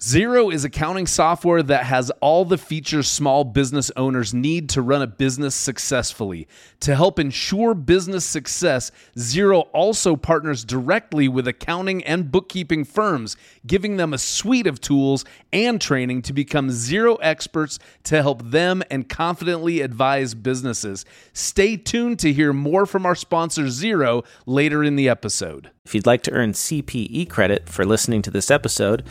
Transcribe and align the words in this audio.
Xero 0.00 0.54
is 0.54 0.64
accounting 0.64 1.08
software 1.08 1.60
that 1.60 1.82
has 1.82 2.12
all 2.20 2.44
the 2.44 2.56
features 2.56 3.08
small 3.08 3.42
business 3.42 3.90
owners 3.96 4.32
need 4.32 4.68
to 4.68 4.80
run 4.80 5.02
a 5.02 5.08
business 5.08 5.56
successfully. 5.56 6.46
To 6.80 6.94
help 6.94 7.18
ensure 7.18 7.74
business 7.74 8.24
success, 8.24 8.92
Xero 9.16 9.66
also 9.72 10.14
partners 10.14 10.64
directly 10.64 11.26
with 11.26 11.48
accounting 11.48 12.04
and 12.04 12.30
bookkeeping 12.30 12.84
firms, 12.84 13.36
giving 13.66 13.96
them 13.96 14.14
a 14.14 14.18
suite 14.18 14.68
of 14.68 14.80
tools 14.80 15.24
and 15.52 15.80
training 15.80 16.22
to 16.22 16.32
become 16.32 16.68
Xero 16.68 17.18
experts 17.20 17.80
to 18.04 18.22
help 18.22 18.40
them 18.52 18.84
and 18.92 19.08
confidently 19.08 19.80
advise 19.80 20.32
businesses. 20.32 21.04
Stay 21.32 21.76
tuned 21.76 22.20
to 22.20 22.32
hear 22.32 22.52
more 22.52 22.86
from 22.86 23.04
our 23.04 23.16
sponsor, 23.16 23.64
Xero, 23.64 24.24
later 24.46 24.84
in 24.84 24.94
the 24.94 25.08
episode. 25.08 25.72
If 25.84 25.92
you'd 25.92 26.06
like 26.06 26.22
to 26.24 26.32
earn 26.32 26.52
CPE 26.52 27.28
credit 27.28 27.68
for 27.68 27.84
listening 27.84 28.22
to 28.22 28.30
this 28.30 28.50
episode, 28.50 29.04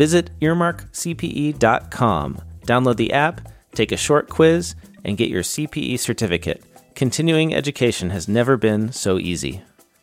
visit 0.00 0.30
earmarkcpe.com. 0.40 2.40
Download 2.62 2.96
the 2.96 3.12
app, 3.12 3.46
take 3.74 3.92
a 3.92 3.98
short 3.98 4.30
quiz, 4.30 4.74
and 5.04 5.18
get 5.18 5.28
your 5.28 5.42
CPE 5.42 5.98
certificate. 5.98 6.64
Continuing 6.94 7.54
education 7.54 8.08
has 8.08 8.26
never 8.26 8.56
been 8.56 8.92
so 8.92 9.18
easy. 9.18 9.60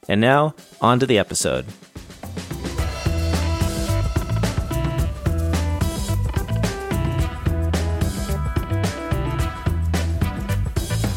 And 0.07 0.21
now, 0.21 0.53
on 0.81 0.99
to 0.99 1.07
the 1.07 1.17
episode. 1.17 1.65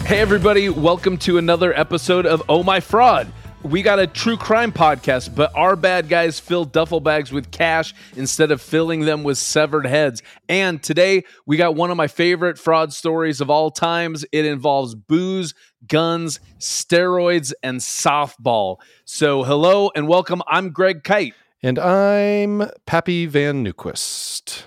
Hey, 0.06 0.20
everybody, 0.20 0.70
welcome 0.70 1.18
to 1.18 1.36
another 1.36 1.78
episode 1.78 2.24
of 2.24 2.42
Oh 2.48 2.62
My 2.62 2.80
Fraud. 2.80 3.30
We 3.62 3.82
got 3.82 3.98
a 3.98 4.06
true 4.06 4.38
crime 4.38 4.72
podcast, 4.72 5.34
but 5.34 5.54
our 5.54 5.76
bad 5.76 6.08
guys 6.08 6.40
fill 6.40 6.64
duffel 6.64 6.98
bags 6.98 7.30
with 7.30 7.50
cash 7.50 7.92
instead 8.16 8.50
of 8.50 8.62
filling 8.62 9.00
them 9.00 9.22
with 9.22 9.36
severed 9.36 9.86
heads. 9.86 10.22
And 10.48 10.82
today 10.82 11.24
we 11.44 11.58
got 11.58 11.74
one 11.74 11.90
of 11.90 11.98
my 11.98 12.06
favorite 12.08 12.58
fraud 12.58 12.94
stories 12.94 13.42
of 13.42 13.50
all 13.50 13.70
times. 13.70 14.24
It 14.32 14.46
involves 14.46 14.94
booze, 14.94 15.52
guns, 15.86 16.40
steroids, 16.58 17.52
and 17.62 17.80
softball. 17.80 18.78
So, 19.04 19.42
hello 19.42 19.90
and 19.94 20.08
welcome. 20.08 20.40
I'm 20.48 20.70
Greg 20.70 21.02
Kyte. 21.02 21.34
And 21.62 21.78
I'm 21.78 22.70
Pappy 22.86 23.26
Van 23.26 23.62
Newquist. 23.62 24.62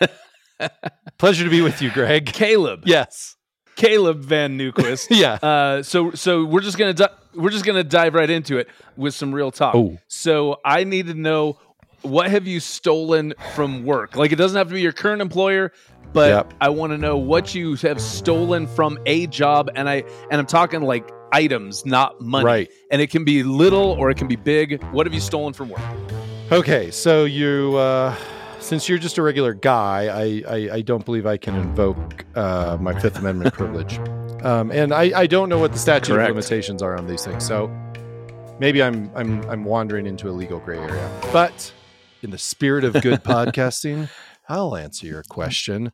Pleasure 1.18 1.44
to 1.44 1.50
be 1.50 1.60
with 1.60 1.80
you, 1.80 1.92
Greg. 1.92 2.26
Caleb. 2.26 2.82
Yes. 2.84 3.33
Caleb 3.76 4.20
Van 4.20 4.58
Newquist. 4.58 5.08
Yeah. 5.16 5.34
Uh, 5.34 5.82
so 5.82 6.10
so 6.12 6.44
we're 6.44 6.60
just 6.60 6.78
gonna 6.78 6.94
di- 6.94 7.08
we're 7.34 7.50
just 7.50 7.64
gonna 7.64 7.84
dive 7.84 8.14
right 8.14 8.30
into 8.30 8.58
it 8.58 8.68
with 8.96 9.14
some 9.14 9.34
real 9.34 9.50
talk. 9.50 9.74
Oh. 9.74 9.98
So 10.08 10.60
I 10.64 10.84
need 10.84 11.06
to 11.08 11.14
know 11.14 11.58
what 12.02 12.30
have 12.30 12.46
you 12.46 12.60
stolen 12.60 13.34
from 13.54 13.84
work? 13.84 14.16
Like 14.16 14.32
it 14.32 14.36
doesn't 14.36 14.56
have 14.56 14.68
to 14.68 14.74
be 14.74 14.82
your 14.82 14.92
current 14.92 15.22
employer, 15.22 15.72
but 16.12 16.28
Yep. 16.30 16.54
I 16.60 16.68
want 16.68 16.92
to 16.92 16.98
know 16.98 17.16
what 17.16 17.54
you 17.54 17.74
have 17.76 18.00
stolen 18.00 18.66
from 18.66 18.98
a 19.06 19.26
job, 19.26 19.70
and 19.74 19.88
I 19.88 20.04
and 20.30 20.40
I'm 20.40 20.46
talking 20.46 20.82
like 20.82 21.08
items, 21.32 21.84
not 21.86 22.20
money. 22.20 22.44
Right. 22.44 22.70
And 22.90 23.00
it 23.02 23.10
can 23.10 23.24
be 23.24 23.42
little 23.42 23.92
or 23.92 24.10
it 24.10 24.16
can 24.16 24.28
be 24.28 24.36
big. 24.36 24.82
What 24.92 25.06
have 25.06 25.14
you 25.14 25.20
stolen 25.20 25.52
from 25.52 25.70
work? 25.70 25.80
Okay, 26.52 26.90
so 26.90 27.24
you, 27.24 27.74
uh, 27.76 28.14
since 28.64 28.88
you're 28.88 28.98
just 28.98 29.18
a 29.18 29.22
regular 29.22 29.52
guy, 29.52 30.06
I, 30.06 30.42
I, 30.48 30.70
I 30.76 30.80
don't 30.80 31.04
believe 31.04 31.26
I 31.26 31.36
can 31.36 31.54
invoke 31.54 32.24
uh, 32.34 32.78
my 32.80 32.98
Fifth 32.98 33.18
Amendment 33.18 33.52
privilege. 33.52 33.98
Um, 34.42 34.70
and 34.72 34.92
I, 34.94 35.20
I 35.20 35.26
don't 35.26 35.50
know 35.50 35.58
what 35.58 35.72
the 35.72 35.78
statute 35.78 36.14
Correct. 36.14 36.30
of 36.30 36.36
limitations 36.36 36.82
are 36.82 36.96
on 36.96 37.06
these 37.06 37.24
things. 37.24 37.46
So 37.46 37.70
maybe 38.58 38.82
I'm, 38.82 39.10
I'm, 39.14 39.42
I'm 39.50 39.64
wandering 39.64 40.06
into 40.06 40.30
a 40.30 40.32
legal 40.32 40.60
gray 40.60 40.78
area. 40.78 41.20
But 41.30 41.72
in 42.22 42.30
the 42.30 42.38
spirit 42.38 42.84
of 42.84 42.94
good 43.02 43.22
podcasting, 43.24 44.08
I'll 44.48 44.76
answer 44.76 45.06
your 45.06 45.24
question. 45.24 45.92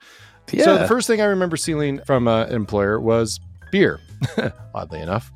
So 0.48 0.78
the 0.78 0.88
first 0.88 1.06
thing 1.08 1.20
I 1.20 1.26
remember 1.26 1.56
stealing 1.56 2.00
from 2.04 2.28
uh, 2.28 2.44
an 2.44 2.54
employer 2.54 3.00
was 3.00 3.40
beer. 3.72 4.00
Oddly 4.74 5.00
enough, 5.00 5.32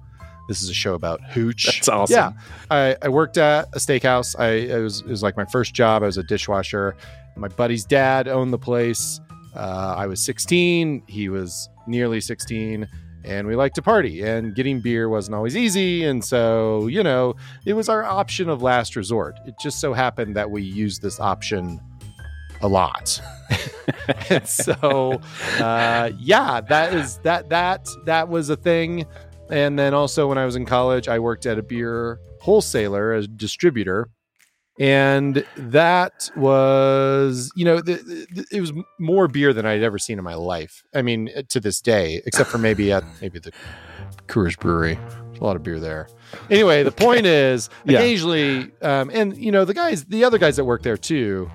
this 0.48 0.62
is 0.62 0.68
a 0.68 0.74
show 0.74 0.94
about 0.94 1.22
hooch. 1.22 1.66
That's 1.66 1.88
awesome. 1.88 2.14
Yeah, 2.14 2.32
I, 2.70 2.96
I 3.00 3.08
worked 3.08 3.38
at 3.38 3.68
a 3.72 3.78
steakhouse. 3.78 4.38
I 4.38 4.74
it 4.76 4.82
was 4.82 5.00
it 5.00 5.06
was 5.06 5.22
like 5.22 5.36
my 5.36 5.44
first 5.44 5.72
job. 5.72 6.02
I 6.02 6.06
was 6.06 6.18
a 6.18 6.24
dishwasher. 6.24 6.96
My 7.36 7.48
buddy's 7.48 7.84
dad 7.84 8.28
owned 8.28 8.52
the 8.52 8.58
place. 8.58 9.20
Uh, 9.54 9.94
I 9.96 10.06
was 10.06 10.24
16. 10.24 11.02
He 11.06 11.28
was 11.28 11.68
nearly 11.86 12.20
16. 12.20 12.88
And 13.24 13.46
we 13.46 13.56
liked 13.56 13.74
to 13.76 13.82
party, 13.82 14.22
and 14.22 14.54
getting 14.54 14.80
beer 14.80 15.08
wasn't 15.08 15.34
always 15.34 15.56
easy. 15.56 16.04
And 16.04 16.22
so, 16.22 16.88
you 16.88 17.02
know, 17.02 17.36
it 17.64 17.72
was 17.72 17.88
our 17.88 18.04
option 18.04 18.50
of 18.50 18.60
last 18.60 18.96
resort. 18.96 19.38
It 19.46 19.54
just 19.58 19.80
so 19.80 19.94
happened 19.94 20.36
that 20.36 20.50
we 20.50 20.62
used 20.62 21.00
this 21.00 21.18
option 21.18 21.80
a 22.60 22.68
lot. 22.68 23.18
and 24.28 24.46
so, 24.46 25.22
uh, 25.58 26.10
yeah, 26.18 26.60
that 26.60 26.92
is 26.92 27.16
that 27.18 27.48
that 27.48 27.88
that 28.04 28.28
was 28.28 28.50
a 28.50 28.56
thing. 28.56 29.06
And 29.50 29.78
then 29.78 29.94
also 29.94 30.28
when 30.28 30.36
I 30.36 30.44
was 30.44 30.56
in 30.56 30.66
college, 30.66 31.08
I 31.08 31.18
worked 31.18 31.46
at 31.46 31.58
a 31.58 31.62
beer 31.62 32.18
wholesaler 32.40 33.14
a 33.14 33.26
distributor. 33.26 34.10
And 34.78 35.44
that 35.56 36.30
was, 36.36 37.52
you 37.54 37.64
know, 37.64 37.80
the, 37.80 37.94
the, 38.32 38.44
it 38.50 38.60
was 38.60 38.72
more 38.98 39.28
beer 39.28 39.52
than 39.52 39.64
I'd 39.66 39.82
ever 39.82 39.98
seen 39.98 40.18
in 40.18 40.24
my 40.24 40.34
life. 40.34 40.82
I 40.94 41.02
mean, 41.02 41.30
to 41.48 41.60
this 41.60 41.80
day, 41.80 42.22
except 42.26 42.50
for 42.50 42.58
maybe 42.58 42.90
at 42.92 43.04
maybe 43.20 43.38
the 43.38 43.52
Coors 44.26 44.58
Brewery. 44.58 44.94
There's 45.26 45.38
a 45.40 45.44
lot 45.44 45.56
of 45.56 45.62
beer 45.62 45.78
there. 45.80 46.08
Anyway, 46.50 46.82
the 46.82 46.90
point 46.92 47.26
is, 47.26 47.70
Yeah. 47.84 47.98
occasionally, 47.98 48.72
um, 48.82 49.10
and 49.12 49.36
you 49.36 49.52
know, 49.52 49.64
the 49.64 49.74
guys, 49.74 50.04
the 50.06 50.24
other 50.24 50.38
guys 50.38 50.56
that 50.56 50.64
work 50.64 50.82
there 50.82 50.96
too, 50.96 51.50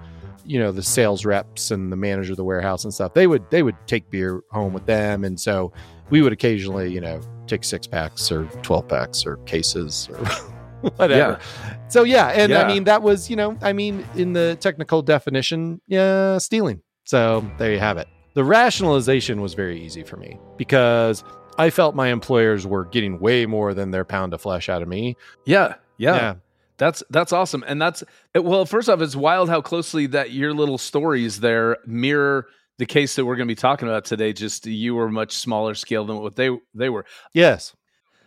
you 0.46 0.59
know, 0.59 0.72
the 0.72 0.84
sales 0.84 1.25
reps 1.25 1.72
and 1.72 1.91
the 1.91 1.96
manager 1.97 2.31
of 2.34 2.38
the 2.38 2.44
warehouse 2.44 2.84
and 2.84 2.94
stuff, 2.94 3.13
they 3.13 3.28
would 3.28 3.50
they 3.52 3.63
would 3.63 3.75
take 3.88 4.09
beer 4.09 4.41
home 4.52 4.74
with 4.74 4.85
them, 4.85 5.24
and 5.25 5.40
so 5.40 5.72
we 6.09 6.22
would 6.22 6.31
occasionally, 6.34 6.91
you 6.91 7.02
know, 7.02 7.19
take 7.47 7.63
six 7.63 7.85
packs 7.88 8.31
or 8.31 8.46
twelve 8.63 8.88
packs 8.88 9.25
or 9.25 9.38
cases 9.46 10.09
or 10.12 10.25
whatever. 10.95 11.40
So 11.88 12.03
yeah, 12.03 12.28
and 12.28 12.51
Yeah. 12.51 12.63
I 12.63 12.67
mean 12.67 12.84
that 12.85 13.01
was, 13.01 13.29
you 13.29 13.35
know, 13.35 13.57
I 13.62 13.73
mean 13.73 14.06
in 14.16 14.34
the 14.34 14.57
technical 14.59 15.01
definition, 15.01 15.81
yeah, 15.88 16.38
stealing. 16.38 16.81
So 17.06 17.50
there 17.57 17.72
you 17.72 17.79
have 17.79 17.97
it. 17.97 18.07
The 18.35 18.44
rationalization 18.44 19.41
was 19.41 19.53
very 19.53 19.81
easy 19.81 20.03
for 20.03 20.17
me 20.17 20.40
because 20.57 21.23
I 21.57 21.69
felt 21.72 21.95
my 21.95 22.07
employers 22.09 22.66
were 22.66 22.85
getting 22.85 23.19
way 23.19 23.45
more 23.45 23.73
than 23.73 23.91
their 23.91 24.06
pound 24.06 24.34
of 24.34 24.41
flesh 24.41 24.69
out 24.69 24.81
of 24.81 24.88
me. 24.88 25.17
Yeah. 25.45 25.75
Yeah. 25.97 26.16
Yeah. 26.16 26.35
That's 26.78 27.03
that's 27.09 27.34
awesome, 27.34 27.66
and 27.67 27.81
that's 27.81 28.06
well. 28.34 28.66
First 28.66 28.88
off, 28.88 29.01
it's 29.01 29.13
wild 29.13 29.50
how 29.50 29.59
closely 29.59 30.06
that 30.07 30.31
your 30.31 30.53
little 30.53 30.78
stories 30.78 31.41
there 31.41 31.75
mirror 31.85 32.47
the 32.78 32.85
case 32.85 33.17
that 33.17 33.25
we're 33.25 33.35
going 33.35 33.50
to 33.50 33.51
be 33.51 33.56
talking 33.57 33.90
about 33.90 34.06
today. 34.06 34.31
Just 34.31 34.66
you 34.66 34.96
were 34.96 35.09
much 35.09 35.34
smaller 35.34 35.75
scale 35.75 36.06
than 36.06 36.19
what 36.19 36.38
they 36.38 36.50
they 36.73 36.88
were. 36.88 37.06
Yes. 37.34 37.75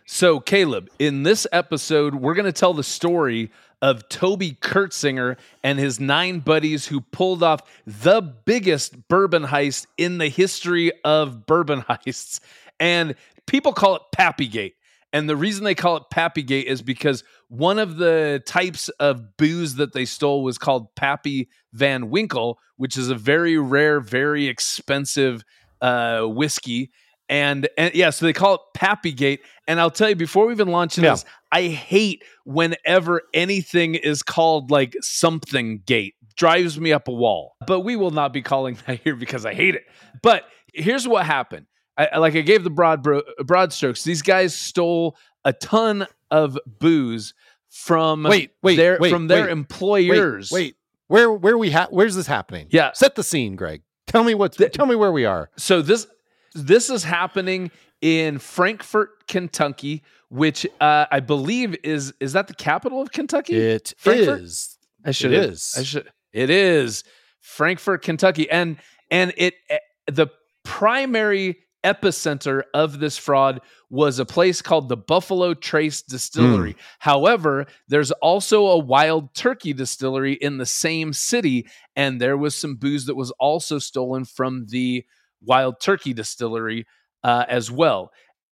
So, 0.05 0.39
Caleb, 0.39 0.89
in 0.99 1.23
this 1.23 1.47
episode, 1.51 2.15
we're 2.15 2.33
going 2.33 2.45
to 2.45 2.51
tell 2.51 2.73
the 2.73 2.83
story 2.83 3.51
of 3.81 4.07
Toby 4.09 4.51
Curtsinger 4.51 5.37
and 5.63 5.79
his 5.79 5.99
nine 5.99 6.39
buddies 6.39 6.87
who 6.87 7.01
pulled 7.01 7.41
off 7.41 7.61
the 7.85 8.21
biggest 8.21 9.07
bourbon 9.07 9.43
heist 9.43 9.87
in 9.97 10.17
the 10.17 10.27
history 10.27 10.91
of 11.03 11.45
bourbon 11.45 11.81
heists. 11.89 12.41
And 12.79 13.15
people 13.47 13.73
call 13.73 13.95
it 13.95 14.01
Pappygate. 14.15 14.73
And 15.13 15.29
the 15.29 15.35
reason 15.35 15.63
they 15.63 15.75
call 15.75 15.97
it 15.97 16.03
Pappygate 16.13 16.63
is 16.63 16.81
because 16.81 17.23
one 17.47 17.77
of 17.77 17.97
the 17.97 18.41
types 18.45 18.89
of 18.99 19.37
booze 19.37 19.75
that 19.75 19.93
they 19.93 20.05
stole 20.05 20.43
was 20.43 20.57
called 20.57 20.93
Pappy 20.95 21.49
Van 21.71 22.09
Winkle, 22.09 22.59
which 22.77 22.97
is 22.97 23.09
a 23.09 23.15
very 23.15 23.57
rare, 23.57 23.99
very 23.99 24.47
expensive 24.47 25.43
uh, 25.81 26.23
whiskey. 26.23 26.91
And, 27.29 27.69
and 27.77 27.93
yeah, 27.93 28.09
so 28.09 28.25
they 28.25 28.33
call 28.33 28.55
it 28.55 28.61
Pappygate. 28.75 29.39
And 29.67 29.79
I'll 29.79 29.91
tell 29.91 30.09
you, 30.09 30.15
before 30.15 30.45
we 30.47 30.53
even 30.53 30.67
launch 30.69 30.97
into 30.97 31.07
Yeah. 31.07 31.13
this, 31.13 31.25
I 31.51 31.63
hate 31.63 32.23
whenever 32.45 33.21
anything 33.33 33.95
is 33.95 34.21
called 34.23 34.71
like 34.71 34.95
something 35.01 35.81
gate. 35.85 36.15
Drives 36.35 36.79
me 36.79 36.91
up 36.91 37.07
a 37.07 37.11
wall. 37.13 37.55
But 37.65 37.81
we 37.81 37.95
will 37.95 38.11
not 38.11 38.33
be 38.33 38.41
calling 38.41 38.77
that 38.87 38.99
here 39.01 39.15
because 39.15 39.45
I 39.45 39.53
hate 39.53 39.75
it. 39.75 39.83
But 40.21 40.43
here's 40.73 41.07
what 41.07 41.25
happened. 41.25 41.67
I, 41.97 42.17
like 42.17 42.35
I 42.35 42.41
gave 42.41 42.63
the 42.63 42.71
broad 42.71 43.03
bro, 43.03 43.21
broad 43.45 43.71
strokes. 43.71 44.03
These 44.03 44.23
guys 44.23 44.55
stole 44.55 45.15
a 45.45 45.53
ton 45.53 46.07
of 46.31 46.57
booze 46.79 47.33
from 47.69 48.23
Wait, 48.23 48.51
wait, 48.63 48.75
their 48.77 48.97
wait, 48.99 49.11
from 49.11 49.27
their 49.27 49.43
wait, 49.45 49.51
employers. 49.51 50.51
Wait, 50.51 50.61
wait. 50.61 50.75
Where 51.07 51.31
where 51.31 51.57
we 51.57 51.69
ha- 51.69 51.87
where's 51.91 52.15
this 52.15 52.25
happening? 52.27 52.67
Yeah. 52.71 52.91
Set 52.93 53.13
the 53.15 53.23
scene, 53.23 53.55
Greg. 53.55 53.83
Tell 54.07 54.23
me 54.23 54.33
what 54.33 54.53
tell 54.73 54.85
me 54.87 54.95
where 54.95 55.11
we 55.11 55.25
are. 55.25 55.51
So 55.57 55.81
this 55.83 56.07
this 56.55 56.89
is 56.89 57.03
happening 57.03 57.69
in 58.03 58.37
Frankfort, 58.37 59.27
Kentucky, 59.29 60.03
which 60.27 60.67
uh, 60.81 61.05
I 61.09 61.21
believe 61.21 61.77
is 61.85 62.13
is 62.19 62.33
that 62.33 62.47
the 62.49 62.53
capital 62.53 63.01
of 63.01 63.13
Kentucky? 63.13 63.55
It 63.55 63.93
Frankfort? 63.97 64.41
is. 64.41 64.77
I 65.05 65.11
should 65.11 65.31
It 65.31 65.45
is. 65.45 65.75
I 65.77 65.83
should. 65.83 66.11
It 66.33 66.49
is 66.49 67.05
Frankfort, 67.39 68.03
Kentucky, 68.03 68.49
and 68.49 68.75
and 69.09 69.33
it 69.37 69.53
eh, 69.69 69.77
the 70.07 70.27
primary 70.65 71.59
epicenter 71.85 72.63
of 72.73 72.99
this 72.99 73.17
fraud 73.17 73.61
was 73.89 74.19
a 74.19 74.25
place 74.25 74.61
called 74.61 74.89
the 74.89 74.97
Buffalo 74.97 75.53
Trace 75.53 76.01
Distillery. 76.01 76.75
However, 76.99 77.67
there's 77.87 78.11
also 78.11 78.67
a 78.67 78.77
Wild 78.77 79.33
Turkey 79.33 79.71
Distillery 79.71 80.33
in 80.33 80.57
the 80.57 80.65
same 80.65 81.13
city, 81.13 81.67
and 81.95 82.19
there 82.19 82.37
was 82.37 82.53
some 82.55 82.75
booze 82.75 83.05
that 83.05 83.15
was 83.15 83.31
also 83.31 83.79
stolen 83.79 84.25
from 84.25 84.65
the 84.67 85.05
Wild 85.41 85.79
Turkey 85.79 86.13
Distillery 86.13 86.85
uh, 87.23 87.45
as 87.47 87.69
well. 87.71 88.11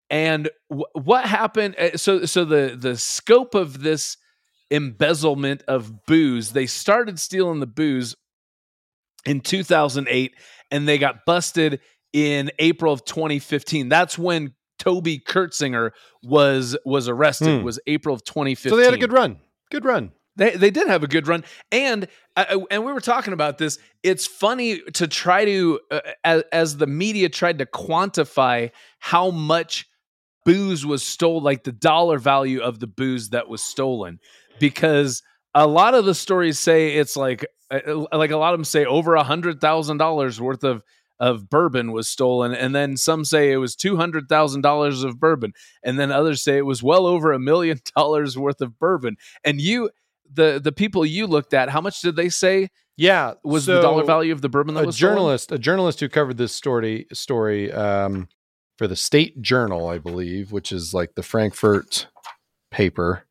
And 0.10 0.50
w- 0.70 0.86
what 0.94 1.26
happened? 1.26 1.76
uh, 1.80 1.98
So, 1.98 2.26
so 2.26 2.46
the 2.46 2.76
the 2.80 2.98
scope 2.98 3.56
of 3.56 3.82
this 3.82 4.18
embezzlement 4.70 5.64
of 5.68 6.06
booze, 6.06 6.52
they 6.54 6.66
started 6.66 7.20
stealing 7.20 7.60
the 7.60 7.68
booze 7.68 8.16
in 9.26 9.42
2008, 9.42 10.34
and 10.72 10.88
they 10.88 10.98
got 10.98 11.26
busted 11.26 11.80
in 12.14 12.52
April 12.60 12.92
of 12.94 13.06
2015. 13.06 13.90
That's 13.90 14.18
when 14.18 14.54
Toby 14.80 15.20
Curtsinger 15.20 15.92
was 16.24 16.78
was 16.86 17.08
arrested. 17.08 17.60
Hmm. 17.60 17.66
Was 17.66 17.80
April 17.88 18.16
of 18.16 18.24
2015. 18.24 18.70
So 18.70 18.78
they 18.78 18.86
had 18.86 18.94
a 18.94 18.98
good 18.98 19.14
run. 19.14 19.38
Good 19.70 19.86
run. 19.86 20.12
They 20.36 20.52
they 20.56 20.72
did 20.72 20.88
have 20.88 21.04
a 21.04 21.08
good 21.08 21.28
run, 21.28 21.44
and 21.72 22.08
uh, 22.36 22.60
and 22.70 22.86
we 22.86 22.94
were 22.94 23.02
talking 23.02 23.34
about 23.34 23.58
this. 23.58 23.78
It's 24.02 24.26
funny 24.26 24.80
to 24.94 25.08
try 25.08 25.46
to 25.46 25.80
uh, 25.92 26.00
as, 26.24 26.44
as 26.52 26.78
the 26.78 26.88
media 26.88 27.30
tried 27.30 27.60
to 27.60 27.66
quantify 27.66 28.72
how 29.00 29.32
much 29.32 29.88
booze 30.46 30.86
was 30.86 31.04
stolen, 31.04 31.44
like 31.44 31.64
the 31.64 31.72
dollar 31.72 32.18
value 32.18 32.62
of 32.62 32.80
the 32.80 32.88
booze 32.88 33.30
that 33.30 33.50
was 33.50 33.62
stolen, 33.62 34.20
because 34.60 35.22
a 35.54 35.68
lot 35.68 35.94
of 35.94 36.06
the 36.06 36.16
stories 36.16 36.58
say 36.58 36.96
it's 36.96 37.18
like 37.18 37.46
uh, 37.70 38.06
like 38.14 38.32
a 38.32 38.38
lot 38.38 38.54
of 38.54 38.60
them 38.60 38.66
say 38.66 38.86
over 38.86 39.16
a 39.16 39.24
hundred 39.24 39.60
thousand 39.60 39.98
dollars 39.98 40.40
worth 40.40 40.64
of 40.64 40.84
of 41.20 41.50
bourbon 41.50 41.92
was 41.92 42.08
stolen, 42.08 42.52
and 42.52 42.74
then 42.74 42.98
some 42.98 43.24
say 43.24 43.52
it 43.52 43.58
was 43.58 43.76
two 43.76 43.96
hundred 43.96 44.28
thousand 44.28 44.62
dollars 44.62 45.04
of 45.04 45.20
bourbon, 45.20 45.54
and 45.84 46.00
then 46.00 46.12
others 46.12 46.42
say 46.42 46.58
it 46.58 46.66
was 46.66 46.82
well 46.82 47.06
over 47.06 47.32
a 47.32 47.40
million 47.40 47.80
dollars 47.96 48.38
worth 48.38 48.60
of 48.60 48.80
bourbon. 48.80 49.18
And 49.44 49.62
you, 49.62 49.92
the 50.34 50.60
the 50.64 50.72
people 50.72 51.06
you 51.06 51.28
looked 51.28 51.54
at, 51.54 51.70
how 51.70 51.82
much 51.82 52.02
did 52.02 52.16
they 52.16 52.30
say 52.30 52.70
Yeah. 52.98 53.34
was 53.44 53.66
the 53.66 53.82
dollar 53.82 54.04
value 54.04 54.32
of 54.34 54.42
the 54.42 54.50
bourbon 54.50 54.76
that 54.76 54.84
a 54.84 54.86
was 54.88 54.96
stolen? 54.98 55.16
journalist, 55.16 55.52
a 55.52 55.58
journalist 55.60 56.00
who 56.00 56.10
covered 56.10 56.38
this 56.38 56.54
story 56.54 57.08
story 57.14 57.72
um, 57.72 58.28
for 58.78 58.88
the 58.88 58.96
State 58.96 59.42
Journal, 59.42 59.88
I 59.88 59.98
believe, 59.98 60.52
which 60.52 60.72
is 60.72 60.94
like 60.94 61.16
the 61.16 61.24
Frankfort 61.24 62.08
paper. 62.72 63.24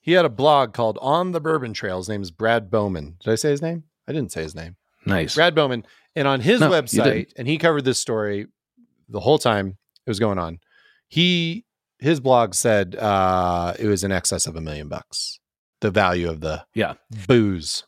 He 0.00 0.12
had 0.12 0.24
a 0.24 0.28
blog 0.30 0.72
called 0.72 0.98
On 1.02 1.32
the 1.32 1.40
Bourbon 1.40 1.72
Trail. 1.74 1.98
His 1.98 2.08
name 2.08 2.22
is 2.22 2.30
Brad 2.30 2.70
Bowman. 2.70 3.16
Did 3.22 3.30
I 3.30 3.34
say 3.34 3.50
his 3.50 3.60
name? 3.62 3.84
I 4.08 4.12
didn't 4.12 4.32
say 4.32 4.42
his 4.42 4.54
name. 4.54 4.76
Nice. 5.04 5.34
Brad 5.34 5.54
Bowman. 5.54 5.84
And 6.16 6.26
on 6.26 6.40
his 6.40 6.60
No, 6.60 6.70
website, 6.70 7.32
and 7.36 7.46
he 7.46 7.58
covered 7.58 7.84
this 7.84 8.00
story 8.00 8.46
the 9.08 9.20
whole 9.20 9.38
time 9.38 9.76
it 10.06 10.10
was 10.10 10.18
going 10.18 10.38
on. 10.38 10.58
He 11.08 11.64
his 12.00 12.20
blog 12.20 12.54
said 12.54 12.94
uh, 12.96 13.74
it 13.78 13.86
was 13.86 14.02
in 14.04 14.12
excess 14.12 14.46
of 14.46 14.56
a 14.56 14.60
million 14.60 14.88
bucks. 14.88 15.40
The 15.80 15.90
value 15.90 16.28
of 16.28 16.40
the 16.40 16.64
Yeah. 16.74 16.94
booze. 17.26 17.84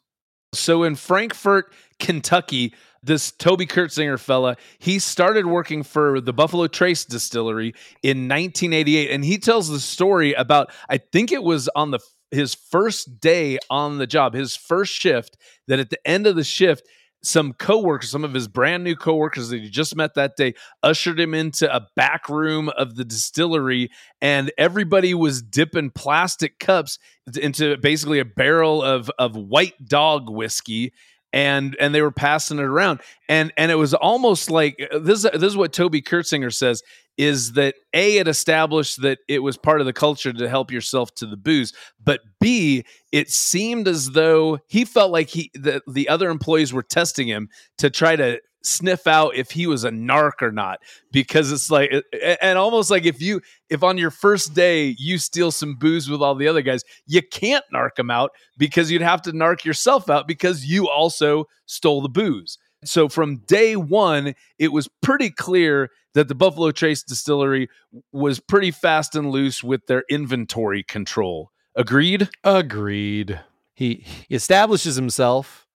So 0.54 0.82
in 0.82 0.96
Frankfort, 0.96 1.72
Kentucky, 1.98 2.74
this 3.02 3.30
Toby 3.32 3.66
Curtsinger 3.66 4.18
fella, 4.18 4.56
he 4.78 4.98
started 4.98 5.46
working 5.46 5.82
for 5.82 6.20
the 6.20 6.32
Buffalo 6.32 6.66
Trace 6.66 7.04
Distillery 7.04 7.74
in 8.02 8.28
1988, 8.28 9.10
and 9.10 9.24
he 9.24 9.38
tells 9.38 9.68
the 9.68 9.80
story 9.80 10.32
about 10.34 10.70
I 10.88 10.98
think 10.98 11.32
it 11.32 11.42
was 11.42 11.68
on 11.74 11.90
the 11.92 12.00
his 12.32 12.54
first 12.54 13.20
day 13.20 13.58
on 13.70 13.98
the 13.98 14.06
job, 14.06 14.34
his 14.34 14.54
first 14.54 14.92
shift. 14.92 15.36
That 15.66 15.80
at 15.80 15.90
the 15.90 16.06
end 16.06 16.26
of 16.26 16.36
the 16.36 16.44
shift, 16.44 16.86
some 17.22 17.52
coworkers, 17.52 18.10
some 18.10 18.24
of 18.24 18.32
his 18.32 18.48
brand 18.48 18.84
new 18.84 18.96
coworkers 18.96 19.50
that 19.50 19.60
he 19.60 19.68
just 19.68 19.94
met 19.94 20.14
that 20.14 20.36
day, 20.36 20.54
ushered 20.82 21.20
him 21.20 21.34
into 21.34 21.72
a 21.74 21.86
back 21.96 22.28
room 22.28 22.68
of 22.70 22.96
the 22.96 23.04
distillery, 23.04 23.90
and 24.20 24.50
everybody 24.56 25.14
was 25.14 25.42
dipping 25.42 25.90
plastic 25.90 26.58
cups 26.58 26.98
into 27.40 27.76
basically 27.78 28.18
a 28.18 28.24
barrel 28.24 28.82
of 28.82 29.10
of 29.18 29.36
white 29.36 29.74
dog 29.84 30.30
whiskey 30.30 30.92
and 31.32 31.76
and 31.78 31.94
they 31.94 32.02
were 32.02 32.10
passing 32.10 32.58
it 32.58 32.64
around. 32.64 33.00
And 33.28 33.52
and 33.56 33.70
it 33.70 33.76
was 33.76 33.94
almost 33.94 34.50
like 34.50 34.76
uh, 34.92 34.98
this 34.98 35.22
this 35.22 35.42
is 35.42 35.56
what 35.56 35.72
Toby 35.72 36.02
Curtsinger 36.02 36.52
says 36.52 36.82
is 37.20 37.52
that 37.52 37.74
a 37.92 38.16
it 38.16 38.26
established 38.26 39.02
that 39.02 39.18
it 39.28 39.40
was 39.40 39.58
part 39.58 39.80
of 39.80 39.86
the 39.86 39.92
culture 39.92 40.32
to 40.32 40.48
help 40.48 40.72
yourself 40.72 41.14
to 41.14 41.26
the 41.26 41.36
booze 41.36 41.74
but 42.02 42.20
b 42.40 42.82
it 43.12 43.30
seemed 43.30 43.86
as 43.86 44.12
though 44.12 44.58
he 44.68 44.86
felt 44.86 45.12
like 45.12 45.28
he 45.28 45.50
the, 45.52 45.82
the 45.86 46.08
other 46.08 46.30
employees 46.30 46.72
were 46.72 46.82
testing 46.82 47.28
him 47.28 47.50
to 47.76 47.90
try 47.90 48.16
to 48.16 48.40
sniff 48.62 49.06
out 49.06 49.34
if 49.36 49.50
he 49.50 49.66
was 49.66 49.84
a 49.84 49.90
narc 49.90 50.40
or 50.40 50.50
not 50.50 50.80
because 51.12 51.52
it's 51.52 51.70
like 51.70 51.92
and 52.40 52.58
almost 52.58 52.90
like 52.90 53.04
if 53.04 53.20
you 53.20 53.40
if 53.68 53.82
on 53.82 53.98
your 53.98 54.10
first 54.10 54.54
day 54.54 54.94
you 54.98 55.18
steal 55.18 55.50
some 55.50 55.76
booze 55.76 56.08
with 56.08 56.22
all 56.22 56.34
the 56.34 56.48
other 56.48 56.62
guys 56.62 56.82
you 57.06 57.20
can't 57.20 57.64
narc 57.74 57.94
them 57.96 58.10
out 58.10 58.30
because 58.56 58.90
you'd 58.90 59.02
have 59.02 59.20
to 59.20 59.32
narc 59.32 59.62
yourself 59.62 60.08
out 60.08 60.26
because 60.26 60.64
you 60.64 60.88
also 60.88 61.44
stole 61.66 62.00
the 62.00 62.08
booze 62.08 62.56
so 62.84 63.08
from 63.08 63.36
day 63.46 63.76
one 63.76 64.34
it 64.58 64.72
was 64.72 64.88
pretty 65.02 65.30
clear 65.30 65.90
that 66.14 66.28
the 66.28 66.34
buffalo 66.34 66.70
trace 66.70 67.02
distillery 67.02 67.68
was 68.12 68.40
pretty 68.40 68.70
fast 68.70 69.14
and 69.14 69.30
loose 69.30 69.62
with 69.62 69.86
their 69.86 70.04
inventory 70.10 70.82
control 70.82 71.50
agreed 71.76 72.28
Agreed. 72.44 73.40
He, 73.74 74.04
he 74.28 74.34
establishes 74.34 74.96
himself 74.96 75.66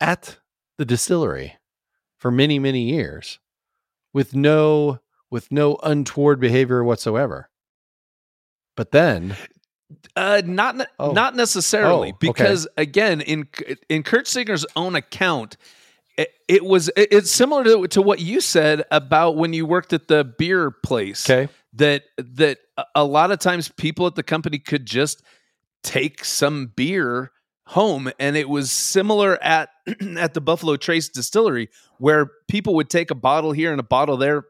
at 0.00 0.38
the 0.78 0.84
distillery 0.84 1.56
for 2.18 2.30
many, 2.30 2.58
many 2.60 2.82
years 2.90 3.40
with 4.12 4.34
no 4.36 5.00
with 5.30 5.50
no 5.50 5.76
untoward 5.82 6.38
behavior 6.38 6.84
whatsoever. 6.84 7.48
But 8.76 8.90
then 8.92 9.36
Uh, 10.16 10.42
not 10.44 10.86
Oh. 10.98 11.12
not 11.12 11.34
necessarily, 11.34 12.08
Oh, 12.12 12.14
okay. 12.14 12.28
because 12.28 12.68
again, 12.76 13.20
in 13.20 13.48
in 13.88 14.02
Curtsinger's 14.02 14.64
own 14.76 14.94
account, 14.94 15.56
it, 16.16 16.28
it 16.48 16.64
was 16.64 16.88
it- 16.96 17.08
it's 17.12 17.30
similar 17.30 17.64
to, 17.64 17.86
to 17.88 18.02
what 18.02 18.20
you 18.20 18.40
said 18.40 18.84
about 18.90 19.36
when 19.36 19.52
you 19.52 19.66
worked 19.66 19.92
at 19.92 20.08
the 20.08 20.24
beer 20.24 20.70
place. 20.70 21.28
okay, 21.28 21.50
That 21.74 22.04
that 22.18 22.58
a- 22.76 22.84
a 22.96 23.04
lot 23.04 23.30
of 23.30 23.38
times 23.38 23.68
people 23.68 24.06
at 24.06 24.14
the 24.14 24.22
company 24.22 24.58
could 24.58 24.86
just 24.86 25.22
take 25.82 26.24
some 26.24 26.72
beer 26.76 27.32
home, 27.66 28.10
and 28.18 28.36
it 28.36 28.48
was 28.48 28.70
similar 28.70 29.42
at 29.42 29.70
at 30.18 30.34
the 30.34 30.40
Buffalo 30.40 30.76
Trace 30.76 31.08
Distillery, 31.08 31.68
where 31.98 32.30
people 32.48 32.74
would 32.74 32.90
take 32.90 33.10
a 33.10 33.14
bottle 33.14 33.52
here 33.52 33.70
and 33.72 33.80
a 33.80 33.84
bottle 33.84 34.16
there. 34.16 34.44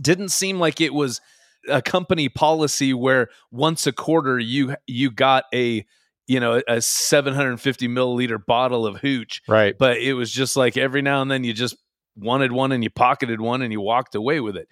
Didn't 0.00 0.28
seem 0.30 0.58
like 0.60 0.80
it 0.80 0.94
was 0.94 1.20
a 1.68 1.82
company 1.82 2.28
policy 2.28 2.94
where 2.94 3.28
once 3.50 3.86
a 3.86 3.92
quarter 3.92 4.38
you 4.38 4.76
you 4.86 5.10
got 5.10 5.44
a 5.52 5.84
you 6.30 6.38
know 6.38 6.62
a 6.68 6.80
750 6.80 7.88
milliliter 7.88 8.38
bottle 8.44 8.86
of 8.86 8.96
hooch 8.98 9.42
right. 9.48 9.76
but 9.76 9.96
it 9.98 10.14
was 10.14 10.30
just 10.30 10.56
like 10.56 10.76
every 10.76 11.02
now 11.02 11.20
and 11.22 11.30
then 11.30 11.42
you 11.42 11.52
just 11.52 11.76
wanted 12.16 12.52
one 12.52 12.70
and 12.70 12.84
you 12.84 12.90
pocketed 12.90 13.40
one 13.40 13.62
and 13.62 13.72
you 13.72 13.80
walked 13.80 14.14
away 14.14 14.38
with 14.38 14.56
it 14.56 14.68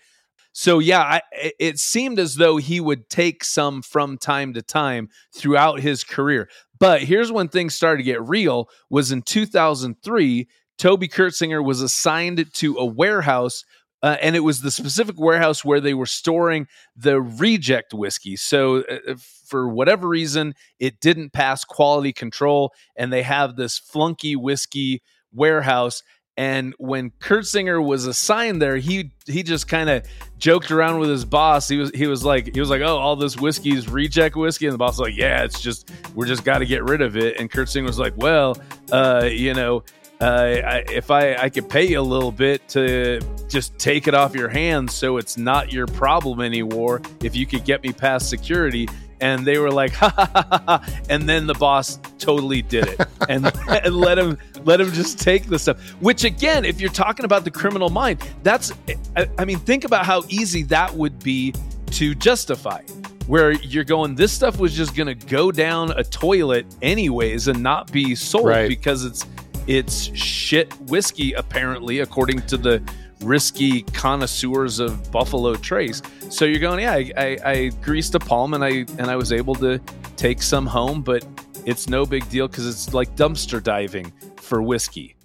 so 0.52 0.78
yeah 0.78 1.00
I, 1.02 1.20
it- 1.58 1.78
seemed 1.80 2.18
as 2.20 2.36
though 2.36 2.58
he 2.58 2.78
would 2.80 3.10
take 3.10 3.42
some 3.42 3.82
from 3.82 4.18
time 4.18 4.54
to 4.54 4.62
time 4.62 5.08
throughout 5.34 5.80
his 5.80 6.04
career 6.04 6.48
but 6.78 7.02
here's 7.02 7.32
when 7.32 7.48
things 7.48 7.74
started 7.74 7.98
to 7.98 8.04
get 8.04 8.22
real 8.22 8.68
was 8.88 9.10
in 9.10 9.22
2003 9.22 10.46
toby 10.78 11.08
curtsinger 11.08 11.64
was 11.64 11.82
assigned 11.82 12.46
to 12.54 12.76
a 12.76 12.84
warehouse 12.84 13.64
uh, 14.02 14.16
and 14.20 14.36
it 14.36 14.40
was 14.40 14.60
the 14.60 14.70
specific 14.70 15.18
warehouse 15.18 15.64
where 15.64 15.80
they 15.80 15.94
were 15.94 16.06
storing 16.06 16.66
the 16.96 17.20
reject 17.20 17.92
whiskey. 17.92 18.36
So, 18.36 18.82
uh, 18.82 19.16
for 19.46 19.68
whatever 19.68 20.08
reason, 20.08 20.54
it 20.78 21.00
didn't 21.00 21.32
pass 21.32 21.64
quality 21.64 22.12
control, 22.12 22.72
and 22.96 23.12
they 23.12 23.22
have 23.22 23.56
this 23.56 23.78
flunky 23.78 24.36
whiskey 24.36 25.02
warehouse. 25.32 26.02
And 26.36 26.72
when 26.78 27.10
Curtsinger 27.20 27.84
was 27.84 28.06
assigned 28.06 28.62
there, 28.62 28.76
he 28.76 29.10
he 29.26 29.42
just 29.42 29.66
kind 29.66 29.90
of 29.90 30.04
joked 30.38 30.70
around 30.70 31.00
with 31.00 31.10
his 31.10 31.24
boss. 31.24 31.68
He 31.68 31.78
was 31.78 31.90
he 31.92 32.06
was 32.06 32.24
like 32.24 32.54
he 32.54 32.60
was 32.60 32.70
like, 32.70 32.80
oh, 32.80 32.96
all 32.96 33.16
this 33.16 33.36
whiskey 33.36 33.74
is 33.74 33.88
reject 33.88 34.36
whiskey, 34.36 34.66
and 34.66 34.74
the 34.74 34.78
boss 34.78 34.98
was 34.98 35.08
like, 35.08 35.16
yeah, 35.18 35.42
it's 35.42 35.60
just 35.60 35.90
we're 36.14 36.26
just 36.26 36.44
got 36.44 36.58
to 36.58 36.66
get 36.66 36.84
rid 36.84 37.02
of 37.02 37.16
it. 37.16 37.40
And 37.40 37.50
Curtsinger 37.50 37.86
was 37.86 37.98
like, 37.98 38.16
well, 38.16 38.56
uh, 38.92 39.28
you 39.28 39.52
know, 39.52 39.82
uh, 40.20 40.24
I, 40.24 40.84
if 40.90 41.10
I, 41.10 41.34
I 41.34 41.48
could 41.48 41.68
pay 41.68 41.86
you 41.86 42.00
a 42.00 42.02
little 42.02 42.32
bit 42.32 42.66
to 42.68 43.20
just 43.48 43.78
take 43.78 44.08
it 44.08 44.14
off 44.14 44.34
your 44.34 44.48
hands 44.48 44.94
so 44.94 45.16
it's 45.16 45.36
not 45.36 45.72
your 45.72 45.86
problem 45.86 46.40
anymore, 46.40 47.00
if 47.22 47.36
you 47.36 47.46
could 47.46 47.64
get 47.64 47.82
me 47.82 47.92
past 47.92 48.28
security. 48.28 48.88
And 49.20 49.44
they 49.44 49.58
were 49.58 49.70
like, 49.70 49.92
ha 49.94 50.10
ha 50.14 50.30
ha 50.32 50.46
ha, 50.50 50.62
ha. 50.66 50.86
and 51.10 51.28
then 51.28 51.46
the 51.46 51.54
boss 51.54 51.98
totally 52.18 52.62
did 52.62 52.86
it 52.86 53.00
and, 53.28 53.50
and 53.68 53.96
let 53.96 54.16
him 54.18 54.38
let 54.64 54.80
him 54.80 54.92
just 54.92 55.18
take 55.20 55.46
the 55.46 55.58
stuff. 55.58 55.80
Which 56.00 56.24
again, 56.24 56.64
if 56.64 56.80
you're 56.80 56.90
talking 56.90 57.24
about 57.24 57.44
the 57.44 57.50
criminal 57.50 57.88
mind, 57.90 58.20
that's 58.42 58.72
I, 59.16 59.28
I 59.38 59.44
mean, 59.44 59.58
think 59.58 59.84
about 59.84 60.04
how 60.06 60.22
easy 60.28 60.62
that 60.64 60.94
would 60.94 61.18
be 61.20 61.52
to 61.92 62.14
justify 62.14 62.82
where 63.26 63.52
you're 63.52 63.84
going 63.84 64.14
this 64.14 64.32
stuff 64.32 64.58
was 64.58 64.74
just 64.74 64.96
going 64.96 65.06
to 65.06 65.26
go 65.26 65.52
down 65.52 65.90
a 65.98 66.02
toilet 66.04 66.64
anyways 66.80 67.46
and 67.48 67.62
not 67.62 67.92
be 67.92 68.14
sold 68.14 68.46
Right. 68.46 68.68
because 68.68 69.04
it's 69.04 69.26
it's 69.68 70.16
shit 70.16 70.72
whiskey 70.88 71.34
apparently 71.34 72.00
according 72.00 72.40
to 72.46 72.56
the 72.56 72.82
risky 73.20 73.82
connoisseurs 73.82 74.78
of 74.78 75.12
Buffalo 75.12 75.54
Trace. 75.56 76.00
So 76.30 76.46
you're 76.46 76.58
going, 76.58 76.80
yeah, 76.80 76.92
I, 76.92 77.12
I, 77.16 77.38
I 77.44 77.68
greased 77.82 78.14
a 78.14 78.18
palm 78.18 78.54
and 78.54 78.64
I 78.64 78.86
and 78.98 79.02
I 79.02 79.16
was 79.16 79.30
able 79.30 79.54
to 79.56 79.78
take 80.16 80.42
some 80.42 80.66
home, 80.66 81.02
but 81.02 81.24
it's 81.66 81.88
no 81.88 82.06
big 82.06 82.28
deal 82.30 82.48
because 82.48 82.66
it's 82.66 82.94
like 82.94 83.14
dumpster 83.14 83.62
diving 83.62 84.10
for 84.36 84.62
whiskey. 84.62 85.16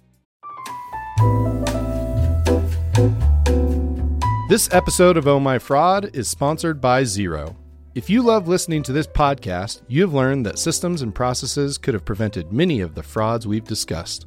This 4.50 4.68
episode 4.72 5.16
of 5.16 5.26
Oh 5.26 5.40
My 5.40 5.58
Fraud 5.58 6.14
is 6.14 6.28
sponsored 6.28 6.82
by 6.82 7.02
Xero. 7.02 7.56
If 7.94 8.10
you 8.10 8.22
love 8.22 8.46
listening 8.46 8.82
to 8.82 8.92
this 8.92 9.06
podcast, 9.06 9.82
you 9.88 10.02
have 10.02 10.12
learned 10.12 10.44
that 10.44 10.58
systems 10.58 11.00
and 11.00 11.14
processes 11.14 11.78
could 11.78 11.94
have 11.94 12.04
prevented 12.04 12.52
many 12.52 12.80
of 12.80 12.94
the 12.94 13.02
frauds 13.02 13.46
we've 13.46 13.64
discussed. 13.64 14.26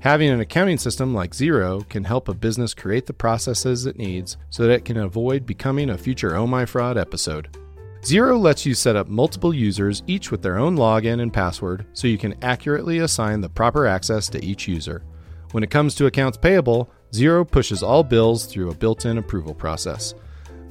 Having 0.00 0.30
an 0.30 0.40
accounting 0.40 0.78
system 0.78 1.12
like 1.12 1.32
Xero 1.32 1.86
can 1.88 2.04
help 2.04 2.28
a 2.28 2.34
business 2.34 2.72
create 2.72 3.06
the 3.06 3.12
processes 3.12 3.84
it 3.84 3.98
needs 3.98 4.36
so 4.48 4.62
that 4.62 4.72
it 4.72 4.84
can 4.84 4.98
avoid 4.98 5.44
becoming 5.44 5.90
a 5.90 5.98
future 5.98 6.36
Oh 6.36 6.46
My 6.46 6.64
Fraud 6.64 6.96
episode. 6.96 7.56
Xero 8.02 8.40
lets 8.40 8.64
you 8.64 8.74
set 8.74 8.94
up 8.94 9.08
multiple 9.08 9.52
users, 9.52 10.04
each 10.06 10.30
with 10.30 10.40
their 10.40 10.56
own 10.56 10.76
login 10.76 11.20
and 11.20 11.32
password, 11.32 11.84
so 11.94 12.06
you 12.06 12.16
can 12.16 12.36
accurately 12.44 12.98
assign 12.98 13.40
the 13.40 13.48
proper 13.48 13.88
access 13.88 14.28
to 14.28 14.44
each 14.44 14.68
user. 14.68 15.02
When 15.50 15.64
it 15.64 15.70
comes 15.70 15.96
to 15.96 16.06
accounts 16.06 16.38
payable, 16.38 16.88
Xero 17.10 17.50
pushes 17.50 17.82
all 17.82 18.04
bills 18.04 18.46
through 18.46 18.70
a 18.70 18.76
built 18.76 19.04
in 19.04 19.18
approval 19.18 19.52
process. 19.52 20.14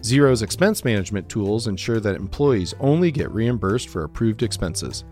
Xero's 0.03 0.41
expense 0.41 0.85
management 0.85 1.27
tools 1.27 1.67
ensure 1.67 1.99
that 1.99 2.15
employees 2.15 2.75
only 2.79 3.11
get 3.11 3.31
reimbursed 3.31 3.89
for 3.89 4.05
approved 4.05 4.41
expenses. 4.41 5.03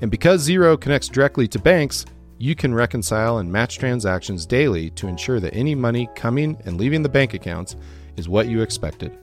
And 0.00 0.10
because 0.10 0.48
Xero 0.48 0.80
connects 0.80 1.06
directly 1.06 1.46
to 1.48 1.58
banks, 1.60 2.04
you 2.40 2.54
can 2.54 2.72
reconcile 2.72 3.38
and 3.38 3.52
match 3.52 3.76
transactions 3.76 4.46
daily 4.46 4.88
to 4.90 5.06
ensure 5.06 5.40
that 5.40 5.54
any 5.54 5.74
money 5.74 6.08
coming 6.14 6.56
and 6.64 6.78
leaving 6.78 7.02
the 7.02 7.08
bank 7.08 7.34
accounts 7.34 7.76
is 8.16 8.30
what 8.30 8.48
you 8.48 8.62
expected. 8.62 9.18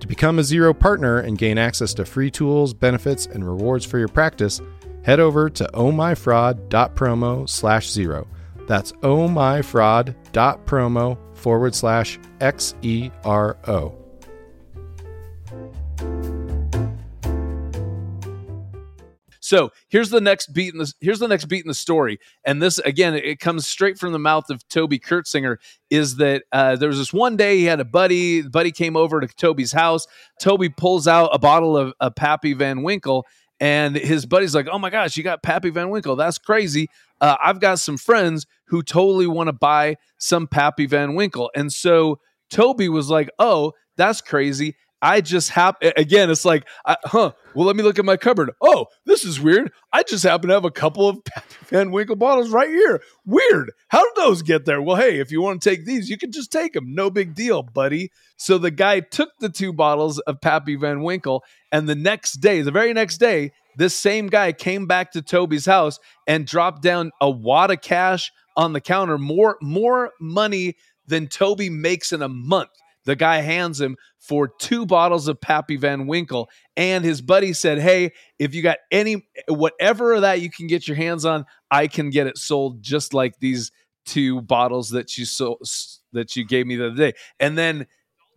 To 0.00 0.08
become 0.08 0.38
a 0.38 0.42
Xero 0.42 0.78
partner 0.78 1.18
and 1.18 1.36
gain 1.36 1.58
access 1.58 1.92
to 1.94 2.04
free 2.06 2.30
tools, 2.30 2.72
benefits, 2.72 3.26
and 3.26 3.46
rewards 3.46 3.84
for 3.84 3.98
your 3.98 4.08
practice, 4.08 4.62
head 5.02 5.20
over 5.20 5.50
to 5.50 5.68
ohmyfraud.promo 5.74 7.46
slash 7.48 7.90
zero. 7.90 8.26
That's 8.66 8.92
ohmyfraud.promo 8.92 11.36
forward 11.36 11.74
slash 11.74 12.18
X-E-R-O. 12.40 14.03
So 19.44 19.72
here's 19.88 20.08
the 20.08 20.22
next 20.22 20.54
beat 20.54 20.72
in 20.72 20.78
the 20.78 20.90
here's 21.02 21.18
the 21.18 21.28
next 21.28 21.44
beat 21.48 21.62
in 21.62 21.68
the 21.68 21.74
story, 21.74 22.18
and 22.46 22.62
this 22.62 22.78
again 22.78 23.12
it 23.12 23.40
comes 23.40 23.68
straight 23.68 23.98
from 23.98 24.14
the 24.14 24.18
mouth 24.18 24.48
of 24.48 24.66
Toby 24.68 24.98
Curtsinger. 24.98 25.58
Is 25.90 26.16
that 26.16 26.44
uh, 26.50 26.76
there 26.76 26.88
was 26.88 26.96
this 26.96 27.12
one 27.12 27.36
day 27.36 27.58
he 27.58 27.64
had 27.64 27.78
a 27.78 27.84
buddy. 27.84 28.40
The 28.40 28.48
buddy 28.48 28.72
came 28.72 28.96
over 28.96 29.20
to 29.20 29.26
Toby's 29.26 29.72
house. 29.72 30.06
Toby 30.40 30.70
pulls 30.70 31.06
out 31.06 31.28
a 31.30 31.38
bottle 31.38 31.76
of, 31.76 31.92
of 32.00 32.14
Pappy 32.14 32.54
Van 32.54 32.82
Winkle, 32.82 33.26
and 33.60 33.94
his 33.96 34.24
buddy's 34.24 34.54
like, 34.54 34.66
"Oh 34.72 34.78
my 34.78 34.88
gosh, 34.88 35.14
you 35.14 35.22
got 35.22 35.42
Pappy 35.42 35.68
Van 35.68 35.90
Winkle? 35.90 36.16
That's 36.16 36.38
crazy." 36.38 36.88
Uh, 37.20 37.36
I've 37.44 37.60
got 37.60 37.78
some 37.78 37.98
friends 37.98 38.46
who 38.68 38.82
totally 38.82 39.26
want 39.26 39.48
to 39.48 39.52
buy 39.52 39.96
some 40.18 40.46
Pappy 40.46 40.86
Van 40.86 41.14
Winkle, 41.14 41.50
and 41.54 41.70
so 41.70 42.18
Toby 42.50 42.88
was 42.88 43.10
like, 43.10 43.28
"Oh, 43.38 43.72
that's 43.98 44.22
crazy." 44.22 44.76
I 45.04 45.20
just 45.20 45.50
happen 45.50 45.92
again. 45.98 46.30
It's 46.30 46.46
like, 46.46 46.66
I, 46.86 46.96
huh? 47.04 47.32
Well, 47.54 47.66
let 47.66 47.76
me 47.76 47.82
look 47.82 47.98
at 47.98 48.06
my 48.06 48.16
cupboard. 48.16 48.52
Oh, 48.62 48.86
this 49.04 49.22
is 49.22 49.38
weird. 49.38 49.70
I 49.92 50.02
just 50.02 50.24
happen 50.24 50.48
to 50.48 50.54
have 50.54 50.64
a 50.64 50.70
couple 50.70 51.06
of 51.06 51.22
Pappy 51.24 51.56
Van 51.66 51.90
Winkle 51.90 52.16
bottles 52.16 52.48
right 52.48 52.70
here. 52.70 53.02
Weird. 53.26 53.70
How 53.88 54.02
did 54.02 54.16
those 54.16 54.40
get 54.40 54.64
there? 54.64 54.80
Well, 54.80 54.96
hey, 54.96 55.20
if 55.20 55.30
you 55.30 55.42
want 55.42 55.60
to 55.60 55.68
take 55.68 55.84
these, 55.84 56.08
you 56.08 56.16
can 56.16 56.32
just 56.32 56.50
take 56.50 56.72
them. 56.72 56.94
No 56.94 57.10
big 57.10 57.34
deal, 57.34 57.62
buddy. 57.62 58.12
So 58.38 58.56
the 58.56 58.70
guy 58.70 59.00
took 59.00 59.28
the 59.40 59.50
two 59.50 59.74
bottles 59.74 60.20
of 60.20 60.40
Pappy 60.40 60.74
Van 60.74 61.02
Winkle, 61.02 61.44
and 61.70 61.86
the 61.86 61.94
next 61.94 62.40
day, 62.40 62.62
the 62.62 62.72
very 62.72 62.94
next 62.94 63.18
day, 63.18 63.52
this 63.76 63.94
same 63.94 64.28
guy 64.28 64.52
came 64.52 64.86
back 64.86 65.12
to 65.12 65.20
Toby's 65.20 65.66
house 65.66 65.98
and 66.26 66.46
dropped 66.46 66.80
down 66.80 67.10
a 67.20 67.28
wad 67.28 67.70
of 67.70 67.82
cash 67.82 68.32
on 68.56 68.72
the 68.72 68.80
counter, 68.80 69.18
more 69.18 69.58
more 69.60 70.12
money 70.18 70.76
than 71.06 71.26
Toby 71.26 71.68
makes 71.68 72.10
in 72.10 72.22
a 72.22 72.28
month 72.28 72.70
the 73.04 73.16
guy 73.16 73.38
hands 73.42 73.80
him 73.80 73.96
for 74.18 74.48
two 74.48 74.86
bottles 74.86 75.28
of 75.28 75.40
Pappy 75.40 75.76
Van 75.76 76.06
Winkle. 76.06 76.48
And 76.76 77.04
his 77.04 77.20
buddy 77.20 77.52
said, 77.52 77.78
Hey, 77.78 78.12
if 78.38 78.54
you 78.54 78.62
got 78.62 78.78
any, 78.90 79.26
whatever 79.48 80.20
that 80.20 80.40
you 80.40 80.50
can 80.50 80.66
get 80.66 80.88
your 80.88 80.96
hands 80.96 81.24
on, 81.24 81.44
I 81.70 81.86
can 81.86 82.10
get 82.10 82.26
it 82.26 82.38
sold 82.38 82.82
just 82.82 83.12
like 83.14 83.38
these 83.40 83.70
two 84.06 84.40
bottles 84.42 84.90
that 84.90 85.16
you 85.18 85.24
sold, 85.24 85.60
that 86.12 86.36
you 86.36 86.44
gave 86.46 86.66
me 86.66 86.76
the 86.76 86.86
other 86.86 86.96
day. 86.96 87.12
And 87.40 87.56
then 87.58 87.86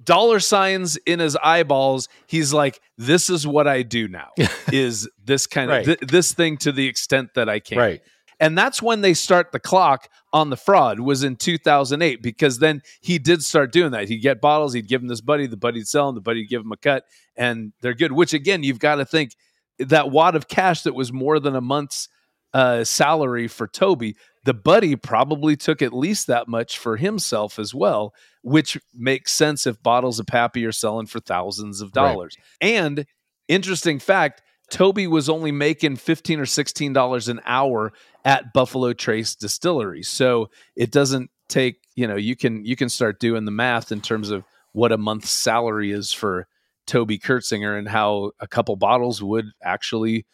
dollar 0.04 0.40
signs 0.40 0.96
in 1.08 1.18
his 1.18 1.36
eyeballs 1.38 2.08
he's 2.28 2.54
like 2.54 2.80
this 3.00 3.32
is 3.32 3.48
what 3.48 3.68
i 3.68 3.82
do 3.82 4.08
now 4.08 4.28
is 4.72 5.10
this 5.26 5.48
kind 5.48 5.72
Right. 5.72 5.80
of 5.88 5.98
th- 6.00 6.12
this 6.12 6.34
thing 6.34 6.58
to 6.58 6.72
the 6.72 6.86
extent 6.86 7.32
that 7.34 7.50
i 7.50 7.60
can 7.60 7.80
Right. 7.80 8.02
And 8.40 8.58
that's 8.58 8.82
when 8.82 9.02
they 9.02 9.14
start 9.14 9.52
the 9.52 9.60
clock 9.60 10.10
on 10.34 10.50
the 10.50 10.58
fraud 10.58 11.00
was 11.00 11.24
in 11.24 11.36
2008 11.36 12.22
because 12.22 12.60
then 12.60 12.82
he 13.02 13.18
did 13.18 13.44
start 13.44 13.72
doing 13.72 13.92
that. 13.92 14.08
He'd 14.08 14.20
get 14.20 14.40
bottles 14.42 14.74
he'd 14.74 14.88
give 14.88 15.02
them 15.02 15.08
this 15.08 15.22
buddy 15.22 15.48
the 15.48 15.58
buddy'd 15.58 15.88
sell 15.88 16.06
them 16.08 16.16
the 16.16 16.22
buddy'd 16.22 16.50
give 16.50 16.62
him 16.62 16.72
a 16.72 16.78
cut 16.78 17.06
and 17.36 17.74
they're 17.82 17.94
good. 17.94 18.12
Which 18.12 18.34
again 18.34 18.64
you've 18.64 18.80
got 18.80 18.96
to 18.96 19.06
think 19.06 19.32
that 19.80 20.12
wad 20.12 20.36
of 20.36 20.48
cash 20.48 20.84
that 20.84 20.94
was 20.96 21.12
more 21.14 21.40
than 21.40 21.56
a 21.56 21.62
month's 21.62 22.10
uh, 22.54 22.84
salary 22.84 23.48
for 23.48 23.68
toby 23.68 24.16
the 24.46 24.54
buddy 24.54 24.96
probably 24.96 25.56
took 25.58 25.82
at 25.82 25.92
least 25.94 26.28
that 26.28 26.48
much 26.48 26.78
for 26.78 26.96
himself 26.96 27.60
as 27.60 27.76
well 27.76 28.14
which 28.42 28.78
makes 28.96 29.34
sense 29.34 29.68
if 29.68 29.84
bottles 29.84 30.18
of 30.18 30.26
pappy 30.26 30.66
are 30.66 30.72
selling 30.72 31.06
for 31.06 31.20
thousands 31.20 31.82
of 31.82 31.90
Right. 31.90 32.04
dollars. 32.14 32.38
And 32.62 33.06
interesting 33.48 34.00
fact 34.00 34.42
Toby 34.72 35.08
was 35.08 35.30
only 35.30 35.52
making 35.52 35.96
15 35.98 36.40
or 36.40 36.46
16 36.46 36.94
dollars 36.94 37.28
an 37.28 37.42
hour 37.46 37.92
at 38.28 38.52
Buffalo 38.52 38.92
Trace 38.92 39.36
Distillery. 39.36 40.04
So 40.04 40.50
it 40.76 40.92
doesn't 40.92 41.32
take, 41.48 41.78
you 41.96 42.06
know, 42.06 42.18
you 42.18 42.36
can 42.36 42.66
you 42.66 42.76
can 42.76 42.90
start 42.90 43.22
doing 43.22 43.46
the 43.46 43.52
math 43.52 43.92
in 43.92 44.02
terms 44.02 44.30
of 44.30 44.44
what 44.74 44.92
a 44.92 44.98
month's 44.98 45.32
salary 45.32 45.92
is 45.92 46.12
for 46.12 46.46
Toby 46.86 47.18
Curtsinger 47.18 47.80
and 47.80 47.88
how 47.88 48.34
a 48.42 48.48
couple 48.48 48.76
bottles 48.76 49.24
would 49.24 49.46
actually 49.64 50.26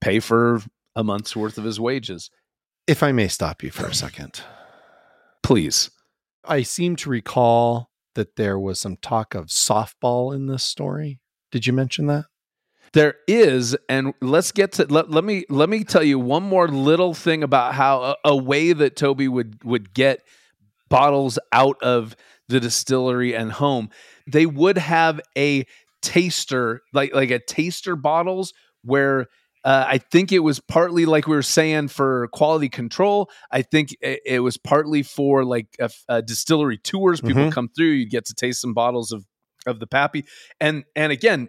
pay 0.00 0.20
for 0.20 0.62
a 0.94 1.02
month's 1.02 1.34
worth 1.34 1.58
of 1.58 1.64
his 1.64 1.80
wages. 1.80 2.30
If 2.86 3.02
I 3.02 3.10
may 3.10 3.26
stop 3.26 3.62
you 3.64 3.72
for 3.72 3.86
a 3.86 3.94
second. 3.94 4.40
Please. 5.42 5.90
I 6.44 6.62
seem 6.62 6.94
to 6.96 7.10
recall 7.10 7.90
that 8.14 8.36
there 8.36 8.58
was 8.58 8.78
some 8.78 8.96
talk 8.96 9.34
of 9.34 9.46
softball 9.46 10.32
in 10.34 10.46
this 10.46 10.62
story. 10.62 11.18
Did 11.50 11.66
you 11.66 11.72
mention 11.72 12.06
that? 12.06 12.26
There 12.92 13.14
is, 13.26 13.76
and 13.88 14.12
let's 14.20 14.52
get 14.52 14.72
to 14.72 14.84
let, 14.86 15.10
let 15.10 15.24
me 15.24 15.44
let 15.48 15.68
me 15.70 15.82
tell 15.82 16.02
you 16.02 16.18
one 16.18 16.42
more 16.42 16.68
little 16.68 17.14
thing 17.14 17.42
about 17.42 17.74
how 17.74 18.02
a, 18.02 18.16
a 18.26 18.36
way 18.36 18.72
that 18.74 18.96
Toby 18.96 19.28
would 19.28 19.64
would 19.64 19.94
get 19.94 20.22
bottles 20.90 21.38
out 21.52 21.82
of 21.82 22.14
the 22.48 22.60
distillery 22.60 23.34
and 23.34 23.50
home. 23.52 23.88
They 24.26 24.44
would 24.46 24.76
have 24.76 25.20
a 25.38 25.64
taster, 26.02 26.82
like 26.92 27.14
like 27.14 27.30
a 27.30 27.38
taster 27.38 27.96
bottles 27.96 28.52
where 28.82 29.28
uh, 29.64 29.84
I 29.88 29.98
think 29.98 30.32
it 30.32 30.40
was 30.40 30.60
partly 30.60 31.06
like 31.06 31.26
we 31.26 31.36
were 31.36 31.42
saying 31.42 31.88
for 31.88 32.28
quality 32.28 32.68
control. 32.68 33.30
I 33.50 33.62
think 33.62 33.96
it, 34.02 34.20
it 34.26 34.40
was 34.40 34.58
partly 34.58 35.02
for 35.02 35.44
like 35.44 35.68
a, 35.80 35.88
a 36.08 36.20
distillery 36.20 36.76
tours. 36.78 37.20
People 37.22 37.44
Mhm. 37.46 37.52
come 37.52 37.68
through, 37.74 37.86
you 37.92 38.06
get 38.08 38.26
to 38.26 38.34
taste 38.34 38.60
some 38.60 38.74
bottles 38.74 39.12
of 39.12 39.24
of 39.66 39.78
the 39.78 39.86
Pappy, 39.86 40.24
and 40.60 40.84
and 40.94 41.10
again 41.12 41.48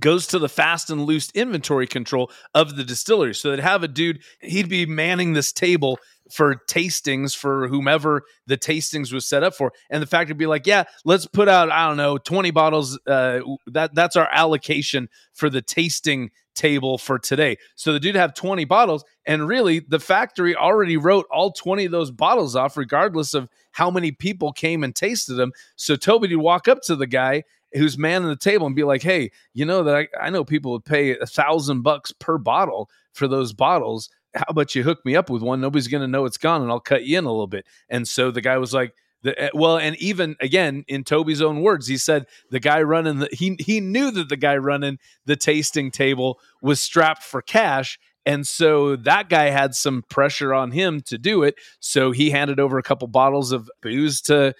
goes 0.00 0.26
to 0.28 0.38
the 0.38 0.48
fast 0.48 0.90
and 0.90 1.04
loose 1.04 1.30
inventory 1.34 1.86
control 1.86 2.30
of 2.54 2.76
the 2.76 2.84
distillery. 2.84 3.34
So 3.34 3.50
they'd 3.50 3.60
have 3.60 3.82
a 3.82 3.88
dude, 3.88 4.22
he'd 4.40 4.68
be 4.68 4.86
manning 4.86 5.32
this 5.32 5.52
table 5.52 5.98
for 6.32 6.56
tastings 6.68 7.36
for 7.36 7.68
whomever 7.68 8.22
the 8.46 8.56
tastings 8.56 9.12
was 9.12 9.26
set 9.26 9.44
up 9.44 9.54
for. 9.54 9.72
And 9.90 10.02
the 10.02 10.06
factory 10.06 10.32
would 10.32 10.38
be 10.38 10.46
like, 10.46 10.66
yeah, 10.66 10.84
let's 11.04 11.26
put 11.26 11.48
out, 11.48 11.70
I 11.70 11.86
don't 11.86 11.96
know, 11.96 12.18
20 12.18 12.50
bottles. 12.50 12.98
Uh, 13.06 13.40
that 13.66 13.94
That's 13.94 14.16
our 14.16 14.28
allocation 14.32 15.08
for 15.32 15.50
the 15.50 15.62
tasting 15.62 16.30
table 16.54 16.98
for 16.98 17.18
today. 17.18 17.56
So 17.74 17.92
the 17.92 18.00
dude 18.00 18.14
have 18.14 18.34
20 18.34 18.64
bottles. 18.64 19.04
And 19.26 19.46
really, 19.46 19.80
the 19.80 20.00
factory 20.00 20.54
already 20.56 20.96
wrote 20.96 21.26
all 21.30 21.52
20 21.52 21.86
of 21.86 21.92
those 21.92 22.10
bottles 22.10 22.56
off, 22.56 22.76
regardless 22.76 23.34
of 23.34 23.48
how 23.72 23.90
many 23.90 24.12
people 24.12 24.52
came 24.52 24.82
and 24.82 24.94
tasted 24.94 25.34
them. 25.34 25.52
So 25.76 25.96
Toby 25.96 26.34
would 26.34 26.42
walk 26.42 26.68
up 26.68 26.80
to 26.82 26.96
the 26.96 27.06
guy 27.06 27.44
who's 27.74 27.98
manning 27.98 28.28
the 28.28 28.36
table 28.36 28.66
and 28.66 28.76
be 28.76 28.84
like, 28.84 29.02
"Hey, 29.02 29.30
you 29.52 29.64
know 29.64 29.82
that 29.84 29.94
I, 29.94 30.08
I 30.20 30.30
know 30.30 30.44
people 30.44 30.72
would 30.72 30.84
pay 30.84 31.16
a 31.18 31.26
thousand 31.26 31.82
bucks 31.82 32.12
per 32.12 32.38
bottle 32.38 32.90
for 33.12 33.28
those 33.28 33.52
bottles. 33.52 34.10
How 34.34 34.44
about 34.48 34.74
you 34.74 34.82
hook 34.82 35.04
me 35.04 35.16
up 35.16 35.30
with 35.30 35.42
one? 35.42 35.60
Nobody's 35.60 35.88
going 35.88 36.00
to 36.02 36.08
know 36.08 36.24
it's 36.24 36.38
gone, 36.38 36.62
and 36.62 36.70
I'll 36.70 36.80
cut 36.80 37.04
you 37.04 37.18
in 37.18 37.24
a 37.24 37.30
little 37.30 37.46
bit." 37.46 37.66
And 37.88 38.06
so 38.06 38.30
the 38.30 38.42
guy 38.42 38.58
was 38.58 38.74
like. 38.74 38.94
The, 39.22 39.44
eh, 39.44 39.48
well, 39.54 39.78
and 39.78 39.96
even 39.96 40.36
again, 40.42 40.84
in 40.86 41.02
Toby's 41.02 41.40
own 41.40 41.62
words, 41.62 41.86
he 41.86 41.96
said 41.96 42.26
the 42.50 42.60
guy 42.60 42.82
running 42.82 43.20
the 43.20 43.28
he 43.32 43.56
he 43.58 43.80
knew 43.80 44.10
that 44.10 44.28
the 44.28 44.36
guy 44.36 44.58
running 44.58 44.98
the 45.24 45.34
tasting 45.34 45.90
table 45.90 46.38
was 46.60 46.78
strapped 46.78 47.22
for 47.22 47.40
cash, 47.40 47.98
and 48.26 48.46
so 48.46 48.96
that 48.96 49.28
guy 49.28 49.50
had 49.50 49.74
some 49.74 50.02
pressure 50.08 50.54
on 50.54 50.70
him 50.70 51.00
to 51.02 51.18
do 51.18 51.42
it. 51.42 51.56
So 51.80 52.10
he 52.10 52.30
handed 52.30 52.58
over 52.58 52.78
a 52.78 52.82
couple 52.82 53.08
bottles 53.08 53.52
of 53.52 53.70
booze 53.82 54.20
to 54.22 54.54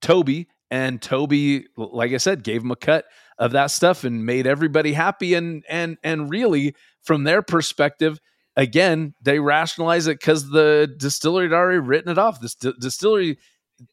Toby, 0.00 0.48
and 0.70 1.02
Toby, 1.02 1.66
like 1.76 2.12
I 2.12 2.18
said, 2.18 2.44
gave 2.44 2.62
him 2.62 2.70
a 2.70 2.76
cut 2.76 3.04
of 3.38 3.52
that 3.52 3.70
stuff 3.70 4.04
and 4.04 4.24
made 4.24 4.46
everybody 4.46 4.92
happy. 4.92 5.34
And 5.34 5.64
and 5.68 5.98
and 6.04 6.30
really, 6.30 6.74
from 7.02 7.24
their 7.24 7.42
perspective, 7.42 8.20
again, 8.56 9.14
they 9.22 9.38
rationalize 9.40 10.06
it 10.06 10.20
because 10.20 10.50
the 10.50 10.92
distillery 10.96 11.46
had 11.46 11.54
already 11.54 11.78
written 11.78 12.12
it 12.12 12.18
off. 12.18 12.40
This 12.40 12.54
d- 12.54 12.74
distillery, 12.78 13.38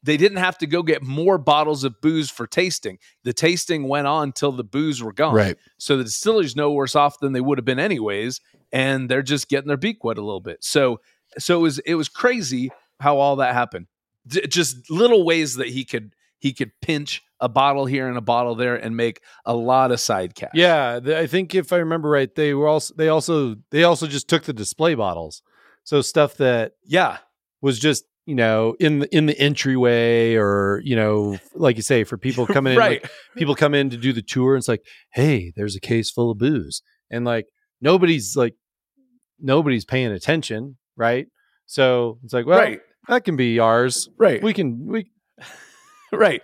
they 0.04 0.18
didn't 0.18 0.38
have 0.38 0.58
to 0.60 0.68
go 0.68 0.84
get 0.84 1.02
more 1.02 1.38
bottles 1.38 1.84
of 1.84 2.00
booze 2.02 2.30
for 2.30 2.46
tasting. 2.46 3.00
The 3.24 3.34
tasting 3.34 3.88
went 3.88 4.08
on 4.08 4.34
till 4.34 4.52
the 4.52 4.64
booze 4.64 5.02
were 5.02 5.14
gone. 5.14 5.34
Right. 5.34 5.58
So 5.78 5.98
the 5.98 6.04
distillery's 6.04 6.56
no 6.56 6.72
worse 6.72 6.96
off 6.96 7.20
than 7.20 7.34
they 7.34 7.42
would 7.42 7.58
have 7.58 7.66
been 7.66 7.80
anyways, 7.80 8.42
and 8.72 9.10
they're 9.10 9.24
just 9.24 9.50
getting 9.50 9.68
their 9.68 9.78
beak 9.78 10.04
wet 10.04 10.18
a 10.18 10.24
little 10.24 10.42
bit. 10.42 10.64
So 10.64 11.00
so 11.40 11.58
it 11.58 11.62
was 11.62 11.80
it 11.80 11.96
was 11.96 12.10
crazy 12.10 12.70
how 13.00 13.18
all 13.18 13.38
that 13.38 13.54
happened. 13.54 13.88
D- 14.28 14.46
just 14.48 14.92
little 14.92 15.26
ways 15.26 15.56
that 15.56 15.70
he 15.70 15.86
could 15.86 16.14
he 16.40 16.54
could 16.54 16.72
pinch 16.82 17.22
a 17.40 17.50
bottle 17.50 17.86
here 17.86 18.08
and 18.08 18.18
a 18.18 18.22
bottle 18.22 18.56
there 18.56 18.76
and 18.76 18.96
make 18.98 19.22
a 19.46 19.56
lot 19.56 19.92
of 19.92 20.00
side 20.00 20.34
cash. 20.36 20.52
Yeah, 20.54 21.00
I 21.06 21.28
think 21.28 21.54
if 21.56 21.72
I 21.72 21.78
remember 21.78 22.10
right, 22.10 22.34
they 22.34 22.54
were 22.54 22.68
also 22.68 22.94
they 22.96 23.10
also 23.10 23.56
they 23.72 23.84
also 23.84 24.08
just 24.08 24.28
took 24.28 24.44
the 24.44 24.54
display 24.54 24.96
bottles. 24.96 25.42
So 25.84 26.02
stuff 26.02 26.38
that 26.38 26.74
Yeah. 26.84 27.18
was 27.62 27.80
just 27.80 28.06
you 28.26 28.36
know 28.36 28.76
in 28.80 29.00
the 29.00 29.16
in 29.16 29.26
the 29.26 29.40
entryway 29.40 30.36
or 30.36 30.82
you 30.84 30.96
know 30.98 31.38
like 31.54 31.78
you 31.78 31.82
say 31.82 32.04
for 32.04 32.18
people 32.18 32.46
coming 32.58 32.74
in 32.74 32.80
right. 32.80 33.02
like, 33.04 33.12
people 33.38 33.56
come 33.56 33.74
in 33.74 33.90
to 33.90 33.98
do 33.98 34.12
the 34.12 34.22
tour 34.22 34.54
and 34.56 34.60
it's 34.62 34.68
like 34.68 34.84
hey 35.14 35.54
there's 35.56 35.78
a 35.78 35.80
case 35.80 36.12
full 36.12 36.32
of 36.32 36.38
booze 36.38 36.82
and 37.10 37.24
like 37.24 37.46
nobody's 37.80 38.36
like 38.36 38.54
nobody's 39.40 39.86
paying 39.86 40.12
attention 40.12 40.78
right 40.96 41.28
so 41.68 42.20
it's 42.24 42.34
like 42.34 42.46
well 42.46 42.60
right. 42.60 42.82
that 43.08 43.24
can 43.24 43.36
be 43.38 43.60
ours 43.60 44.10
Right. 44.18 44.42
we 44.44 44.54
can 44.54 44.86
we 44.88 45.10
right. 46.12 46.42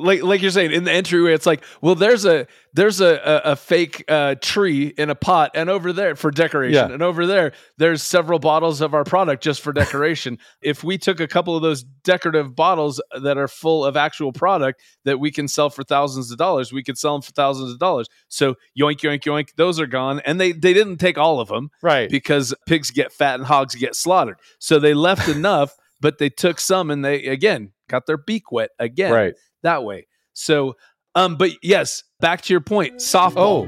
Like 0.00 0.22
like 0.22 0.42
you're 0.42 0.52
saying 0.52 0.70
in 0.70 0.84
the 0.84 0.92
entryway, 0.92 1.32
it's 1.34 1.44
like, 1.44 1.64
well, 1.82 1.96
there's 1.96 2.24
a 2.24 2.46
there's 2.72 3.00
a 3.00 3.16
a, 3.16 3.50
a 3.50 3.56
fake 3.56 4.04
uh, 4.06 4.36
tree 4.40 4.94
in 4.96 5.10
a 5.10 5.16
pot, 5.16 5.50
and 5.56 5.68
over 5.68 5.92
there 5.92 6.14
for 6.14 6.30
decoration, 6.30 6.88
Yeah. 6.88 6.94
and 6.94 7.02
over 7.02 7.26
there 7.26 7.50
there's 7.78 8.00
several 8.00 8.38
bottles 8.38 8.80
of 8.80 8.94
our 8.94 9.02
product 9.02 9.42
just 9.42 9.60
for 9.60 9.72
decoration. 9.72 10.38
if 10.62 10.84
we 10.84 10.98
took 10.98 11.18
a 11.18 11.26
couple 11.26 11.56
of 11.56 11.62
those 11.62 11.82
decorative 11.82 12.54
bottles 12.54 13.02
that 13.20 13.36
are 13.38 13.48
full 13.48 13.84
of 13.84 13.96
actual 13.96 14.32
product 14.32 14.80
that 15.04 15.18
we 15.18 15.32
can 15.32 15.48
sell 15.48 15.68
for 15.68 15.82
thousands 15.82 16.30
of 16.30 16.38
dollars, 16.38 16.72
we 16.72 16.84
could 16.84 16.96
sell 16.96 17.14
them 17.14 17.22
for 17.22 17.32
thousands 17.32 17.72
of 17.72 17.80
dollars. 17.80 18.06
So 18.28 18.54
yoink 18.80 18.98
yoink 19.00 19.22
yoink, 19.22 19.56
those 19.56 19.80
are 19.80 19.86
gone, 19.88 20.20
and 20.24 20.40
they 20.40 20.52
they 20.52 20.74
didn't 20.74 20.98
take 20.98 21.18
all 21.18 21.40
of 21.40 21.48
them 21.48 21.72
right 21.82 22.08
because 22.08 22.54
pigs 22.68 22.92
get 22.92 23.12
fat 23.12 23.34
and 23.40 23.46
hogs 23.48 23.74
get 23.74 23.96
slaughtered. 23.96 24.38
So 24.60 24.78
they 24.78 24.94
left 24.94 25.26
enough, 25.28 25.74
but 26.00 26.18
they 26.18 26.28
took 26.28 26.60
some 26.60 26.90
and 26.90 27.04
they 27.04 27.24
again 27.26 27.72
got 27.88 28.06
their 28.06 28.16
beak 28.16 28.52
wet 28.52 28.70
again 28.78 29.12
right 29.12 29.34
that 29.62 29.84
way. 29.84 30.06
So 30.32 30.76
um 31.14 31.36
but 31.36 31.52
yes, 31.62 32.04
back 32.20 32.42
to 32.42 32.52
your 32.52 32.60
point, 32.60 32.96
softball. 32.96 33.66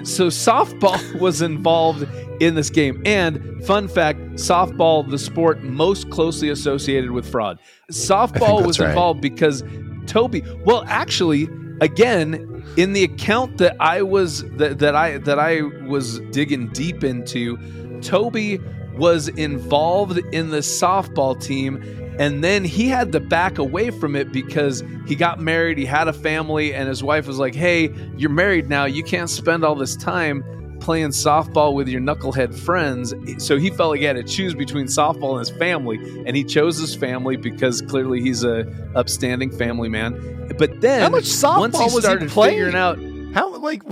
oh 0.00 0.04
So 0.04 0.28
softball 0.28 1.20
was 1.20 1.42
involved 1.42 2.06
in 2.40 2.54
this 2.54 2.70
game 2.70 3.02
and 3.04 3.64
fun 3.64 3.88
fact, 3.88 4.18
softball 4.34 5.08
the 5.08 5.18
sport 5.18 5.62
most 5.62 6.10
closely 6.10 6.48
associated 6.48 7.10
with 7.10 7.30
fraud. 7.30 7.58
Softball 7.90 8.66
was 8.66 8.80
right. 8.80 8.90
involved 8.90 9.20
because 9.20 9.62
Toby, 10.06 10.42
well 10.64 10.84
actually 10.86 11.48
again 11.80 12.48
in 12.76 12.92
the 12.92 13.04
account 13.04 13.58
that 13.58 13.76
I 13.80 14.02
was 14.02 14.44
that, 14.56 14.78
that 14.78 14.94
I 14.94 15.18
that 15.18 15.38
I 15.38 15.62
was 15.86 16.20
digging 16.30 16.68
deep 16.68 17.04
into, 17.04 17.58
Toby 18.00 18.60
was 18.96 19.28
involved 19.28 20.18
in 20.34 20.50
the 20.50 20.58
softball 20.58 21.40
team 21.40 21.82
and 22.18 22.44
then 22.44 22.62
he 22.62 22.88
had 22.88 23.10
to 23.12 23.20
back 23.20 23.56
away 23.58 23.90
from 23.90 24.14
it 24.14 24.32
because 24.32 24.84
he 25.06 25.14
got 25.14 25.40
married, 25.40 25.78
he 25.78 25.86
had 25.86 26.08
a 26.08 26.12
family 26.12 26.74
and 26.74 26.86
his 26.88 27.02
wife 27.02 27.26
was 27.26 27.38
like, 27.38 27.54
"Hey, 27.54 27.90
you're 28.18 28.30
married 28.30 28.68
now, 28.68 28.84
you 28.84 29.02
can't 29.02 29.30
spend 29.30 29.64
all 29.64 29.74
this 29.74 29.96
time 29.96 30.44
playing 30.78 31.08
softball 31.08 31.72
with 31.72 31.88
your 31.88 32.02
knucklehead 32.02 32.54
friends." 32.54 33.14
So 33.38 33.56
he 33.58 33.70
felt 33.70 33.92
like 33.92 34.00
he 34.00 34.04
had 34.04 34.16
to 34.16 34.22
choose 34.24 34.54
between 34.54 34.86
softball 34.86 35.30
and 35.30 35.38
his 35.38 35.50
family, 35.58 35.98
and 36.26 36.36
he 36.36 36.44
chose 36.44 36.76
his 36.78 36.94
family 36.94 37.36
because 37.36 37.80
clearly 37.80 38.20
he's 38.20 38.44
a 38.44 38.66
upstanding 38.94 39.50
family 39.50 39.88
man. 39.88 40.12
But 40.58 40.82
then 40.82 41.00
How 41.00 41.08
much 41.08 41.24
softball 41.24 41.60
once 41.60 41.78
he 41.78 41.84
was 41.94 42.06
he 42.06 42.16
playing? 42.26 42.52
figuring 42.52 42.74
out 42.74 42.98
how 43.34 43.56
like 43.56 43.82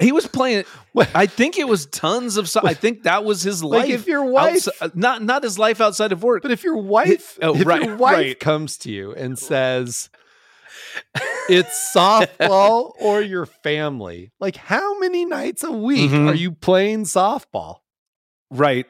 he 0.00 0.12
was 0.12 0.26
playing. 0.26 0.64
I 1.14 1.26
think 1.26 1.56
it 1.58 1.68
was 1.68 1.86
tons 1.86 2.36
of. 2.36 2.50
I 2.64 2.74
think 2.74 3.04
that 3.04 3.24
was 3.24 3.42
his 3.42 3.62
life. 3.64 3.82
like 3.82 3.90
if 3.90 4.06
your 4.06 4.24
wife 4.24 4.68
outside- 4.68 4.96
not 4.96 5.22
not 5.22 5.42
his 5.42 5.58
life 5.58 5.80
outside 5.80 6.12
of 6.12 6.22
work. 6.22 6.42
But 6.42 6.50
if 6.50 6.62
your 6.64 6.76
wife, 6.76 7.38
Oh, 7.42 7.54
if 7.56 7.66
right, 7.66 7.82
your 7.82 7.96
wife 7.96 8.16
right. 8.16 8.38
comes 8.40 8.76
to 8.78 8.90
you 8.90 9.12
and 9.14 9.38
says, 9.38 10.10
"It's 11.48 11.92
softball 11.94 12.92
or 13.00 13.20
your 13.22 13.46
family," 13.46 14.32
like 14.40 14.56
how 14.56 14.98
many 14.98 15.24
nights 15.24 15.64
a 15.64 15.72
week 15.72 16.10
Mhm. 16.10 16.28
are 16.30 16.34
you 16.34 16.52
playing 16.52 17.04
softball? 17.04 17.76
Right. 18.50 18.86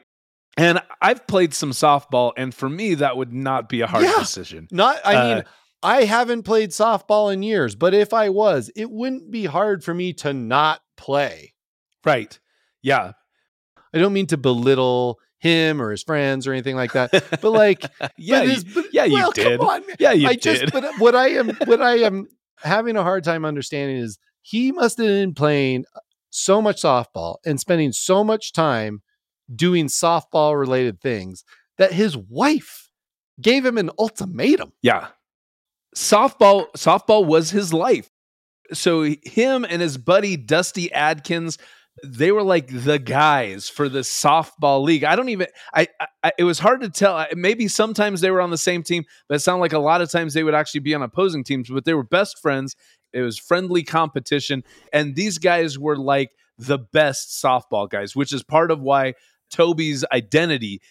And 0.57 0.81
I've 1.01 1.25
played 1.27 1.53
some 1.53 1.71
softball, 1.71 2.33
and 2.35 2.53
for 2.53 2.67
me, 2.69 2.95
that 2.95 3.15
would 3.15 3.31
not 3.33 3.69
be 3.69 3.81
a 3.81 3.87
hard 3.87 4.03
Yeah. 4.03 4.19
decision. 4.19 4.67
Not, 4.71 4.97
I 5.05 5.15
Uh, 5.15 5.35
mean, 5.35 5.43
I 5.83 6.03
haven't 6.03 6.43
played 6.43 6.69
softball 6.69 7.33
in 7.33 7.41
years, 7.43 7.75
but 7.75 7.93
if 7.93 8.13
I 8.13 8.29
was, 8.29 8.69
it 8.75 8.91
wouldn't 8.91 9.31
be 9.31 9.45
hard 9.45 9.83
for 9.83 9.93
me 9.93 10.13
to 10.13 10.33
not 10.33 10.81
play. 10.97 11.53
Right. 12.05 12.37
Yeah. 12.81 13.13
I 13.93 13.97
don't 13.97 14.13
mean 14.13 14.27
to 14.27 14.37
belittle 14.37 15.19
him 15.39 15.81
or 15.81 15.89
his 15.91 16.03
friends 16.03 16.45
or 16.45 16.53
anything 16.53 16.75
like 16.75 16.93
that, 16.93 17.11
but 17.41 17.49
like, 17.51 17.83
Yeah. 18.17 18.41
but 18.41 18.49
his- 18.49 18.63
but- 18.63 18.85
yeah, 18.93 19.05
you 19.05 19.13
well, 19.15 19.31
did. 19.35 19.59
On, 19.59 19.81
yeah, 19.99 20.11
you 20.11 20.27
I 20.27 20.33
did. 20.35 20.41
just, 20.61 20.73
but 20.73 20.83
uh, 20.85 20.93
what 20.99 21.15
I 21.15 21.29
am, 21.29 21.49
what 21.65 21.81
I 21.81 21.95
am 22.03 22.27
having 22.57 22.95
a 22.95 23.03
hard 23.03 23.23
time 23.23 23.43
understanding 23.43 23.97
is 23.97 24.19
he 24.43 24.71
must 24.71 24.97
have 24.99 25.07
been 25.07 25.33
playing 25.33 25.85
so 26.29 26.61
much 26.61 26.81
softball 26.81 27.37
and 27.45 27.59
spending 27.59 27.91
so 27.91 28.23
much 28.23 28.53
time 28.53 29.01
doing 29.53 29.87
softball 29.87 30.57
related 30.57 31.01
things 31.01 31.43
that 31.77 31.91
his 31.91 32.15
wife 32.15 32.89
gave 33.41 33.65
him 33.65 33.77
an 33.79 33.89
ultimatum. 33.97 34.71
Yeah. 34.83 35.07
Softball 35.95 36.71
softball 36.73 37.25
was 37.25 37.51
his 37.51 37.73
life. 37.73 38.09
So 38.73 39.03
him 39.23 39.65
and 39.65 39.81
his 39.81 39.97
buddy 39.97 40.37
Dusty 40.37 40.91
Adkins, 40.93 41.57
they 42.05 42.31
were 42.31 42.43
like 42.43 42.67
the 42.67 42.99
guys 42.99 43.67
for 43.67 43.89
the 43.89 43.99
softball 43.99 44.83
league. 44.83 45.03
I 45.03 45.15
don't 45.15 45.29
even 45.29 45.47
I, 45.73 45.87
I 46.23 46.31
it 46.37 46.45
was 46.45 46.59
hard 46.59 46.81
to 46.81 46.89
tell. 46.89 47.25
Maybe 47.35 47.67
sometimes 47.67 48.21
they 48.21 48.31
were 48.31 48.41
on 48.41 48.51
the 48.51 48.57
same 48.57 48.83
team, 48.83 49.03
but 49.27 49.35
it 49.35 49.39
sounded 49.39 49.61
like 49.61 49.73
a 49.73 49.79
lot 49.79 50.01
of 50.01 50.09
times 50.09 50.33
they 50.33 50.43
would 50.43 50.55
actually 50.55 50.79
be 50.79 50.95
on 50.95 51.01
opposing 51.01 51.43
teams, 51.43 51.69
but 51.69 51.83
they 51.85 51.93
were 51.93 52.03
best 52.03 52.39
friends. 52.39 52.75
It 53.11 53.21
was 53.21 53.37
friendly 53.37 53.83
competition 53.83 54.63
and 54.93 55.15
these 55.15 55.37
guys 55.37 55.77
were 55.77 55.97
like 55.97 56.31
the 56.57 56.77
best 56.77 57.43
softball 57.43 57.89
guys, 57.89 58.15
which 58.15 58.31
is 58.31 58.43
part 58.43 58.71
of 58.71 58.79
why 58.79 59.15
Toby's 59.51 60.05
identity 60.13 60.81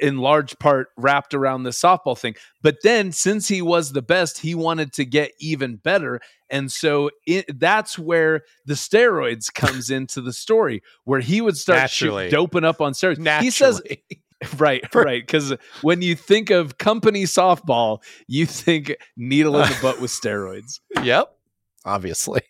in 0.00 0.18
large 0.18 0.58
part 0.58 0.88
wrapped 0.96 1.34
around 1.34 1.62
the 1.62 1.70
softball 1.70 2.18
thing. 2.18 2.34
But 2.62 2.78
then, 2.82 3.12
since 3.12 3.48
he 3.48 3.62
was 3.62 3.92
the 3.92 4.02
best, 4.02 4.38
he 4.38 4.54
wanted 4.54 4.92
to 4.94 5.04
get 5.04 5.32
even 5.40 5.76
better, 5.76 6.20
and 6.50 6.70
so 6.70 7.10
it, 7.26 7.58
that's 7.58 7.98
where 7.98 8.42
the 8.64 8.74
steroids 8.74 9.52
comes 9.52 9.90
into 9.90 10.20
the 10.20 10.32
story, 10.32 10.82
where 11.04 11.20
he 11.20 11.40
would 11.40 11.56
start 11.56 11.90
shoot, 11.90 12.30
doping 12.30 12.64
up 12.64 12.80
on 12.80 12.92
steroids. 12.92 13.18
Naturally. 13.18 13.44
He 13.44 13.50
says, 13.50 13.82
right, 14.58 14.94
right, 14.94 15.26
because 15.26 15.54
when 15.82 16.02
you 16.02 16.14
think 16.14 16.50
of 16.50 16.78
company 16.78 17.24
softball, 17.24 18.02
you 18.26 18.46
think 18.46 18.96
needle 19.16 19.60
in 19.60 19.68
the 19.68 19.78
butt 19.82 20.00
with 20.00 20.10
steroids. 20.10 20.80
yep. 21.02 21.32
Obviously. 21.84 22.42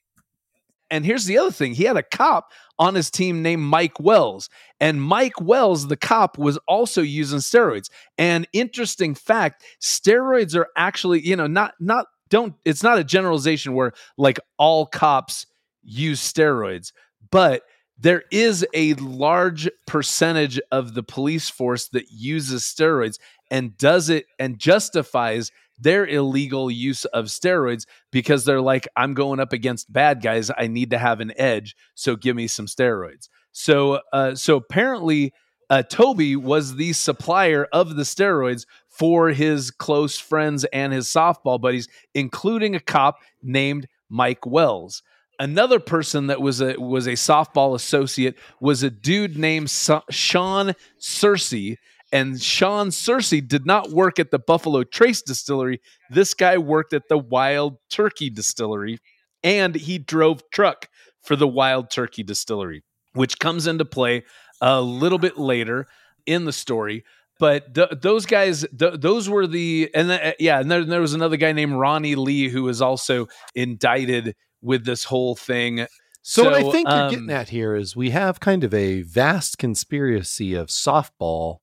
And 0.91 1.05
here's 1.05 1.25
the 1.25 1.39
other 1.39 1.51
thing 1.51 1.75
he 1.75 1.85
had 1.85 1.97
a 1.97 2.03
cop 2.03 2.53
on 2.79 2.95
his 2.95 3.11
team 3.11 3.43
named 3.43 3.63
Mike 3.63 3.99
Wells. 3.99 4.49
And 4.81 5.03
Mike 5.03 5.41
Wells, 5.41 5.89
the 5.89 5.97
cop, 5.97 6.39
was 6.39 6.59
also 6.69 7.03
using 7.03 7.39
steroids. 7.39 7.91
And 8.19 8.47
interesting 8.53 9.15
fact 9.15 9.65
steroids 9.83 10.55
are 10.55 10.69
actually, 10.77 11.27
you 11.27 11.37
know, 11.37 11.47
not, 11.47 11.75
not, 11.81 12.07
don't, 12.29 12.55
it's 12.65 12.83
not 12.83 12.99
a 12.99 13.05
generalization 13.05 13.75
where 13.75 13.93
like 14.17 14.39
all 14.59 14.87
cops 14.87 15.47
use 15.83 16.21
steroids, 16.21 16.93
but 17.31 17.63
there 17.99 18.25
is 18.31 18.67
a 18.75 18.95
large 18.95 19.71
percentage 19.87 20.61
of 20.71 20.95
the 20.95 21.03
police 21.03 21.49
force 21.49 21.89
that 21.89 22.11
uses 22.11 22.63
steroids 22.63 23.19
and 23.51 23.77
does 23.79 24.11
it 24.11 24.27
and 24.39 24.59
justifies 24.59 25.51
their 25.79 26.07
illegal 26.07 26.71
use 26.71 27.05
of 27.07 27.27
steroids 27.27 27.87
because 28.11 28.45
they're 28.45 28.61
like, 28.61 28.89
I'm 28.97 29.15
going 29.15 29.41
up 29.41 29.53
against 29.53 29.93
bad 29.93 30.23
guys. 30.23 30.51
I 30.57 30.67
need 30.67 30.91
to 30.91 30.99
have 30.99 31.21
an 31.21 31.33
edge. 31.37 31.77
So 31.95 32.17
give 32.17 32.37
me 32.37 32.47
some 32.47 32.67
steroids. 32.67 33.29
So, 33.53 34.01
uh, 34.13 34.35
so 34.35 34.57
apparently, 34.57 35.33
uh, 35.69 35.83
Toby 35.83 36.37
was 36.37 36.77
the 36.77 36.93
supplier 36.93 37.67
of 37.73 37.97
the 37.97 38.05
steroids 38.05 38.67
for 38.89 39.31
his 39.31 39.71
close 39.71 40.19
friends 40.19 40.65
and 40.73 40.93
his 40.93 41.07
softball 41.07 41.61
buddies, 41.61 41.89
including 42.15 42.75
a 42.75 42.81
cop 42.81 43.19
named 43.43 43.89
Mike 44.09 44.47
Wells. 44.47 45.03
Another 45.39 45.81
person 45.81 46.29
that 46.29 46.41
was 46.41 46.63
a 46.63 46.81
was 46.81 47.07
a 47.07 47.13
softball 47.13 47.75
associate 47.75 48.39
was 48.59 48.83
a 48.83 48.91
dude 48.91 49.37
named 49.37 49.69
Sean 49.69 50.73
Searcy, 50.99 51.77
And 52.13 52.41
Sean 52.41 52.89
Searcy 52.89 53.47
did 53.47 53.67
not 53.67 53.91
work 53.91 54.19
at 54.19 54.31
the 54.31 54.39
Buffalo 54.39 54.85
Trace 54.85 55.23
Distillery. 55.23 55.81
This 56.11 56.35
guy 56.35 56.57
worked 56.57 56.93
at 56.93 57.09
the 57.09 57.19
Wild 57.19 57.79
Turkey 57.91 58.31
Distillery, 58.31 58.99
and 59.43 59.75
he 59.75 59.99
drove 59.99 60.43
truck 60.51 60.89
for 61.23 61.35
the 61.35 61.49
Wild 61.49 61.91
Turkey 61.91 62.23
Distillery, 62.23 62.85
which 63.15 63.39
comes 63.39 63.67
into 63.67 63.85
play 63.85 64.23
a 64.61 64.81
little 64.81 65.19
bit 65.19 65.37
later 65.37 65.87
in 66.27 66.45
the 66.45 66.53
story. 66.53 67.05
But 67.39 67.75
th- 67.75 67.91
those 68.01 68.25
guys, 68.25 68.65
th- 68.79 69.01
those 69.01 69.29
were 69.29 69.47
the, 69.47 69.91
and 69.93 70.09
th- 70.09 70.37
yeah, 70.39 70.61
and 70.61 70.71
there, 70.71 70.85
there 70.85 71.01
was 71.01 71.13
another 71.13 71.37
guy 71.37 71.53
named 71.53 71.75
Ronnie 71.75 72.15
Lee 72.15 72.49
who 72.49 72.63
was 72.63 72.81
also 72.81 73.27
indicted 73.55 74.35
with 74.63 74.85
this 74.87 75.05
whole 75.05 75.35
thing. 75.37 75.87
So, 76.23 76.45
what 76.45 76.55
I 76.55 76.63
So, 76.63 76.73
think 76.73 76.89
you're 76.89 76.97
um, 76.97 77.11
getting 77.11 77.31
at 77.31 77.51
here 77.51 77.75
is 77.75 77.95
we 77.95 78.11
have 78.11 78.41
kind 78.41 78.65
of 78.65 78.73
a 78.73 79.03
vast 79.03 79.59
conspiracy 79.59 80.55
of 80.55 80.69
softball 80.69 81.59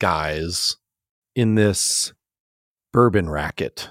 guys 0.00 0.76
in 1.36 1.54
this 1.54 2.12
bourbon 2.92 3.30
racket. 3.30 3.88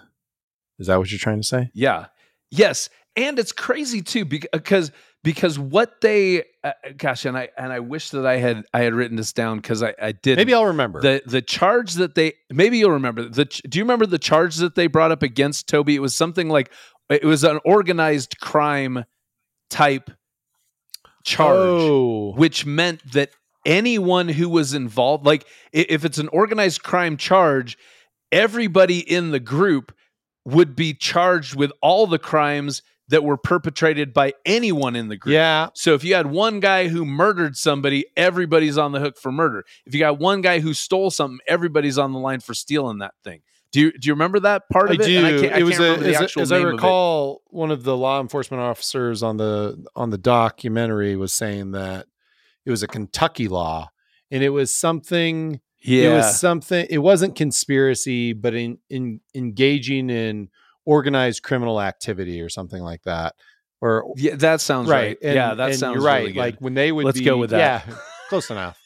Is 0.78 0.88
that 0.88 0.98
what 0.98 1.10
you're 1.12 1.20
trying 1.20 1.42
to 1.42 1.48
say? 1.48 1.72
Yeah. 1.74 2.08
Yes, 2.52 2.90
and 3.16 3.40
it's 3.40 3.52
crazy 3.54 4.02
too 4.02 4.26
because 4.26 4.92
because 5.24 5.60
what 5.60 6.02
they 6.02 6.44
uh, 6.64 6.72
gosh 6.98 7.26
and 7.26 7.38
I 7.38 7.50
and 7.58 7.72
I 7.72 7.80
wish 7.80 8.10
that 8.12 8.26
I 8.26 8.38
had 8.38 8.64
I 8.74 8.82
had 8.82 8.94
written 8.94 9.18
this 9.18 9.34
down 9.34 9.58
because 9.58 9.84
I 9.84 9.94
I 10.02 10.14
did 10.14 10.38
Maybe 10.38 10.54
I'll 10.54 10.66
remember. 10.66 11.02
the 11.02 11.22
the 11.26 11.42
charge 11.42 11.94
that 11.96 12.16
they 12.16 12.34
maybe 12.50 12.78
you'll 12.80 12.92
remember 12.92 13.28
the 13.30 13.46
do 13.46 13.78
you 13.78 13.84
remember 13.84 14.06
the 14.06 14.18
charge 14.20 14.56
that 14.58 14.76
they 14.76 14.88
brought 14.88 15.12
up 15.12 15.22
against 15.22 15.68
Toby 15.68 15.96
it 15.96 16.02
was 16.02 16.16
something 16.16 16.50
like 16.50 16.72
it 17.10 17.24
was 17.26 17.44
an 17.44 17.60
organized 17.66 18.40
crime 18.40 19.04
type 19.70 20.10
charge 21.24 21.58
Oh, 21.60 22.34
which 22.36 22.66
meant 22.66 23.12
that 23.12 23.32
anyone 23.66 24.30
who 24.30 24.48
was 24.50 24.74
involved 24.74 25.26
like 25.26 25.46
if 25.72 26.06
it's 26.06 26.18
an 26.18 26.30
organized 26.30 26.82
crime 26.84 27.18
charge 27.18 27.78
everybody 28.32 29.00
in 29.00 29.32
the 29.32 29.40
group 29.40 29.94
would 30.46 30.76
be 30.76 30.94
charged 30.94 31.56
with 31.56 31.72
all 31.82 32.08
the 32.08 32.20
crimes 32.20 32.82
that 33.10 33.24
were 33.24 33.38
perpetrated 33.38 34.14
by 34.14 34.34
anyone 34.46 34.96
in 34.96 35.08
the 35.10 35.18
group. 35.18 35.34
Yeah. 35.34 35.70
so 35.74 35.94
if 35.96 36.04
you 36.04 36.14
had 36.14 36.28
one 36.28 36.60
guy 36.60 36.88
who 36.88 37.06
murdered 37.06 37.58
somebody 37.58 38.06
everybody's 38.16 38.78
on 38.78 38.92
the 38.92 39.00
hook 39.00 39.18
for 39.18 39.32
murder. 39.32 39.64
If 39.86 39.94
you 39.94 40.00
got 40.00 40.20
one 40.20 40.42
guy 40.42 40.60
who 40.60 40.74
stole 40.74 41.10
something 41.12 41.40
everybody's 41.48 41.98
on 41.98 42.14
the 42.14 42.20
line 42.20 42.40
for 42.40 42.54
stealing 42.54 43.00
that 43.00 43.16
thing. 43.24 43.42
Do 43.72 43.82
you 43.82 43.92
do 43.92 44.08
you 44.08 44.14
remember 44.14 44.40
that 44.42 44.64
part 44.72 44.90
I 44.90 44.94
of 44.94 45.02
it? 45.02 45.06
Do. 45.06 45.26
And 45.26 45.42
can't- 45.42 45.58
it 45.58 45.64
was 45.64 45.78
a, 45.80 45.84
remember 45.84 46.04
the 46.06 46.24
as, 46.24 46.38
as 46.38 46.52
I 46.52 46.58
name 46.58 46.68
of 46.68 46.74
recall, 46.74 47.42
one 47.48 47.72
of 47.72 47.84
the 47.84 47.96
law 47.96 48.20
enforcement 48.20 48.62
officers 48.62 49.22
on 49.22 49.38
the 49.38 49.86
on 49.96 50.10
the 50.10 50.18
documentary 50.18 51.16
was 51.16 51.34
saying 51.34 51.72
that 51.72 52.08
it 52.66 52.72
was 52.72 52.84
a 52.84 52.88
Kentucky 52.88 53.48
law, 53.48 53.90
and 54.32 54.44
it 54.44 54.50
was 54.50 54.74
something. 54.74 55.60
yeah 55.82 56.10
It 56.12 56.14
was 56.16 56.40
something. 56.40 56.86
It 56.90 57.00
wasn't 57.00 57.36
conspiracy, 57.36 58.34
but 58.34 58.54
in 58.54 58.78
in 58.90 59.22
engaging 59.36 60.10
in 60.10 60.50
organized 60.86 61.44
criminal 61.44 61.82
activity 61.82 62.42
or 62.42 62.50
something 62.50 62.82
like 62.82 63.04
that. 63.04 63.36
Or 63.82 64.14
yeah 64.18 64.36
that 64.36 64.60
sounds 64.62 64.90
right, 64.90 65.18
and- 65.22 65.36
yeah 65.36 65.54
that 65.56 65.76
sounds 65.76 65.96
you're 65.96 66.04
right. 66.04 66.28
really. 66.28 66.34
Like 66.34 66.60
when 66.60 66.74
they 66.74 66.92
would 66.92 67.06
Let's 67.06 67.20
be, 67.20 67.26
go 67.26 67.38
with 67.38 67.52
that. 67.52 67.86
Yeah, 67.88 67.96
close 68.30 68.50
enough. 68.50 68.78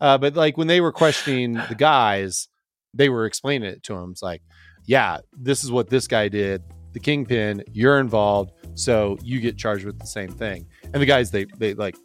Uh, 0.00 0.16
but 0.16 0.34
like 0.36 0.56
when 0.56 0.68
they 0.68 0.80
were 0.80 0.92
questioning 0.92 1.54
the 1.54 1.74
guys, 1.76 2.48
they 2.94 3.08
were 3.08 3.26
explaining 3.26 3.68
it 3.68 3.82
to 3.82 3.94
him. 3.94 4.12
It's 4.12 4.22
like, 4.22 4.42
yeah, 4.86 5.18
this 5.32 5.64
is 5.64 5.70
what 5.72 5.90
this 5.90 6.06
guy 6.06 6.28
did. 6.28 6.62
The 6.92 7.00
kingpin, 7.00 7.62
you're 7.72 7.98
involved, 8.00 8.52
so 8.74 9.18
you 9.22 9.40
get 9.40 9.58
charged 9.58 9.84
with 9.84 9.98
the 9.98 10.06
same 10.06 10.30
thing. 10.30 10.66
And 10.84 11.02
the 11.02 11.06
guys, 11.06 11.30
they 11.30 11.44
they 11.58 11.74
like 11.74 11.96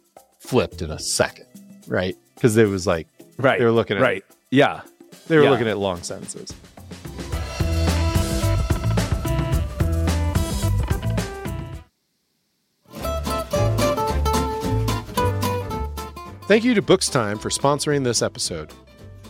flipped 0.44 0.82
in 0.82 0.90
a 0.90 0.98
second, 0.98 1.46
right? 1.86 2.16
Because 2.34 2.56
it 2.56 2.68
was 2.68 2.86
like 2.86 3.08
right 3.38 3.58
they 3.58 3.64
were 3.64 3.72
looking 3.72 3.96
at 3.96 4.02
right 4.02 4.24
yeah 4.50 4.82
they 5.26 5.36
were 5.36 5.44
yeah. 5.44 5.50
looking 5.50 5.68
at 5.68 5.78
long 5.78 6.02
sentences. 6.02 6.54
Thank 16.46 16.62
you 16.62 16.74
to 16.74 16.82
Bookstime 16.82 17.40
for 17.40 17.48
sponsoring 17.48 18.04
this 18.04 18.20
episode. 18.20 18.70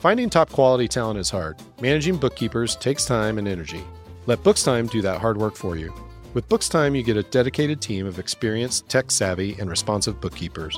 Finding 0.01 0.29
top 0.29 0.51
quality 0.51 0.89
talent 0.89 1.21
is 1.21 1.31
hard. 1.31 1.57
Managing 1.81 2.17
bookkeepers 2.17 2.75
takes 2.75 3.07
time 3.07 3.39
and 3.39 3.47
energy. 3.47 3.85
Let 4.27 4.43
Bookstime 4.43 4.91
do 4.91 5.01
that 5.03 5.21
hard 5.21 5.37
work 5.37 5.55
for 5.55 5.77
you. 5.77 5.95
With 6.35 6.49
Bookstime, 6.49 6.97
you 6.97 7.05
get 7.05 7.17
a 7.17 7.23
dedicated 7.23 7.81
team 7.81 8.05
of 8.05 8.19
experienced, 8.19 8.89
tech 8.89 9.13
savvy, 9.13 9.55
and 9.61 9.71
responsive 9.71 10.21
bookkeepers. 10.21 10.77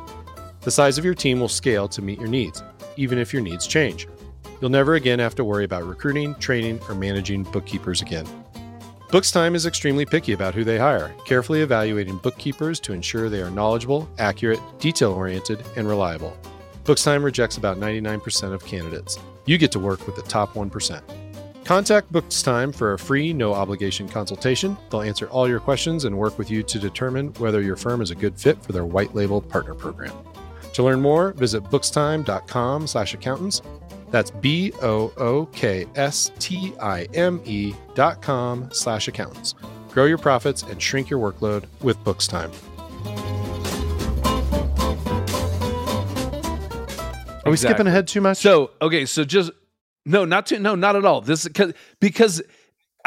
The 0.67 0.73
size 0.73 0.99
of 0.99 1.05
your 1.05 1.15
team 1.15 1.39
will 1.39 1.47
scale 1.47 1.87
to 1.87 2.03
meet 2.03 2.19
your 2.19 2.27
needs, 2.27 2.61
even 2.97 3.19
if 3.19 3.33
your 3.33 3.41
needs 3.41 3.69
change. 3.69 4.09
You'll 4.61 4.69
never 4.69 4.97
again 4.97 5.21
have 5.21 5.37
to 5.37 5.45
worry 5.45 5.63
about 5.63 5.87
recruiting, 5.87 6.35
training, 6.41 6.81
or 6.89 6.97
managing 6.97 7.45
bookkeepers 7.45 8.03
again. 8.03 8.27
Bookstime 9.11 9.55
is 9.55 9.65
extremely 9.65 10.05
picky 10.05 10.33
about 10.33 10.57
who 10.57 10.65
they 10.65 10.77
hire, 10.77 11.15
carefully 11.25 11.61
evaluating 11.61 12.19
bookkeepers 12.19 12.81
to 12.81 12.93
ensure 12.93 13.29
they 13.29 13.43
are 13.43 13.51
knowledgeable, 13.51 14.09
accurate, 14.19 14.59
detail 14.81 15.13
oriented, 15.13 15.65
and 15.77 15.87
reliable. 15.87 16.37
Bookstime 16.83 17.23
rejects 17.23 17.59
about 17.59 17.79
99% 17.79 18.53
of 18.53 18.67
candidates. 18.67 19.21
You 19.45 19.59
get 19.59 19.71
to 19.71 19.79
work 19.79 20.05
with 20.05 20.17
the 20.17 20.23
top 20.23 20.55
1%. 20.55 21.01
Contact 21.65 22.13
Bookstime 22.13 22.75
for 22.75 22.95
a 22.95 22.99
free, 22.99 23.33
no 23.33 23.55
obligation 23.55 24.09
consultation. 24.09 24.77
They'll 24.91 25.03
answer 25.03 25.29
all 25.29 25.49
your 25.49 25.61
questions 25.61 26.07
and 26.07 26.19
work 26.19 26.37
with 26.39 26.51
you 26.51 26.65
to 26.65 26.79
determine 26.81 27.33
whether 27.35 27.63
your 27.63 27.77
firm 27.77 28.03
is 28.03 28.11
a 28.11 28.17
good 28.17 28.37
fit 28.37 28.61
for 28.65 28.73
their 28.73 28.85
white 28.85 29.15
label 29.15 29.41
partner 29.41 29.75
program. 29.75 30.13
To 30.77 30.83
learn 30.83 31.01
more, 31.01 31.33
visit 31.33 31.65
bookstime.com 31.65 32.87
slash 32.87 33.15
accountants. 33.15 33.63
That's 34.11 34.31
B 34.31 34.75
O 34.83 35.11
O 35.17 35.47
K 35.47 35.87
S 35.95 36.31
T 36.39 36.75
I 36.79 37.09
M 37.15 37.41
E 37.47 37.73
dot 37.95 38.21
com 38.21 38.69
slash 38.73 39.09
accountants. 39.09 39.55
Grow 39.89 40.05
your 40.05 40.19
profits 40.19 40.65
and 40.65 40.81
shrink 40.81 41.09
your 41.09 41.19
workload 41.19 41.65
with 41.81 41.97
Bookstime. 42.05 42.53
Are 47.47 47.51
we 47.51 47.53
Exactly. 47.53 47.57
skipping 47.57 47.87
ahead 47.87 48.07
too 48.07 48.21
much? 48.21 48.37
So 48.37 48.73
okay, 48.83 49.07
so 49.07 49.25
just 49.25 49.53
no, 50.05 50.27
not 50.27 50.45
to 50.49 50.59
no, 50.59 50.75
not 50.75 50.95
at 50.95 51.07
all. 51.07 51.23
This 51.23 51.49
because 51.49 51.73
because 52.01 52.43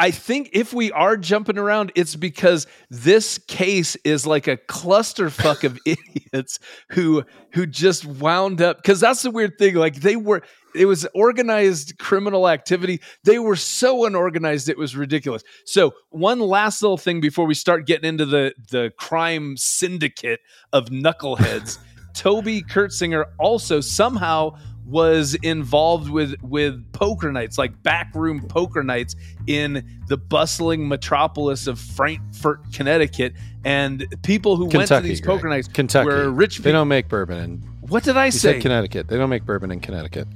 I 0.00 0.12
think 0.12 0.48
if 0.54 0.72
we 0.72 0.90
are 0.92 1.18
jumping 1.18 1.58
around, 1.58 1.92
it's 1.94 2.16
because 2.16 2.66
this 2.88 3.36
case 3.36 3.96
is 3.96 4.26
like 4.26 4.48
a 4.48 4.56
clusterfuck 4.56 5.62
of 5.62 5.78
idiots 5.86 6.58
who 6.88 7.22
who 7.52 7.66
just 7.66 8.06
wound 8.06 8.62
up 8.62 8.78
because 8.78 8.98
that's 8.98 9.20
the 9.20 9.30
weird 9.30 9.58
thing. 9.58 9.74
Like 9.74 9.96
they 9.96 10.16
were 10.16 10.42
it 10.74 10.86
was 10.86 11.06
organized 11.14 11.98
criminal 11.98 12.48
activity. 12.48 13.02
They 13.24 13.38
were 13.38 13.56
so 13.56 14.06
unorganized 14.06 14.70
it 14.70 14.78
was 14.78 14.96
ridiculous. 14.96 15.42
So 15.66 15.92
one 16.08 16.40
last 16.40 16.80
little 16.80 16.96
thing 16.96 17.20
before 17.20 17.44
we 17.44 17.54
start 17.54 17.86
getting 17.86 18.08
into 18.08 18.24
the 18.24 18.54
the 18.70 18.92
crime 18.96 19.58
syndicate 19.58 20.40
of 20.72 20.86
knuckleheads. 20.86 21.76
Toby 22.14 22.62
Curtsinger 22.62 23.24
also 23.38 23.80
somehow 23.80 24.56
was 24.90 25.34
involved 25.42 26.10
with 26.10 26.34
with 26.42 26.84
poker 26.92 27.30
nights, 27.32 27.56
like 27.58 27.80
backroom 27.82 28.42
poker 28.48 28.82
nights 28.82 29.14
in 29.46 30.00
the 30.08 30.16
bustling 30.16 30.88
metropolis 30.88 31.66
of 31.66 31.78
Frankfort, 31.78 32.60
Connecticut, 32.72 33.34
and 33.64 34.06
people 34.22 34.56
who 34.56 34.64
went 34.64 34.72
to 34.72 34.78
Kentucky, 34.78 35.08
these 35.08 35.20
Greg. 35.20 35.36
poker 35.38 35.48
nights 35.48 35.68
Kentucky. 35.68 36.06
were 36.08 36.30
rich 36.30 36.58
They 36.58 36.62
people. 36.64 36.72
don't 36.72 36.88
make 36.88 37.08
bourbon 37.08 37.38
in. 37.38 37.58
What 37.82 38.02
did 38.04 38.16
I 38.16 38.30
say? 38.30 38.54
said 38.54 38.62
Connecticut. 38.62 39.08
They 39.08 39.16
don't 39.16 39.30
make 39.30 39.44
bourbon 39.46 39.70
in 39.70 39.80
Connecticut. 39.80 40.26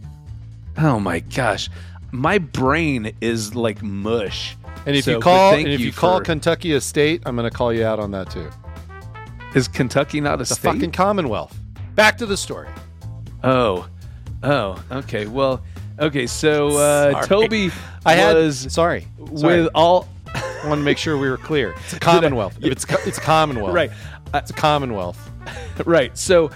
oh 0.79 0.99
my 1.01 1.21
gosh, 1.21 1.69
my 2.13 2.39
brain 2.39 3.13
is 3.21 3.55
like 3.55 3.83
mush. 3.83 4.57
And 4.87 4.95
if 4.95 5.05
So, 5.07 5.13
you 5.13 5.21
call 5.21 5.55
and 5.55 5.67
if 5.67 5.81
you 5.81 5.87
you, 5.87 5.93
call 5.93 6.19
for- 6.19 6.25
Kentucky 6.25 6.73
a 6.75 6.81
state, 6.81 7.23
I'm 7.27 7.37
going 7.37 7.51
to 7.51 7.57
call 7.57 7.73
you 7.73 7.85
out 7.85 7.99
on 7.99 8.11
that 8.13 8.31
too. 8.31 8.51
Is 9.55 9.67
Kentucky 9.69 10.21
not 10.21 10.41
a 10.41 10.45
state? 10.45 10.55
The 10.57 10.61
state? 10.61 10.73
fucking 10.75 10.93
Commonwealth. 10.93 11.57
Back 11.95 12.19
to 12.19 12.27
the 12.27 12.37
story. 12.37 12.69
oh, 13.45 13.87
oh, 14.45 14.83
okay. 14.91 15.27
Well, 15.27 15.63
okay. 15.99 16.27
So 16.27 16.69
uh, 16.77 17.13
Sorry. 17.13 17.27
Toby 17.27 17.71
I 18.07 18.15
had 18.15 18.37
was 18.37 18.73
sorry, 18.73 19.07
sorry. 19.37 19.63
with 19.63 19.71
all 19.75 20.09
I 20.35 20.69
want 20.69 20.79
to 20.79 20.85
make 20.85 20.99
sure 20.99 21.17
we 21.19 21.29
were 21.29 21.37
clear. 21.37 21.75
It's 21.85 21.95
a 21.95 22.01
Commonwealth. 22.01 22.57
If 22.61 22.73
it's 22.73 22.85
co- 22.85 23.03
it's 23.07 23.19
Commonwealth. 23.19 23.75
right. 23.75 23.91
It's 24.33 24.51
a 24.51 24.55
Commonwealth. 24.55 25.31
right 25.85 26.17
so 26.17 26.51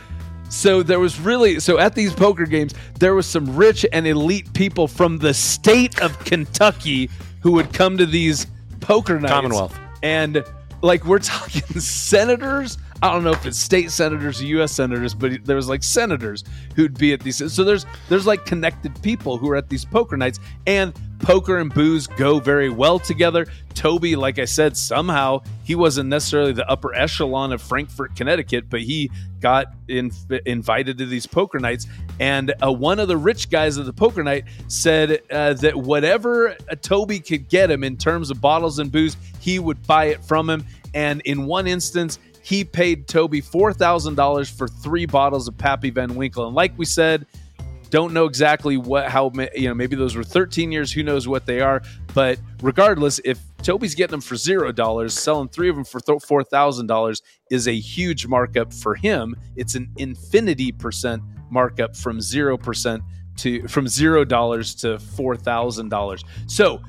so 0.49 0.83
there 0.83 0.99
was 0.99 1.21
really 1.21 1.61
so 1.61 1.77
at 1.79 1.95
these 1.95 2.15
poker 2.15 2.47
games 2.47 2.73
there 2.99 3.15
was 3.15 3.27
some 3.27 3.55
rich 3.55 3.85
and 3.93 4.07
elite 4.07 4.51
people 4.55 4.89
from 4.89 5.19
the 5.19 5.35
state 5.35 6.01
of 6.01 6.19
kentucky 6.25 7.11
who 7.43 7.53
would 7.53 7.71
come 7.75 7.99
to 7.99 8.07
these 8.07 8.47
poker 8.81 9.21
nights 9.21 9.31
Commonwealth. 9.33 9.79
and 10.03 10.43
like 10.81 11.05
we're 11.05 11.19
talking 11.19 11.63
senators 11.81 12.79
I 13.03 13.13
don't 13.13 13.23
know 13.23 13.31
if 13.31 13.47
it's 13.47 13.59
state 13.59 13.91
senators 13.93 14.41
or 14.41 14.47
U.S. 14.47 14.73
senators, 14.73 15.15
but 15.15 15.45
there 15.45 15.57
was 15.57 15.69
like 15.69 15.83
senators 15.83 16.45
who'd 16.75 16.99
be 16.99 17.13
at 17.13 17.21
these. 17.21 17.53
So 17.53 17.63
there's 17.63 17.87
there's 18.09 18.27
like 18.27 18.45
connected 18.45 19.01
people 19.03 19.37
who 19.39 19.49
are 19.51 19.57
at 19.57 19.69
these 19.69 19.85
poker 19.85 20.17
nights, 20.17 20.41
and 20.67 20.93
poker 21.21 21.59
and 21.59 21.73
booze 21.73 22.07
go 22.07 22.41
very 22.41 22.71
well 22.71 22.99
together. 22.99 23.47
Toby, 23.75 24.17
like 24.17 24.39
I 24.41 24.45
said, 24.45 24.77
somehow 24.77 25.43
he 25.63 25.75
wasn't 25.75 26.09
necessarily 26.09 26.53
the 26.53 26.69
upper 26.69 26.95
echelon 26.95 27.53
of 27.53 27.63
Frankfort, 27.63 28.17
Connecticut, 28.17 28.69
but 28.69 28.81
he 28.81 29.11
got 29.41 29.67
in, 29.87 30.11
invited 30.47 30.99
to 30.99 31.07
these 31.07 31.27
poker 31.27 31.61
nights. 31.61 31.87
And 32.19 32.53
uh, 32.61 32.73
one 32.73 32.99
of 32.99 33.07
the 33.07 33.17
rich 33.17 33.51
guys 33.51 33.79
at 33.79 33.87
the 33.87 33.93
poker 33.93 34.25
night 34.25 34.45
said 34.67 35.21
uh, 35.31 35.55
that 35.55 35.77
whatever 35.77 36.51
uh, 36.51 36.75
Toby 36.81 37.21
could 37.21 37.49
get 37.49 37.71
him 37.71 37.85
in 37.85 37.97
terms 37.97 38.31
of 38.31 38.41
bottles 38.41 38.81
and 38.81 38.91
booze, 38.91 39.17
he 39.41 39.61
would 39.61 39.87
buy 39.87 40.07
it 40.07 40.25
from 40.25 40.51
him. 40.51 40.65
And 40.95 41.21
in 41.23 41.47
one 41.47 41.67
instance, 41.67 42.19
he 42.49 42.65
paid 42.65 43.07
Toby 43.07 43.43
$4,000 43.43 44.51
for 44.51 44.69
three 44.69 45.05
bottles 45.05 45.49
of 45.49 45.59
Pappy 45.59 45.91
Van 45.91 46.15
Winkle. 46.15 46.47
And 46.47 46.57
like 46.57 46.73
we 46.79 46.87
said, 46.87 47.27
don't 47.91 48.15
know 48.15 48.25
exactly 48.25 48.79
what 48.79 49.09
how 49.09 49.31
you 49.55 49.69
know 49.69 49.75
maybe 49.75 49.97
those 49.97 50.17
were 50.17 50.25
13 50.25 50.73
years 50.73 50.91
who 50.91 51.03
knows 51.03 51.29
what 51.29 51.45
they 51.45 51.61
are. 51.61 51.83
But 52.15 52.39
regardless 52.63 53.21
if 53.25 53.39
toby's 53.63 53.95
getting 53.95 54.13
them 54.13 54.21
for 54.21 54.37
zero 54.37 54.73
dollars 54.73 55.19
selling 55.19 55.49
three 55.49 55.69
of 55.69 55.77
them 55.77 55.85
for 55.85 56.01
four 56.21 56.45
thousand 56.45 56.87
dollars 56.87 57.23
is 57.51 57.67
a 57.69 57.79
huge 57.79 58.27
markup 58.27 58.73
for 58.73 58.95
him. 58.95 59.35
It's 59.57 59.75
an 59.75 59.91
infinity 59.97 60.73
percent 60.73 61.23
markup 61.51 61.97
from 61.97 62.21
zero 62.21 62.57
percent 62.57 63.03
to 63.39 63.67
from 63.69 63.89
zero 63.89 64.25
dollars 64.25 64.75
to 64.77 64.99
four 64.99 65.37
thousand 65.37 65.91
dollars. 65.91 66.25
So 66.47 66.81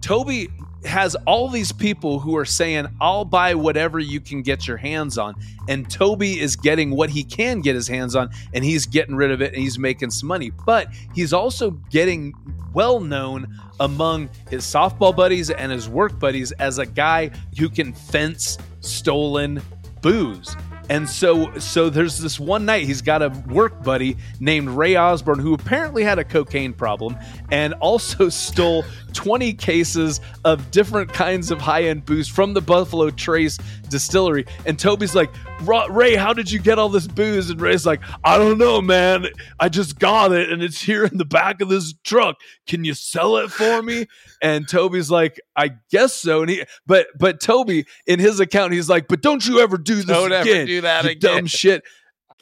toby 0.00 0.48
has 0.84 1.14
all 1.26 1.48
these 1.48 1.72
people 1.72 2.20
who 2.20 2.36
are 2.36 2.44
saying, 2.44 2.86
I'll 3.00 3.24
buy 3.24 3.54
whatever 3.54 3.98
you 3.98 4.20
can 4.20 4.42
get 4.42 4.66
your 4.66 4.76
hands 4.76 5.18
on. 5.18 5.34
And 5.68 5.90
Toby 5.90 6.38
is 6.40 6.56
getting 6.56 6.90
what 6.92 7.10
he 7.10 7.24
can 7.24 7.60
get 7.60 7.74
his 7.74 7.88
hands 7.88 8.14
on, 8.14 8.30
and 8.52 8.64
he's 8.64 8.86
getting 8.86 9.16
rid 9.16 9.30
of 9.30 9.42
it 9.42 9.52
and 9.52 9.62
he's 9.62 9.78
making 9.78 10.10
some 10.10 10.28
money. 10.28 10.50
But 10.50 10.88
he's 11.14 11.32
also 11.32 11.70
getting 11.70 12.32
well 12.72 13.00
known 13.00 13.58
among 13.80 14.28
his 14.50 14.64
softball 14.64 15.14
buddies 15.14 15.50
and 15.50 15.72
his 15.72 15.88
work 15.88 16.18
buddies 16.18 16.52
as 16.52 16.78
a 16.78 16.86
guy 16.86 17.30
who 17.58 17.68
can 17.68 17.92
fence 17.92 18.58
stolen 18.80 19.60
booze. 20.00 20.56
And 20.88 21.08
so 21.08 21.58
so 21.58 21.90
there's 21.90 22.18
this 22.18 22.40
one 22.40 22.64
night 22.64 22.84
he's 22.84 23.02
got 23.02 23.22
a 23.22 23.28
work 23.48 23.82
buddy 23.82 24.16
named 24.40 24.70
Ray 24.70 24.96
Osborne 24.96 25.38
who 25.38 25.54
apparently 25.54 26.02
had 26.02 26.18
a 26.18 26.24
cocaine 26.24 26.72
problem 26.72 27.16
and 27.50 27.74
also 27.74 28.28
stole 28.28 28.84
20 29.12 29.52
cases 29.54 30.20
of 30.44 30.70
different 30.70 31.12
kinds 31.12 31.50
of 31.50 31.60
high-end 31.60 32.04
booze 32.04 32.28
from 32.28 32.54
the 32.54 32.60
Buffalo 32.60 33.10
Trace 33.10 33.58
distillery. 33.88 34.46
And 34.66 34.78
Toby's 34.78 35.14
like, 35.14 35.30
Ray, 35.62 36.14
how 36.14 36.32
did 36.32 36.50
you 36.50 36.58
get 36.58 36.78
all 36.78 36.88
this 36.88 37.06
booze? 37.06 37.50
And 37.50 37.60
Ray's 37.60 37.86
like, 37.86 38.00
I 38.24 38.38
don't 38.38 38.58
know, 38.58 38.80
man. 38.80 39.26
I 39.58 39.68
just 39.68 39.98
got 39.98 40.32
it 40.32 40.50
and 40.50 40.62
it's 40.62 40.80
here 40.80 41.04
in 41.04 41.18
the 41.18 41.24
back 41.24 41.60
of 41.60 41.68
this 41.68 41.94
truck. 42.04 42.36
Can 42.66 42.84
you 42.84 42.94
sell 42.94 43.36
it 43.38 43.50
for 43.50 43.82
me? 43.82 44.06
And 44.40 44.68
Toby's 44.68 45.10
like, 45.10 45.40
I 45.58 45.70
guess 45.90 46.14
so. 46.14 46.42
And 46.42 46.50
he, 46.50 46.64
but 46.86 47.08
but 47.18 47.40
Toby 47.40 47.84
in 48.06 48.20
his 48.20 48.40
account, 48.40 48.72
he's 48.72 48.88
like, 48.88 49.08
but 49.08 49.20
don't 49.20 49.46
you 49.46 49.60
ever 49.60 49.76
do 49.76 49.96
this 49.96 50.06
don't 50.06 50.32
again? 50.32 50.56
Ever 50.56 50.66
do 50.66 50.80
that 50.82 51.04
again. 51.04 51.36
Dumb 51.36 51.46
shit. 51.46 51.82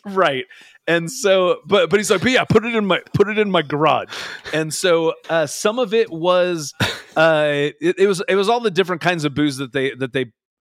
Right. 0.04 0.44
And 0.86 1.10
so, 1.10 1.62
but 1.66 1.90
but 1.90 1.98
he's 1.98 2.10
like, 2.10 2.20
but 2.20 2.30
yeah, 2.30 2.44
put 2.44 2.64
it 2.64 2.76
in 2.76 2.86
my 2.86 3.00
put 3.12 3.28
it 3.28 3.38
in 3.38 3.50
my 3.50 3.62
garage. 3.62 4.08
And 4.52 4.72
so, 4.72 5.14
uh, 5.28 5.46
some 5.46 5.80
of 5.80 5.92
it 5.92 6.12
was, 6.12 6.74
uh, 7.16 7.70
it, 7.80 7.96
it 7.98 8.06
was 8.06 8.22
it 8.28 8.36
was 8.36 8.48
all 8.48 8.60
the 8.60 8.70
different 8.70 9.02
kinds 9.02 9.24
of 9.24 9.34
booze 9.34 9.56
that 9.56 9.72
they 9.72 9.94
that 9.96 10.12
they 10.12 10.26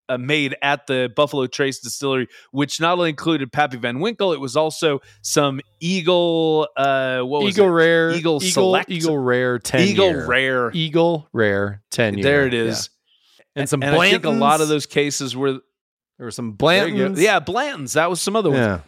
uh, 0.08 0.18
made 0.18 0.56
at 0.62 0.86
the 0.86 1.12
Buffalo 1.14 1.46
Trace 1.46 1.80
Distillery, 1.80 2.28
which 2.52 2.80
not 2.80 2.98
only 2.98 3.10
included 3.10 3.52
Pappy 3.52 3.76
Van 3.76 4.00
Winkle, 4.00 4.32
it 4.32 4.40
was 4.40 4.56
also 4.56 5.00
some 5.22 5.60
Eagle, 5.80 6.68
uh, 6.76 7.20
what 7.20 7.42
was 7.42 7.56
it? 7.56 7.60
Eagle 7.60 7.66
it? 7.68 7.70
Rare, 7.70 8.10
Eagle 8.10 8.36
Eagle, 8.36 8.40
Select, 8.40 8.90
Eagle 8.90 9.18
Rare, 9.18 9.58
ten 9.58 9.80
Eagle 9.80 10.10
year. 10.10 10.26
Rare, 10.26 10.70
Eagle 10.72 11.28
Rare, 11.32 11.82
ten 11.90 12.14
year. 12.14 12.22
There 12.22 12.46
it 12.46 12.54
is. 12.54 12.90
Yeah. 13.38 13.60
And 13.62 13.68
some 13.68 13.82
and 13.82 13.94
I 13.94 14.10
think 14.10 14.24
a 14.24 14.30
lot 14.30 14.60
of 14.60 14.68
those 14.68 14.86
cases 14.86 15.36
were 15.36 15.52
There 15.52 15.60
were 16.26 16.30
some 16.30 16.56
there 16.58 16.88
you 16.88 16.96
go. 16.96 17.10
Blantons. 17.10 17.20
yeah 17.20 17.38
Blanton's. 17.40 17.92
That 17.92 18.10
was 18.10 18.20
some 18.20 18.36
other 18.36 18.50
ones. 18.50 18.60
yeah. 18.60 18.80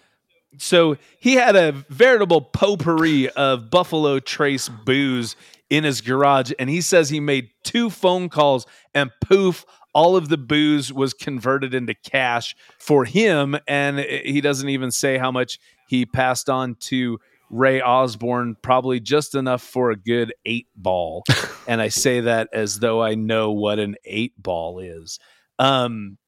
So 0.58 0.96
he 1.20 1.34
had 1.34 1.54
a 1.54 1.72
veritable 1.90 2.40
potpourri 2.40 3.28
of 3.30 3.70
Buffalo 3.70 4.18
Trace 4.20 4.68
booze 4.68 5.36
in 5.68 5.84
his 5.84 6.00
garage, 6.00 6.52
and 6.58 6.70
he 6.70 6.80
says 6.80 7.10
he 7.10 7.20
made 7.20 7.50
two 7.64 7.90
phone 7.90 8.28
calls, 8.28 8.66
and 8.94 9.10
poof, 9.20 9.64
all 9.96 10.14
of 10.14 10.28
the 10.28 10.36
booze 10.36 10.92
was 10.92 11.14
converted 11.14 11.72
into 11.72 11.94
cash 11.94 12.54
for 12.78 13.06
him. 13.06 13.56
And 13.66 13.98
he 13.98 14.42
doesn't 14.42 14.68
even 14.68 14.90
say 14.90 15.16
how 15.16 15.30
much 15.30 15.58
he 15.88 16.04
passed 16.04 16.50
on 16.50 16.74
to 16.80 17.18
Ray 17.48 17.80
Osborne, 17.80 18.56
probably 18.60 19.00
just 19.00 19.34
enough 19.34 19.62
for 19.62 19.90
a 19.90 19.96
good 19.96 20.34
eight 20.44 20.66
ball. 20.76 21.24
and 21.66 21.80
I 21.80 21.88
say 21.88 22.20
that 22.20 22.50
as 22.52 22.80
though 22.80 23.02
I 23.02 23.14
know 23.14 23.52
what 23.52 23.78
an 23.78 23.96
eight 24.04 24.34
ball 24.36 24.80
is. 24.80 25.18
Um, 25.58 26.18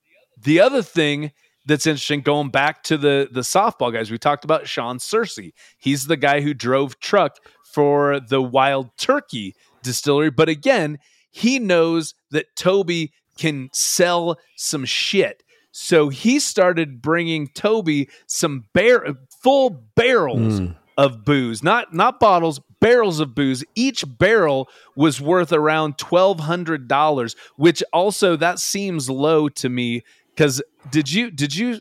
the 0.42 0.60
other 0.60 0.80
thing 0.80 1.32
that's 1.66 1.86
interesting 1.86 2.22
going 2.22 2.48
back 2.48 2.82
to 2.84 2.96
the 2.96 3.28
the 3.30 3.42
softball 3.42 3.92
guys 3.92 4.10
we 4.10 4.16
talked 4.16 4.44
about 4.44 4.66
sean 4.66 4.96
Searcy. 4.96 5.52
he's 5.76 6.06
the 6.06 6.16
guy 6.16 6.40
who 6.40 6.54
drove 6.54 6.98
truck 6.98 7.36
for 7.74 8.20
the 8.20 8.40
wild 8.40 8.88
turkey 8.96 9.54
distillery 9.82 10.30
but 10.30 10.48
again 10.48 10.98
he 11.30 11.58
knows 11.58 12.14
that 12.30 12.46
toby 12.56 13.12
can 13.38 13.68
sell 13.72 14.36
some 14.56 14.84
shit 14.84 15.42
so 15.70 16.08
he 16.08 16.38
started 16.38 17.00
bringing 17.00 17.46
toby 17.48 18.08
some 18.26 18.64
bar- 18.74 19.14
full 19.42 19.70
barrels 19.94 20.60
Mm. 20.60 20.76
of 20.96 21.24
booze 21.24 21.62
not 21.62 21.94
not 21.94 22.18
bottles 22.20 22.60
barrels 22.80 23.20
of 23.20 23.34
booze 23.34 23.64
each 23.74 24.04
barrel 24.18 24.68
was 24.96 25.20
worth 25.20 25.52
around 25.52 25.96
$1200 25.98 27.34
which 27.56 27.82
also 27.92 28.36
that 28.36 28.58
seems 28.58 29.08
low 29.10 29.48
to 29.48 29.68
me 29.68 30.02
because 30.30 30.62
did 30.90 31.12
you 31.12 31.30
did 31.30 31.54
you 31.54 31.80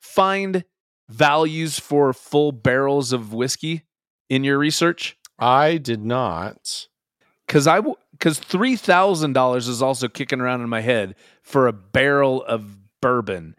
find 0.00 0.64
values 1.08 1.78
for 1.78 2.12
full 2.12 2.52
barrels 2.52 3.12
of 3.12 3.32
whiskey 3.32 3.82
in 4.28 4.44
your 4.44 4.58
research 4.58 5.16
I 5.38 5.76
did 5.78 6.04
not. 6.04 6.86
because 7.46 7.66
i 7.66 7.80
because 8.22 8.38
$3000 8.38 9.56
is 9.68 9.82
also 9.82 10.06
kicking 10.06 10.40
around 10.40 10.60
in 10.60 10.68
my 10.68 10.80
head 10.80 11.16
for 11.42 11.66
a 11.66 11.72
barrel 11.72 12.44
of 12.44 12.76
bourbon 13.00 13.56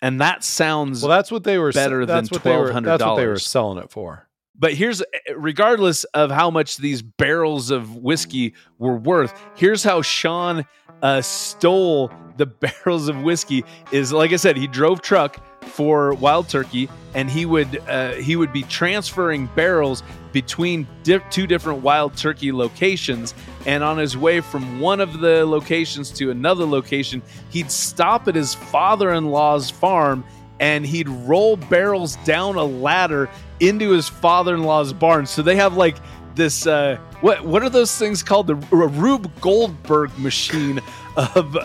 and 0.00 0.20
that 0.22 0.42
sounds 0.42 1.02
Well, 1.02 1.10
that's 1.10 1.30
what 1.30 1.44
they 1.44 1.58
were. 1.58 1.70
Better 1.72 2.06
than 2.06 2.16
that's 2.24 2.30
what 2.30 2.42
they 2.42 2.50
were- 2.56 2.72
That's 2.72 3.02
what 3.02 3.16
they 3.16 3.26
were 3.26 3.38
selling 3.38 3.76
it 3.78 3.90
for. 3.90 4.25
But 4.58 4.74
here's 4.74 5.02
regardless 5.36 6.04
of 6.04 6.30
how 6.30 6.50
much 6.50 6.76
these 6.78 7.02
barrels 7.02 7.70
of 7.70 7.96
whiskey 7.96 8.54
were 8.78 8.96
worth 8.96 9.38
here's 9.54 9.82
how 9.82 10.02
sean 10.02 10.64
uh, 11.02 11.20
stole 11.20 12.10
the 12.36 12.46
barrels 12.84 13.08
of 13.08 13.22
whiskey 13.22 13.64
is 13.92 14.12
like 14.12 14.32
i 14.32 14.36
said 14.36 14.56
he 14.56 14.66
drove 14.66 15.00
truck 15.02 15.42
for 15.64 16.14
wild 16.14 16.48
turkey 16.48 16.88
and 17.14 17.30
he 17.30 17.46
would 17.46 17.82
uh, 17.88 18.12
he 18.12 18.36
would 18.36 18.52
be 18.52 18.62
transferring 18.64 19.46
barrels 19.56 20.02
between 20.32 20.86
di- 21.02 21.18
two 21.30 21.46
different 21.46 21.82
wild 21.82 22.14
turkey 22.14 22.52
locations. 22.52 23.34
And 23.64 23.82
on 23.82 23.96
his 23.96 24.18
way 24.18 24.40
from 24.40 24.80
one 24.80 25.00
of 25.00 25.20
the 25.20 25.46
locations 25.46 26.10
to 26.12 26.30
another 26.30 26.66
location 26.66 27.22
he'd 27.50 27.70
stop 27.70 28.28
at 28.28 28.34
his 28.34 28.54
father-in-law's 28.54 29.70
farm 29.70 30.24
and 30.60 30.84
he'd 30.84 31.08
roll 31.08 31.56
barrels 31.56 32.16
down 32.16 32.56
a 32.56 32.64
ladder 32.64 33.30
into 33.60 33.90
his 33.90 34.08
father-in-law's 34.08 34.92
barn. 34.92 35.26
So 35.26 35.42
they 35.42 35.56
have 35.56 35.76
like 35.76 35.96
this 36.34 36.66
uh 36.66 36.98
what 37.20 37.44
what 37.44 37.62
are 37.62 37.70
those 37.70 37.96
things 37.96 38.22
called? 38.22 38.46
The 38.46 38.54
Rube 38.54 39.30
Goldberg 39.40 40.16
machine 40.18 40.80
of 41.16 41.56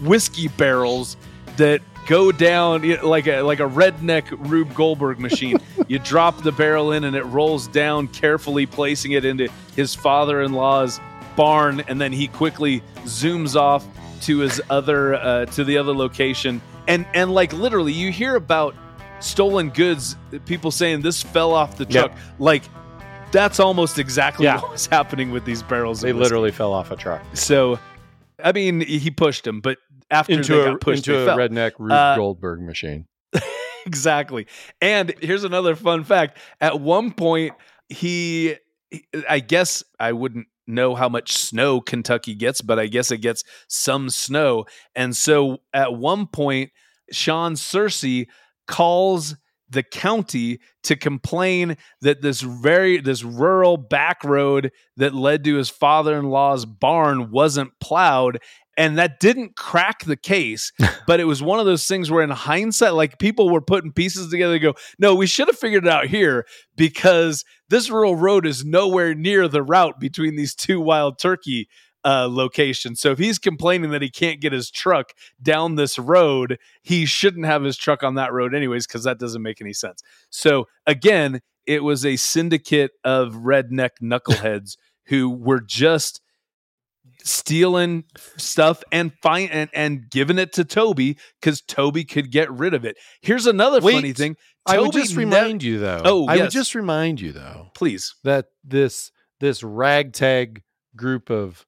whiskey 0.00 0.48
barrels 0.48 1.16
that 1.56 1.82
go 2.06 2.32
down 2.32 2.82
you 2.82 2.96
know, 2.96 3.08
like 3.08 3.26
a 3.26 3.42
like 3.42 3.60
a 3.60 3.68
redneck 3.68 4.24
Rube 4.48 4.74
Goldberg 4.74 5.18
machine. 5.18 5.58
you 5.88 5.98
drop 5.98 6.42
the 6.42 6.52
barrel 6.52 6.92
in 6.92 7.04
and 7.04 7.16
it 7.16 7.24
rolls 7.26 7.66
down 7.68 8.08
carefully 8.08 8.66
placing 8.66 9.12
it 9.12 9.24
into 9.24 9.48
his 9.76 9.94
father-in-law's 9.94 11.00
barn 11.36 11.80
and 11.88 12.00
then 12.00 12.12
he 12.12 12.28
quickly 12.28 12.82
zooms 13.04 13.56
off 13.56 13.86
to 14.20 14.38
his 14.38 14.60
other 14.70 15.14
uh, 15.14 15.46
to 15.46 15.64
the 15.64 15.76
other 15.76 15.94
location 15.94 16.60
and 16.88 17.06
and 17.14 17.32
like 17.32 17.52
literally 17.52 17.92
you 17.92 18.12
hear 18.12 18.36
about 18.36 18.74
stolen 19.22 19.70
goods 19.70 20.16
people 20.46 20.70
saying 20.70 21.00
this 21.02 21.22
fell 21.22 21.52
off 21.52 21.76
the 21.76 21.86
Yep. 21.88 22.10
truck 22.12 22.18
like 22.38 22.62
that's 23.30 23.58
almost 23.60 23.98
exactly 23.98 24.44
Yeah. 24.44 24.60
what 24.60 24.72
was 24.72 24.86
happening 24.86 25.30
with 25.30 25.44
these 25.44 25.62
barrels 25.62 25.98
of 26.02 26.08
They 26.08 26.12
whiskey. 26.12 26.22
literally 26.24 26.50
fell 26.50 26.72
off 26.72 26.90
a 26.90 26.96
truck 26.96 27.22
so 27.34 27.78
i 28.42 28.52
mean 28.52 28.80
he 28.80 29.10
pushed 29.10 29.46
him 29.46 29.60
but 29.60 29.78
after 30.10 30.32
into 30.34 30.54
they 30.54 30.60
a 30.60 30.64
got 30.72 30.80
pushed 30.80 31.06
into 31.08 31.12
they 31.18 31.22
a 31.22 31.26
fell. 31.26 31.38
redneck 31.38 31.72
Rube 31.78 31.92
Uh, 31.92 32.16
Goldberg 32.16 32.60
machine. 32.60 33.06
exactly. 33.86 34.46
And 34.80 35.14
here's 35.20 35.44
another 35.44 35.74
fun 35.74 36.04
fact. 36.04 36.36
At 36.60 36.80
one 36.80 37.12
point, 37.12 37.54
he, 37.88 38.56
I 39.28 39.40
guess 39.40 39.82
I 39.98 40.12
wouldn't 40.12 40.46
know 40.66 40.94
how 40.94 41.08
much 41.08 41.32
snow 41.32 41.80
Kentucky 41.80 42.34
gets, 42.34 42.60
but 42.60 42.78
I 42.78 42.86
guess 42.86 43.10
it 43.10 43.18
gets 43.18 43.42
some 43.68 44.10
snow. 44.10 44.66
And 44.94 45.16
so 45.16 45.62
at 45.72 45.94
one 45.94 46.26
point, 46.26 46.70
Sean 47.10 47.54
Searcy 47.54 48.26
calls 48.66 49.34
the 49.72 49.82
county 49.82 50.60
to 50.84 50.96
complain 50.96 51.76
that 52.02 52.20
this 52.22 52.42
very 52.42 52.98
this 53.00 53.24
rural 53.24 53.76
back 53.76 54.22
road 54.22 54.70
that 54.96 55.14
led 55.14 55.44
to 55.44 55.56
his 55.56 55.70
father-in-law's 55.70 56.66
barn 56.66 57.30
wasn't 57.30 57.72
plowed. 57.80 58.38
And 58.78 58.96
that 58.98 59.20
didn't 59.20 59.54
crack 59.54 60.04
the 60.04 60.16
case 60.16 60.72
but 61.06 61.20
it 61.20 61.24
was 61.24 61.42
one 61.42 61.60
of 61.60 61.66
those 61.66 61.86
things 61.86 62.10
where 62.10 62.22
in 62.22 62.30
hindsight 62.30 62.94
like 62.94 63.18
people 63.18 63.50
were 63.50 63.60
putting 63.60 63.92
pieces 63.92 64.30
together 64.30 64.54
to 64.54 64.58
go 64.58 64.74
no 64.98 65.14
we 65.14 65.26
should 65.26 65.46
have 65.48 65.58
figured 65.58 65.84
it 65.84 65.92
out 65.92 66.06
here 66.06 66.46
because 66.74 67.44
this 67.68 67.90
rural 67.90 68.16
road 68.16 68.46
is 68.46 68.64
nowhere 68.64 69.14
near 69.14 69.46
the 69.46 69.62
route 69.62 70.00
between 70.00 70.36
these 70.36 70.54
two 70.54 70.80
wild 70.80 71.18
turkey 71.18 71.68
uh, 72.04 72.28
location. 72.30 72.96
So 72.96 73.10
if 73.12 73.18
he's 73.18 73.38
complaining 73.38 73.90
that 73.90 74.02
he 74.02 74.10
can't 74.10 74.40
get 74.40 74.52
his 74.52 74.70
truck 74.70 75.12
down 75.40 75.76
this 75.76 75.98
road, 75.98 76.58
he 76.82 77.06
shouldn't 77.06 77.46
have 77.46 77.62
his 77.62 77.76
truck 77.76 78.02
on 78.02 78.14
that 78.16 78.32
road 78.32 78.54
anyways, 78.54 78.86
because 78.86 79.04
that 79.04 79.18
doesn't 79.18 79.42
make 79.42 79.60
any 79.60 79.72
sense. 79.72 80.02
So 80.30 80.68
again, 80.86 81.40
it 81.66 81.84
was 81.84 82.04
a 82.04 82.16
syndicate 82.16 82.92
of 83.04 83.34
redneck 83.34 83.90
knuckleheads 84.02 84.76
who 85.06 85.30
were 85.30 85.60
just 85.60 86.20
stealing 87.24 88.04
stuff 88.36 88.82
and 88.90 89.12
fine 89.22 89.48
and, 89.52 89.70
and 89.72 90.10
giving 90.10 90.38
it 90.38 90.52
to 90.54 90.64
Toby 90.64 91.16
because 91.40 91.60
Toby 91.60 92.04
could 92.04 92.30
get 92.30 92.50
rid 92.50 92.74
of 92.74 92.84
it. 92.84 92.96
Here's 93.20 93.46
another 93.46 93.80
Wait, 93.80 93.94
funny 93.94 94.12
thing. 94.12 94.36
I 94.66 94.78
would 94.78 94.92
Toby 94.92 95.02
just 95.02 95.16
ne- 95.16 95.24
remind 95.24 95.62
you 95.62 95.78
though. 95.78 96.02
Oh, 96.04 96.26
I 96.26 96.38
would 96.38 96.50
just 96.50 96.74
remind 96.74 97.20
you 97.20 97.32
though 97.32 97.70
please. 97.74 98.14
that 98.24 98.46
this 98.64 99.12
this 99.40 99.62
ragtag 99.62 100.62
group 100.94 101.30
of 101.30 101.66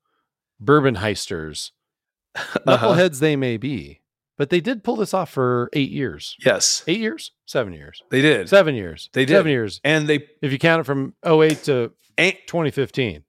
bourbon 0.61 0.97
heisters, 0.97 1.71
Uh-huh. 2.37 2.59
knuckleheads 2.67 3.21
they 3.21 3.37
may 3.37 3.57
be, 3.57 4.01
but 4.37 4.51
they 4.51 4.61
did 4.61 4.83
pull 4.85 4.97
this 4.97 5.15
off 5.15 5.31
for 5.31 5.69
eight 5.73 5.91
years. 5.91 6.37
Yes, 6.45 6.83
Eight 6.87 6.99
years? 7.01 7.31
Seven 7.47 7.73
years. 7.73 8.03
they 8.11 8.21
did. 8.23 8.49
Seven 8.49 8.75
years. 8.75 9.09
They 9.13 9.25
did. 9.25 9.35
Seven 9.35 9.53
years. 9.53 9.81
And 9.85 10.09
they 10.09 10.27
If 10.43 10.51
you 10.53 10.59
count 10.59 10.81
it 10.81 10.85
from 10.85 11.15
08 11.25 11.63
to 11.65 11.93
and, 12.19 12.35
2015. 12.47 13.23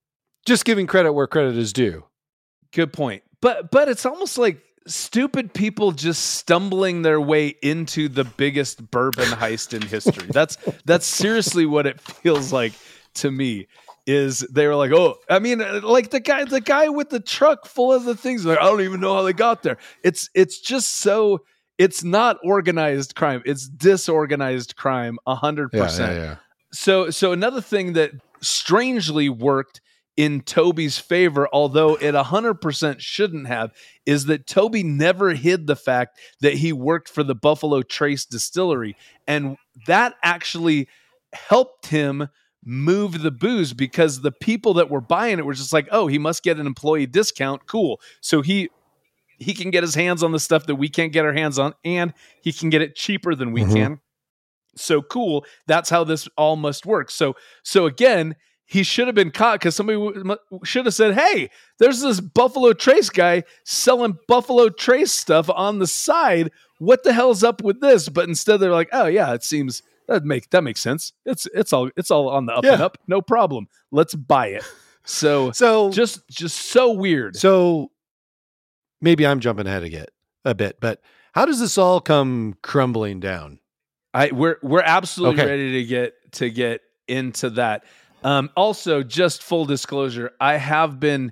Just 0.46 0.66
giving 0.66 0.88
credit 0.88 1.14
where 1.14 1.28
credit 1.28 1.56
is 1.58 1.74
due. 1.74 2.06
Good 2.74 2.94
point. 2.94 3.24
But 3.42 3.72
but 3.72 3.90
it's 3.90 4.06
almost 4.06 4.38
like 4.38 4.62
stupid 4.88 5.54
people 5.54 5.92
just 5.92 6.24
stumbling 6.36 7.02
their 7.02 7.20
way 7.20 7.48
into 7.64 8.08
the 8.10 8.24
biggest 8.24 8.90
bourbon 8.92 9.26
heist 9.26 9.74
in 9.74 9.82
history. 9.82 10.28
That's 10.32 10.58
that's 10.86 11.06
seriously 11.06 11.66
what 11.66 11.86
it 11.88 12.00
feels 12.22 12.52
like 12.54 12.74
to 13.16 13.32
me. 13.32 13.68
Is 14.08 14.40
they 14.52 14.68
were 14.68 14.76
like, 14.76 14.92
oh, 14.92 15.18
I 15.28 15.40
mean, 15.40 15.62
uh, 15.62 15.82
like 15.84 16.12
the 16.12 16.20
guy, 16.20 16.46
the 16.46 16.62
guy 16.62 16.90
with 16.90 17.10
the 17.10 17.20
truck 17.20 17.66
full 17.66 17.92
of 17.92 18.04
the 18.04 18.16
things. 18.16 18.46
Like, 18.46 18.60
I 18.60 18.66
don't 18.66 18.82
even 18.82 19.00
know 19.00 19.16
how 19.16 19.24
they 19.24 19.34
got 19.34 19.64
there. 19.64 19.78
It's 20.04 20.30
it's 20.34 20.60
just 20.60 20.96
so. 20.98 21.44
It's 21.78 22.06
not 22.06 22.38
organized 22.42 23.16
crime. 23.16 23.42
It's 23.46 23.68
disorganized 23.68 24.78
crime. 24.78 25.18
A 25.28 25.36
hundred 25.36 25.72
percent 25.72 26.40
so 26.76 27.10
so 27.10 27.32
another 27.32 27.62
thing 27.62 27.94
that 27.94 28.12
strangely 28.42 29.30
worked 29.30 29.82
in 30.18 30.42
Toby's 30.42 30.98
favor, 30.98 31.48
although 31.52 31.96
it 31.96 32.16
a 32.16 32.24
100% 32.24 33.00
shouldn't 33.00 33.48
have, 33.48 33.74
is 34.06 34.26
that 34.26 34.48
Toby 34.48 34.82
never 34.82 35.34
hid 35.34 35.68
the 35.68 35.76
fact 35.76 36.20
that 36.40 36.54
he 36.54 36.72
worked 36.72 37.10
for 37.10 37.22
the 37.22 37.36
Buffalo 37.36 37.82
Trace 37.82 38.26
distillery. 38.26 38.96
And 39.28 39.58
that 39.88 40.14
actually 40.24 40.88
helped 41.34 41.88
him 41.88 42.30
move 42.66 43.22
the 43.22 43.32
booze 43.32 43.74
because 43.74 44.22
the 44.22 44.32
people 44.32 44.74
that 44.74 44.90
were 44.90 45.02
buying 45.02 45.38
it 45.38 45.46
were 45.46 45.54
just 45.54 45.72
like, 45.72 45.88
oh, 45.92 46.08
he 46.08 46.18
must 46.18 46.42
get 46.44 46.58
an 46.60 46.66
employee 46.66 47.06
discount. 47.06 47.68
Cool. 47.68 48.00
So 48.22 48.42
he 48.42 48.70
he 49.38 49.54
can 49.54 49.70
get 49.70 49.84
his 49.84 49.96
hands 49.96 50.24
on 50.24 50.32
the 50.32 50.40
stuff 50.40 50.66
that 50.66 50.76
we 50.76 50.88
can't 50.90 51.12
get 51.12 51.26
our 51.26 51.34
hands 51.34 51.60
on, 51.60 51.74
and 51.84 52.14
he 52.42 52.52
can 52.54 52.70
get 52.70 52.82
it 52.82 52.96
cheaper 52.96 53.36
than 53.36 53.52
we 53.52 53.62
Mhm. 53.64 53.74
can. 53.74 54.00
So 54.78 55.02
cool. 55.02 55.46
That's 55.68 55.90
how 55.90 56.04
this 56.04 56.28
all 56.38 56.56
must 56.56 56.86
work. 56.86 57.12
So 57.12 57.36
so 57.64 57.86
again, 57.86 58.36
he 58.66 58.82
should 58.82 59.08
have 59.08 59.16
been 59.16 59.32
caught 59.32 59.60
because 59.60 59.76
somebody 59.76 60.00
w- 60.00 60.38
should 60.64 60.86
have 60.86 60.96
said, 60.96 61.14
"Hey, 61.14 61.50
there's 61.80 62.02
this 62.02 62.20
Buffalo 62.20 62.74
Trace 62.74 63.10
guy 63.12 63.44
selling 63.64 64.18
Buffalo 64.28 64.70
Trace 64.70 65.12
stuff 65.12 65.50
on 65.50 65.78
the 65.80 65.86
side. 65.88 66.50
What 66.80 67.04
the 67.04 67.14
hell's 67.14 67.44
up 67.44 67.62
with 67.62 67.80
this?" 67.80 68.10
But 68.10 68.28
instead, 68.28 68.58
they're 68.60 68.72
like, 68.72 68.90
"Oh 68.92 69.06
yeah, 69.06 69.34
it 69.34 69.44
seems 69.44 69.84
that 70.08 70.24
make 70.24 70.50
that 70.52 70.64
makes 70.64 70.82
sense. 70.82 71.14
It's 71.26 71.48
it's 71.54 71.74
all 71.74 71.90
it's 71.98 72.12
all 72.12 72.30
on 72.30 72.46
the 72.46 72.54
up 72.54 72.64
and 72.66 72.82
up. 72.82 72.98
No 73.08 73.22
problem. 73.22 73.68
Let's 73.92 74.16
buy 74.16 74.48
it." 74.48 74.64
So 75.06 75.52
So 75.54 75.90
just 75.92 76.28
just 76.30 76.58
so 76.58 76.92
weird. 76.92 77.36
so 77.36 77.92
maybe 79.02 79.26
I'm 79.26 79.40
jumping 79.40 79.68
ahead 79.68 79.84
a 79.84 79.90
bit, 79.90 80.12
a 80.44 80.56
bit, 80.56 80.78
but 80.80 81.02
how 81.34 81.46
does 81.46 81.60
this 81.60 81.78
all 81.78 82.00
come 82.02 82.56
crumbling 82.64 83.20
down? 83.20 83.60
I 84.14 84.32
we're 84.32 84.58
we're 84.64 84.82
absolutely 84.82 85.42
Okay. 85.42 85.50
ready 85.52 85.72
to 85.74 85.84
get 85.84 86.14
to 86.34 86.50
get 86.50 86.82
into 87.08 87.50
that. 87.52 87.84
Um, 88.24 88.50
also, 88.56 89.04
just 89.04 89.44
full 89.44 89.66
disclosure, 89.66 90.32
I 90.40 90.58
have 90.58 91.00
been 91.00 91.32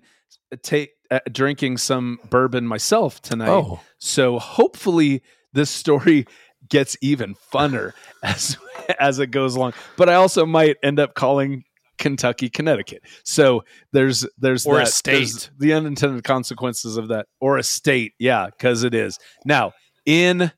take 0.61 0.91
uh, 1.09 1.19
drinking 1.31 1.77
some 1.77 2.19
bourbon 2.29 2.67
myself 2.67 3.21
tonight. 3.21 3.49
Oh, 3.49 3.79
So 3.97 4.37
hopefully 4.37 5.23
this 5.53 5.69
story 5.71 6.25
gets 6.73 6.97
even 7.01 7.35
funner 7.53 7.93
as 8.23 8.57
as 8.99 9.19
it 9.19 9.27
goes 9.27 9.55
along. 9.55 9.73
But 9.95 10.09
I 10.09 10.15
also 10.15 10.45
might 10.45 10.75
end 10.83 10.99
up 10.99 11.13
calling 11.13 11.63
Kentucky, 11.99 12.49
Connecticut. 12.49 13.03
So 13.23 13.63
there's 13.93 14.25
there's 14.39 14.65
Or 14.65 14.79
a 14.81 14.85
that, 14.85 15.01
there's 15.05 15.31
state. 15.43 15.51
the 15.59 15.73
unintended 15.73 16.23
consequences 16.23 16.97
of 16.97 17.07
that, 17.09 17.27
or 17.39 17.57
a 17.57 17.63
state, 17.63 18.13
yeah, 18.19 18.47
because 18.47 18.83
it 18.83 18.95
is 18.95 19.19
now 19.45 19.71
in 20.05 20.51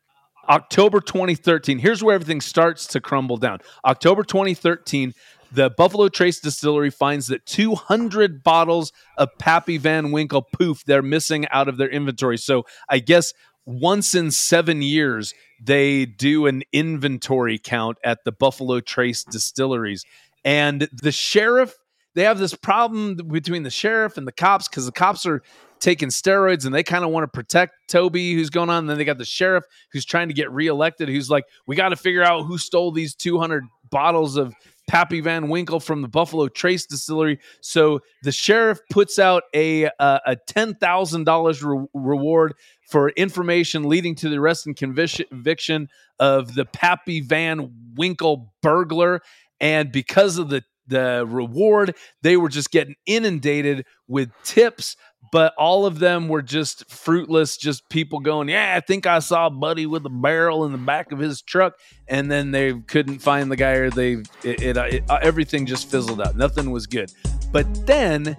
October 0.47 1.01
2013. 1.01 1.77
Here's 1.79 2.01
where 2.01 2.15
everything 2.15 2.39
starts 2.39 2.87
to 2.87 3.01
crumble 3.01 3.37
down. 3.37 3.59
October 3.83 4.23
2013. 4.23 5.13
The 5.51 5.69
Buffalo 5.69 6.09
Trace 6.09 6.39
Distillery 6.41 6.89
finds 6.89 7.27
that 7.27 7.45
200 7.45 8.43
bottles 8.43 8.91
of 9.17 9.29
Pappy 9.37 9.77
Van 9.77 10.11
Winkle 10.11 10.41
poof 10.41 10.83
they're 10.85 11.03
missing 11.03 11.45
out 11.49 11.69
of 11.69 11.77
their 11.77 11.87
inventory. 11.87 12.37
So 12.37 12.63
I 12.89 12.99
guess 12.99 13.31
once 13.65 14.15
in 14.15 14.31
seven 14.31 14.81
years 14.81 15.33
they 15.61 16.05
do 16.05 16.45
an 16.47 16.63
inventory 16.71 17.57
count 17.57 17.97
at 18.03 18.23
the 18.25 18.31
Buffalo 18.31 18.79
Trace 18.79 19.23
distilleries, 19.23 20.05
and 20.43 20.87
the 20.91 21.11
sheriff 21.11 21.75
they 22.15 22.23
have 22.23 22.39
this 22.39 22.55
problem 22.55 23.15
between 23.15 23.63
the 23.63 23.69
sheriff 23.69 24.17
and 24.17 24.25
the 24.25 24.31
cops 24.31 24.67
because 24.67 24.85
the 24.85 24.91
cops 24.91 25.25
are 25.25 25.41
taking 25.79 26.09
steroids 26.09 26.65
and 26.65 26.73
they 26.73 26.81
kind 26.81 27.03
of 27.03 27.11
want 27.11 27.25
to 27.25 27.27
protect 27.27 27.73
Toby 27.89 28.33
who's 28.33 28.49
going 28.49 28.69
on. 28.69 28.79
And 28.79 28.89
then 28.89 28.97
they 28.97 29.03
got 29.03 29.17
the 29.17 29.25
sheriff 29.25 29.65
who's 29.91 30.05
trying 30.05 30.29
to 30.29 30.33
get 30.33 30.49
reelected 30.49 31.09
who's 31.09 31.29
like, 31.29 31.43
we 31.67 31.75
got 31.75 31.89
to 31.89 31.97
figure 31.97 32.23
out 32.23 32.43
who 32.43 32.57
stole 32.57 32.91
these 32.91 33.13
200 33.15 33.65
bottles 33.91 34.37
of 34.37 34.55
Pappy 34.87 35.19
Van 35.19 35.49
Winkle 35.49 35.79
from 35.79 36.01
the 36.01 36.07
Buffalo 36.07 36.47
Trace 36.47 36.85
distillery. 36.85 37.39
So 37.61 37.99
the 38.23 38.31
sheriff 38.31 38.79
puts 38.89 39.17
out 39.19 39.43
a 39.53 39.85
uh, 39.99 40.19
a 40.25 40.35
ten 40.35 40.75
thousand 40.75 41.23
dollars 41.23 41.63
reward 41.63 42.53
for 42.89 43.09
information 43.09 43.89
leading 43.89 44.15
to 44.15 44.29
the 44.29 44.37
arrest 44.37 44.65
and 44.67 44.75
conviction- 44.75 45.89
of 46.19 46.55
the 46.55 46.65
Pappy 46.65 47.21
Van 47.21 47.71
Winkle 47.95 48.53
burglar. 48.61 49.21
And 49.59 49.91
because 49.91 50.37
of 50.37 50.49
the 50.49 50.63
the 50.87 51.25
reward, 51.27 51.95
they 52.21 52.37
were 52.37 52.49
just 52.49 52.69
getting 52.69 52.95
inundated 53.07 53.85
with 54.07 54.29
tips. 54.43 54.95
But 55.31 55.53
all 55.57 55.87
of 55.87 55.97
them 55.97 56.27
were 56.27 56.43
just 56.43 56.89
fruitless, 56.89 57.57
just 57.57 57.89
people 57.89 58.19
going, 58.19 58.47
Yeah, 58.47 58.75
I 58.77 58.79
think 58.79 59.07
I 59.07 59.19
saw 59.19 59.49
Buddy 59.49 59.87
with 59.87 60.05
a 60.05 60.09
barrel 60.09 60.63
in 60.65 60.71
the 60.71 60.77
back 60.77 61.11
of 61.11 61.17
his 61.17 61.41
truck 61.41 61.73
and 62.07 62.29
then 62.29 62.51
they 62.51 62.73
couldn't 62.73 63.19
find 63.19 63.51
the 63.51 63.55
guy 63.55 63.71
or 63.71 63.89
they 63.89 64.13
it, 64.43 64.61
it, 64.61 64.77
uh, 64.77 64.83
it 64.83 65.03
uh, 65.09 65.17
everything 65.21 65.65
just 65.65 65.89
fizzled 65.89 66.21
out 66.21 66.35
nothing 66.35 66.71
was 66.71 66.85
good 66.85 67.11
but 67.55 67.87
then 67.87 68.35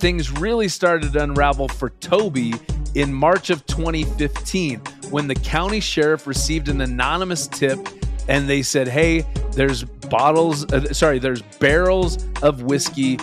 things 0.00 0.32
really 0.40 0.66
started 0.66 1.12
to 1.12 1.22
unravel 1.22 1.68
for 1.68 1.90
toby 2.00 2.52
in 2.96 3.14
march 3.14 3.48
of 3.48 3.64
2015 3.66 4.80
when 5.10 5.28
the 5.28 5.36
county 5.36 5.78
sheriff 5.78 6.26
received 6.26 6.68
an 6.68 6.80
anonymous 6.80 7.46
tip 7.46 7.78
and 8.26 8.48
they 8.48 8.62
said 8.62 8.88
hey 8.88 9.24
there's 9.52 9.84
bottles 9.84 10.64
uh, 10.72 10.92
sorry 10.92 11.20
there's 11.20 11.42
barrels 11.60 12.18
of 12.42 12.62
whiskey 12.62 13.16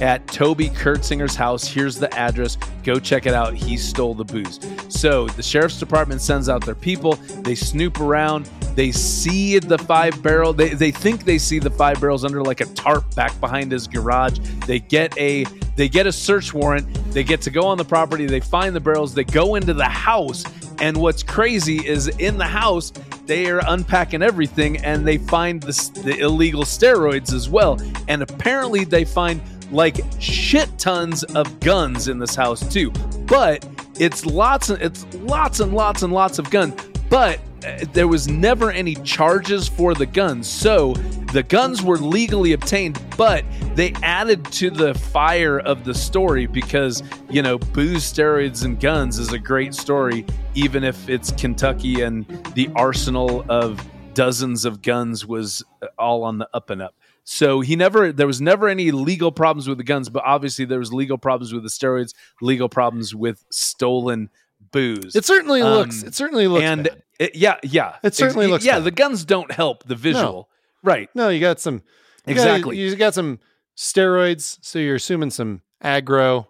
at 0.00 0.26
Toby 0.28 0.68
Curtsinger's 0.68 1.36
house. 1.36 1.66
Here's 1.66 1.96
the 1.96 2.12
address. 2.14 2.56
Go 2.84 2.98
check 2.98 3.26
it 3.26 3.34
out. 3.34 3.54
He 3.54 3.76
stole 3.76 4.14
the 4.14 4.24
booze. 4.24 4.58
So 4.88 5.28
the 5.28 5.42
sheriff's 5.42 5.78
department 5.78 6.20
sends 6.20 6.48
out 6.48 6.64
their 6.64 6.74
people. 6.74 7.14
They 7.42 7.54
snoop 7.54 8.00
around. 8.00 8.46
They 8.74 8.90
see 8.92 9.58
the 9.58 9.78
five 9.78 10.22
barrel. 10.22 10.52
They, 10.52 10.70
they 10.70 10.90
think 10.90 11.24
they 11.24 11.38
see 11.38 11.58
the 11.58 11.70
five 11.70 12.00
barrels 12.00 12.24
under 12.24 12.42
like 12.42 12.60
a 12.60 12.66
tarp 12.66 13.14
back 13.14 13.38
behind 13.40 13.70
his 13.70 13.86
garage. 13.86 14.38
They 14.66 14.78
get 14.78 15.16
a 15.18 15.44
they 15.76 15.88
get 15.88 16.06
a 16.06 16.12
search 16.12 16.52
warrant. 16.52 16.92
They 17.12 17.24
get 17.24 17.40
to 17.42 17.50
go 17.50 17.62
on 17.66 17.78
the 17.78 17.84
property. 17.84 18.26
They 18.26 18.40
find 18.40 18.76
the 18.76 18.80
barrels. 18.80 19.14
They 19.14 19.24
go 19.24 19.54
into 19.54 19.72
the 19.74 19.84
house. 19.84 20.44
And 20.80 20.96
what's 20.96 21.22
crazy 21.22 21.86
is 21.86 22.08
in 22.08 22.38
the 22.38 22.46
house, 22.46 22.92
they 23.26 23.46
are 23.50 23.62
unpacking 23.66 24.22
everything 24.22 24.78
and 24.78 25.06
they 25.06 25.16
find 25.16 25.62
the, 25.62 26.00
the 26.02 26.18
illegal 26.18 26.64
steroids 26.64 27.32
as 27.32 27.48
well. 27.48 27.80
And 28.08 28.20
apparently 28.20 28.84
they 28.84 29.04
find 29.04 29.40
like 29.72 30.00
shit 30.20 30.78
tons 30.78 31.24
of 31.24 31.60
guns 31.60 32.08
in 32.08 32.18
this 32.18 32.34
house 32.34 32.60
too. 32.72 32.90
But 33.26 33.66
it's 33.98 34.24
lots 34.24 34.70
and 34.70 34.80
it's 34.82 35.06
lots 35.14 35.60
and 35.60 35.72
lots 35.74 36.02
and 36.02 36.12
lots 36.12 36.38
of 36.38 36.50
guns. 36.50 36.74
But 37.08 37.40
uh, 37.64 37.84
there 37.92 38.08
was 38.08 38.28
never 38.28 38.70
any 38.70 38.94
charges 38.96 39.68
for 39.68 39.94
the 39.94 40.06
guns. 40.06 40.48
So 40.48 40.94
the 41.32 41.42
guns 41.42 41.82
were 41.82 41.98
legally 41.98 42.52
obtained, 42.52 43.00
but 43.16 43.44
they 43.74 43.92
added 44.02 44.44
to 44.52 44.70
the 44.70 44.94
fire 44.94 45.60
of 45.60 45.84
the 45.84 45.94
story 45.94 46.46
because, 46.46 47.02
you 47.30 47.42
know, 47.42 47.58
booze, 47.58 48.02
steroids, 48.10 48.64
and 48.64 48.78
guns 48.80 49.18
is 49.18 49.32
a 49.32 49.38
great 49.38 49.74
story, 49.74 50.26
even 50.54 50.84
if 50.84 51.08
it's 51.08 51.32
Kentucky 51.32 52.02
and 52.02 52.26
the 52.54 52.70
arsenal 52.74 53.44
of 53.48 53.80
dozens 54.14 54.64
of 54.64 54.82
guns 54.82 55.26
was 55.26 55.64
all 55.98 56.24
on 56.24 56.38
the 56.38 56.48
up 56.52 56.70
and 56.70 56.82
up. 56.82 56.94
So 57.24 57.60
he 57.60 57.76
never, 57.76 58.10
there 58.12 58.26
was 58.26 58.40
never 58.40 58.68
any 58.68 58.90
legal 58.90 59.30
problems 59.30 59.68
with 59.68 59.78
the 59.78 59.84
guns, 59.84 60.08
but 60.08 60.22
obviously 60.26 60.64
there 60.64 60.78
was 60.80 60.92
legal 60.92 61.18
problems 61.18 61.52
with 61.54 61.62
the 61.62 61.68
steroids, 61.68 62.14
legal 62.40 62.68
problems 62.68 63.14
with 63.14 63.44
stolen 63.50 64.28
booze. 64.72 65.14
It 65.14 65.24
certainly 65.24 65.62
Um, 65.62 65.72
looks. 65.72 66.02
It 66.02 66.14
certainly 66.14 66.48
looks. 66.48 66.64
and 66.64 66.88
it- 67.20 67.34
yeah, 67.36 67.58
yeah, 67.62 67.96
It 68.02 68.14
certainly 68.14 68.46
Ex- 68.46 68.50
looks 68.50 68.64
Yeah, 68.64 68.76
bad. 68.78 68.84
the 68.84 68.90
guns 68.90 69.24
don't 69.24 69.52
help 69.52 69.84
the 69.84 69.94
visual, 69.94 70.48
right? 70.82 71.08
no, 71.14 71.28
you 71.28 71.40
got 71.40 71.60
some. 71.60 71.82
You 72.26 72.32
Exactly. 72.32 72.76
Got, 72.76 72.80
you 72.80 72.96
got 72.96 73.14
some 73.14 73.38
steroids, 73.76 74.58
so 74.62 74.78
you're 74.78 74.96
assuming 74.96 75.30
some 75.30 75.62
aggro. 75.82 76.46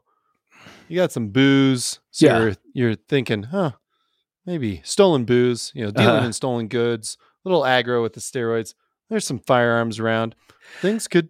You 0.88 0.96
got 0.96 1.12
some 1.12 1.28
booze, 1.28 2.00
so 2.10 2.26
Yeah. 2.26 2.38
you're 2.38 2.54
you're 2.74 2.94
thinking, 2.94 3.44
huh, 3.44 3.72
maybe 4.46 4.80
stolen 4.84 5.24
booze. 5.24 5.72
You 5.74 5.84
know, 5.86 5.90
dealing 5.90 6.08
Uh-huh. 6.16 6.26
in 6.26 6.32
stolen 6.32 6.68
goods. 6.68 7.16
A 7.44 7.48
little 7.48 7.62
aggro 7.64 8.02
with 8.02 8.12
the 8.14 8.20
steroids. 8.20 8.74
There's 9.10 9.26
some 9.26 9.38
firearms 9.40 9.98
around. 9.98 10.34
Things 10.80 11.08
could. 11.08 11.28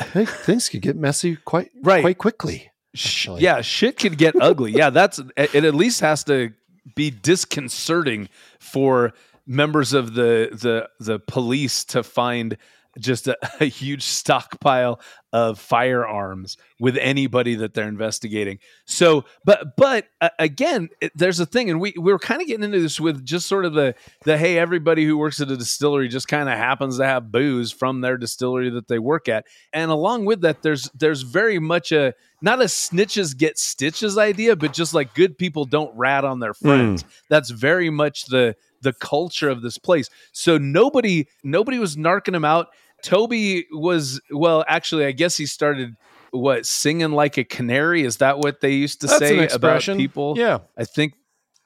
Things 0.00 0.68
could 0.68 0.80
get 0.82 0.96
messy 0.96 1.36
quite 1.36 1.70
Right. 1.82 2.02
quite 2.02 2.18
quickly. 2.18 2.70
Actually. 2.94 3.42
yeah, 3.42 3.60
shit 3.60 3.98
could 3.98 4.16
get 4.16 4.34
ugly. 4.40 4.72
Yeah, 4.72 4.90
that's 4.90 5.20
it. 5.36 5.54
At 5.54 5.74
least 5.74 6.00
has 6.00 6.24
to 6.24 6.52
be 6.94 7.10
disconcerting 7.10 8.28
for 8.58 9.12
members 9.46 9.92
of 9.92 10.14
the 10.14 10.48
the 10.52 10.88
the 11.04 11.18
police 11.18 11.84
to 11.86 12.02
find 12.02 12.56
just 13.00 13.28
a, 13.28 13.36
a 13.60 13.66
huge 13.66 14.02
stockpile 14.02 15.00
of 15.32 15.58
firearms 15.58 16.56
with 16.80 16.96
anybody 16.96 17.54
that 17.56 17.74
they're 17.74 17.88
investigating. 17.88 18.58
So, 18.86 19.24
but 19.44 19.76
but 19.76 20.06
uh, 20.20 20.30
again, 20.38 20.88
it, 21.00 21.12
there's 21.14 21.40
a 21.40 21.46
thing, 21.46 21.70
and 21.70 21.80
we 21.80 21.92
we 21.96 22.12
were 22.12 22.18
kind 22.18 22.40
of 22.40 22.48
getting 22.48 22.64
into 22.64 22.80
this 22.80 22.98
with 22.98 23.24
just 23.24 23.46
sort 23.46 23.64
of 23.64 23.74
the 23.74 23.94
the 24.24 24.38
hey, 24.38 24.58
everybody 24.58 25.04
who 25.04 25.18
works 25.18 25.40
at 25.40 25.50
a 25.50 25.56
distillery 25.56 26.08
just 26.08 26.28
kind 26.28 26.48
of 26.48 26.56
happens 26.56 26.98
to 26.98 27.04
have 27.04 27.30
booze 27.30 27.72
from 27.72 28.00
their 28.00 28.16
distillery 28.16 28.70
that 28.70 28.88
they 28.88 28.98
work 28.98 29.28
at, 29.28 29.44
and 29.72 29.90
along 29.90 30.24
with 30.24 30.40
that, 30.42 30.62
there's 30.62 30.90
there's 30.94 31.22
very 31.22 31.58
much 31.58 31.92
a 31.92 32.14
not 32.40 32.60
a 32.60 32.64
snitches 32.64 33.36
get 33.36 33.58
stitches 33.58 34.16
idea, 34.16 34.56
but 34.56 34.72
just 34.72 34.94
like 34.94 35.14
good 35.14 35.36
people 35.36 35.64
don't 35.64 35.94
rat 35.96 36.24
on 36.24 36.40
their 36.40 36.54
friends. 36.54 37.04
That's 37.28 37.50
very 37.50 37.90
much 37.90 38.26
the 38.26 38.54
the 38.80 38.92
culture 38.92 39.48
of 39.48 39.62
this 39.62 39.78
place. 39.78 40.08
So 40.32 40.56
nobody 40.58 41.26
nobody 41.42 41.78
was 41.78 41.96
narking 41.96 42.34
him 42.34 42.44
out. 42.44 42.68
Toby 43.02 43.66
was 43.72 44.20
well, 44.30 44.64
actually, 44.68 45.04
I 45.06 45.12
guess 45.12 45.36
he 45.36 45.46
started 45.46 45.96
what 46.30 46.66
singing 46.66 47.12
like 47.12 47.38
a 47.38 47.44
canary. 47.44 48.02
Is 48.04 48.18
that 48.18 48.38
what 48.38 48.60
they 48.60 48.72
used 48.72 49.00
to 49.02 49.06
That's 49.06 49.18
say 49.18 49.48
about 49.48 49.82
people? 49.82 50.34
Yeah. 50.36 50.58
I 50.76 50.84
think 50.84 51.14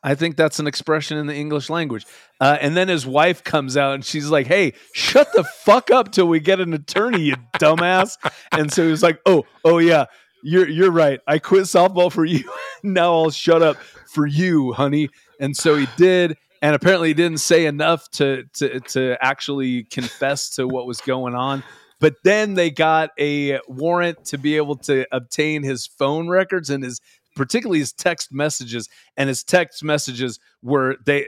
I 0.02 0.14
think 0.14 0.36
that's 0.36 0.58
an 0.58 0.66
expression 0.66 1.16
in 1.16 1.26
the 1.26 1.34
English 1.34 1.70
language. 1.70 2.06
Uh, 2.40 2.58
and 2.60 2.76
then 2.76 2.88
his 2.88 3.06
wife 3.06 3.44
comes 3.44 3.76
out 3.76 3.94
and 3.94 4.04
she's 4.04 4.28
like, 4.28 4.46
"Hey, 4.46 4.72
shut 4.94 5.32
the 5.32 5.44
fuck 5.44 5.90
up 5.90 6.10
till 6.10 6.26
we 6.26 6.40
get 6.40 6.58
an 6.60 6.72
attorney, 6.74 7.22
you 7.22 7.36
dumbass." 7.58 8.18
And 8.50 8.72
so 8.72 8.84
he 8.84 8.90
was 8.90 9.02
like, 9.02 9.20
"Oh, 9.26 9.44
oh 9.64 9.78
yeah, 9.78 10.06
you're 10.42 10.68
you're 10.68 10.90
right. 10.90 11.20
I 11.26 11.38
quit 11.38 11.64
softball 11.64 12.10
for 12.10 12.24
you. 12.24 12.50
now 12.82 13.12
I'll 13.12 13.30
shut 13.30 13.62
up 13.62 13.76
for 14.12 14.26
you, 14.26 14.72
honey." 14.72 15.08
And 15.38 15.56
so 15.56 15.76
he 15.76 15.86
did. 15.96 16.36
And 16.62 16.74
apparently, 16.74 17.08
he 17.08 17.14
didn't 17.14 17.40
say 17.40 17.66
enough 17.66 18.08
to 18.12 18.44
to 18.54 18.80
to 18.80 19.16
actually 19.20 19.84
confess 19.84 20.54
to 20.56 20.66
what 20.66 20.86
was 20.86 21.00
going 21.00 21.34
on. 21.34 21.62
But 22.00 22.14
then 22.24 22.54
they 22.54 22.70
got 22.70 23.10
a 23.18 23.60
warrant 23.68 24.24
to 24.26 24.38
be 24.38 24.56
able 24.56 24.76
to 24.78 25.06
obtain 25.12 25.62
his 25.62 25.86
phone 25.86 26.28
records 26.28 26.70
and 26.70 26.82
his 26.82 27.00
particularly 27.34 27.78
his 27.78 27.92
text 27.92 28.32
messages 28.32 28.88
and 29.16 29.28
his 29.28 29.42
text 29.42 29.82
messages 29.82 30.38
were 30.62 30.96
they 31.06 31.26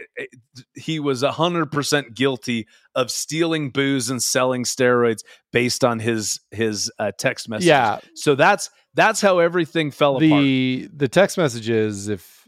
he 0.75 1.01
was 1.01 1.23
100% 1.23 2.15
guilty 2.15 2.67
of 2.95 3.11
stealing 3.11 3.71
booze 3.71 4.11
and 4.11 4.23
selling 4.23 4.65
steroids 4.65 5.21
based 5.53 5.83
on 5.85 5.99
his 5.99 6.41
his 6.51 6.91
uh, 6.99 7.11
text 7.19 7.49
messages 7.49 7.69
Yeah. 7.69 7.99
so 8.15 8.35
that's 8.35 8.69
that's 8.95 9.21
how 9.21 9.39
everything 9.39 9.91
fell 9.91 10.17
apart 10.17 10.43
the 10.43 10.89
the 10.95 11.09
text 11.09 11.39
messages 11.39 12.09
if 12.09 12.44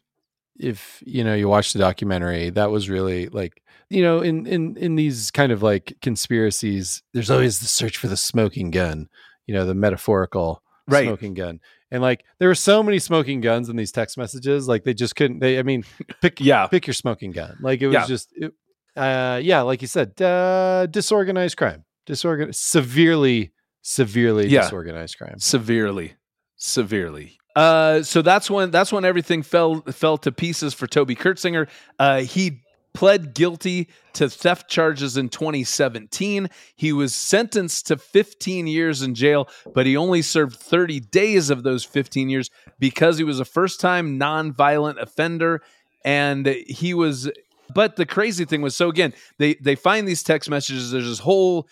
if 0.59 1.03
you 1.07 1.23
know 1.25 1.35
you 1.35 1.49
watch 1.49 1.73
the 1.73 1.79
documentary 1.79 2.51
that 2.51 2.71
was 2.71 2.89
really 2.89 3.29
like 3.29 3.63
you 3.91 4.03
know 4.03 4.21
in 4.21 4.47
in 4.47 4.77
in 4.77 4.97
these 4.97 5.31
kind 5.31 5.53
of 5.53 5.63
like 5.63 5.97
conspiracies 6.03 7.03
there's 7.15 7.31
always 7.31 7.61
the 7.61 7.67
search 7.67 7.97
for 7.97 8.09
the 8.09 8.17
smoking 8.17 8.71
gun 8.71 9.09
you 9.47 9.55
know 9.55 9.65
the 9.67 9.75
metaphorical 9.75 10.63
Right. 10.89 11.05
smoking 11.05 11.35
gun 11.35 11.59
and 11.91 12.01
like 12.01 12.25
there 12.39 12.47
were 12.49 12.55
so 12.55 12.81
many 12.81 13.01
smoking 13.01 13.41
guns 13.41 13.69
in 13.69 13.75
these 13.77 13.91
text 13.91 14.17
messages 14.17 14.69
like 14.69 14.85
they 14.85 14.95
just 14.95 15.17
couldn't 15.17 15.41
they 15.41 15.59
i 15.59 15.63
mean 15.65 15.83
pick 16.23 16.41
yeah 16.41 16.69
pick 16.69 16.87
your 16.87 16.95
smoking 16.95 17.33
gun 17.33 17.57
like 17.61 17.83
it 17.83 17.89
was 17.89 17.95
Yeah. 17.95 18.07
just 18.07 18.29
it, 18.37 18.53
uh 18.97 19.41
yeah 19.43 19.63
like 19.63 19.83
you 19.83 19.89
said 19.89 20.21
uh 20.23 20.87
disorganized 20.87 21.57
crime 21.57 21.85
disorganized 22.07 22.61
severely 22.61 23.53
severely 23.83 24.47
Yeah. 24.47 24.61
disorganized 24.63 25.19
crime 25.19 25.39
severely 25.41 26.15
severely 26.57 27.39
uh 27.57 28.03
so 28.03 28.23
that's 28.23 28.49
when 28.49 28.71
that's 28.71 28.93
when 28.93 29.05
everything 29.05 29.43
fell 29.43 29.81
fell 29.91 30.17
to 30.19 30.31
pieces 30.31 30.75
for 30.75 30.87
toby 30.87 31.17
curtsinger. 31.17 31.69
Uh 31.99 32.21
he 32.21 32.63
pled 32.95 33.35
guilty 33.35 33.89
to 34.15 34.29
theft 34.29 34.71
charges 34.71 35.19
in 35.19 35.29
2017 35.29 36.49
he 36.77 36.93
was 36.95 37.15
sentenced 37.15 37.87
to 37.87 37.97
15 37.99 38.67
years 38.67 39.03
in 39.03 39.15
jail 39.15 39.49
but 39.75 39.85
he 39.85 39.97
only 39.99 40.23
served 40.23 40.57
30 40.57 41.01
days 41.01 41.51
of 41.51 41.63
those 41.63 41.85
15 41.85 42.31
years 42.31 42.51
because 42.79 43.19
he 43.19 43.25
was 43.25 43.39
a 43.39 43.45
first 43.45 43.81
time 43.81 44.17
non-violent 44.17 44.99
offender 44.99 45.61
and 46.07 46.47
he 46.47 46.95
was 46.95 47.31
but 47.75 47.97
the 47.97 48.07
crazy 48.07 48.47
thing 48.47 48.63
was 48.63 48.75
so 48.75 48.89
again 48.89 49.13
they 49.37 49.55
they 49.55 49.75
find 49.75 50.09
these 50.09 50.23
text 50.23 50.49
messages 50.49 50.91
there's 50.91 51.05
this 51.05 51.19
whole 51.19 51.69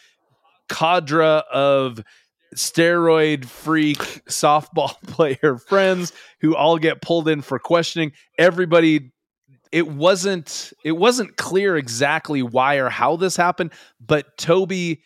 cadre 0.68 1.43
of 1.53 2.03
steroid 2.55 3.44
freak 3.44 3.98
softball 4.28 5.00
player 5.07 5.59
friends 5.59 6.12
who 6.40 6.55
all 6.57 6.78
get 6.78 7.00
pulled 7.02 7.28
in 7.28 7.42
for 7.42 7.59
questioning. 7.59 8.12
Everybody 8.38 9.12
it 9.72 9.88
wasn't 9.88 10.72
it 10.84 10.92
wasn't 10.92 11.36
clear 11.36 11.76
exactly 11.76 12.42
why 12.42 12.76
or 12.76 12.88
how 12.88 13.16
this 13.16 13.36
happened 13.36 13.72
but 14.00 14.36
toby 14.38 15.02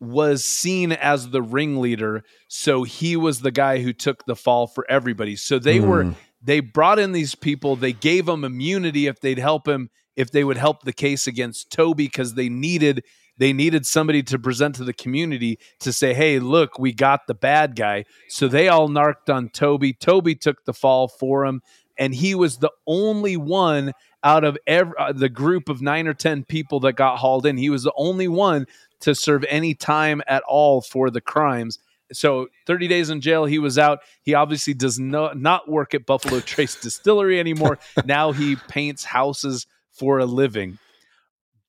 was 0.00 0.44
seen 0.44 0.92
as 0.92 1.30
the 1.30 1.42
ringleader 1.42 2.22
so 2.48 2.84
he 2.84 3.16
was 3.16 3.40
the 3.40 3.50
guy 3.50 3.78
who 3.80 3.92
took 3.92 4.24
the 4.26 4.36
fall 4.36 4.66
for 4.66 4.84
everybody. 4.90 5.34
So 5.36 5.58
they 5.58 5.80
were 5.80 6.04
Mm. 6.04 6.14
they 6.42 6.60
brought 6.60 6.98
in 6.98 7.12
these 7.12 7.34
people. 7.34 7.76
They 7.76 7.92
gave 7.92 8.28
him 8.28 8.44
immunity 8.44 9.06
if 9.06 9.20
they'd 9.20 9.38
help 9.38 9.66
him 9.66 9.90
if 10.16 10.30
they 10.30 10.44
would 10.44 10.56
help 10.58 10.82
the 10.82 10.92
case 10.92 11.26
against 11.26 11.70
toby 11.72 12.04
because 12.06 12.34
they 12.34 12.48
needed 12.48 13.02
they 13.42 13.52
needed 13.52 13.84
somebody 13.84 14.22
to 14.22 14.38
present 14.38 14.76
to 14.76 14.84
the 14.84 14.92
community 14.92 15.58
to 15.80 15.92
say 15.92 16.14
hey 16.14 16.38
look 16.38 16.78
we 16.78 16.92
got 16.92 17.26
the 17.26 17.34
bad 17.34 17.74
guy. 17.74 18.04
So 18.28 18.46
they 18.46 18.68
all 18.68 18.86
narked 18.86 19.28
on 19.28 19.48
toby. 19.48 19.92
Toby 19.92 20.36
took 20.36 20.64
the 20.64 20.72
fall 20.72 21.08
for 21.08 21.44
him 21.44 21.60
and 21.98 22.14
he 22.14 22.36
was 22.36 22.58
the 22.58 22.70
only 22.86 23.36
one 23.36 23.94
out 24.22 24.44
of 24.44 24.56
every, 24.64 24.94
uh, 24.96 25.12
the 25.12 25.28
group 25.28 25.68
of 25.68 25.82
nine 25.82 26.06
or 26.06 26.14
ten 26.14 26.44
people 26.44 26.78
that 26.80 26.92
got 26.92 27.18
hauled 27.18 27.44
in. 27.44 27.56
He 27.56 27.68
was 27.68 27.82
the 27.82 27.92
only 27.96 28.28
one 28.28 28.66
to 29.00 29.12
serve 29.12 29.44
any 29.48 29.74
time 29.74 30.22
at 30.28 30.44
all 30.46 30.80
for 30.80 31.10
the 31.10 31.20
crimes. 31.20 31.80
So 32.12 32.46
30 32.66 32.86
days 32.86 33.10
in 33.10 33.20
jail 33.20 33.44
he 33.44 33.58
was 33.58 33.76
out. 33.76 34.02
He 34.22 34.34
obviously 34.34 34.74
does 34.74 35.00
not 35.00 35.36
not 35.36 35.68
work 35.68 35.94
at 35.94 36.06
buffalo 36.06 36.38
trace 36.38 36.76
distillery 36.76 37.40
anymore. 37.40 37.80
Now 38.04 38.30
he 38.30 38.54
paints 38.68 39.02
houses 39.02 39.66
for 39.90 40.20
a 40.20 40.26
living 40.26 40.78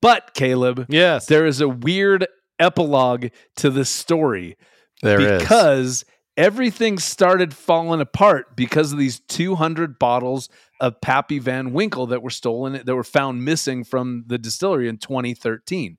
but 0.03 0.33
caleb 0.35 0.85
yes 0.89 1.25
there 1.25 1.47
is 1.47 1.61
a 1.61 1.67
weird 1.67 2.27
epilogue 2.59 3.27
to 3.55 3.71
this 3.71 3.89
story 3.89 4.55
there 5.01 5.19
is. 5.19 5.41
because 5.41 6.05
everything 6.37 6.97
started 6.97 7.53
falling 7.53 8.01
apart 8.01 8.55
because 8.55 8.91
of 8.91 8.97
these 8.97 9.19
200 9.19 9.99
bottles 9.99 10.49
of 10.79 10.99
Pappy 11.01 11.39
Van 11.39 11.73
Winkle 11.73 12.07
that 12.07 12.23
were 12.23 12.29
stolen 12.29 12.81
that 12.85 12.95
were 12.95 13.03
found 13.03 13.45
missing 13.45 13.83
from 13.83 14.23
the 14.27 14.37
distillery 14.37 14.87
in 14.89 14.97
2013. 14.97 15.97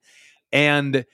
And 0.52 1.04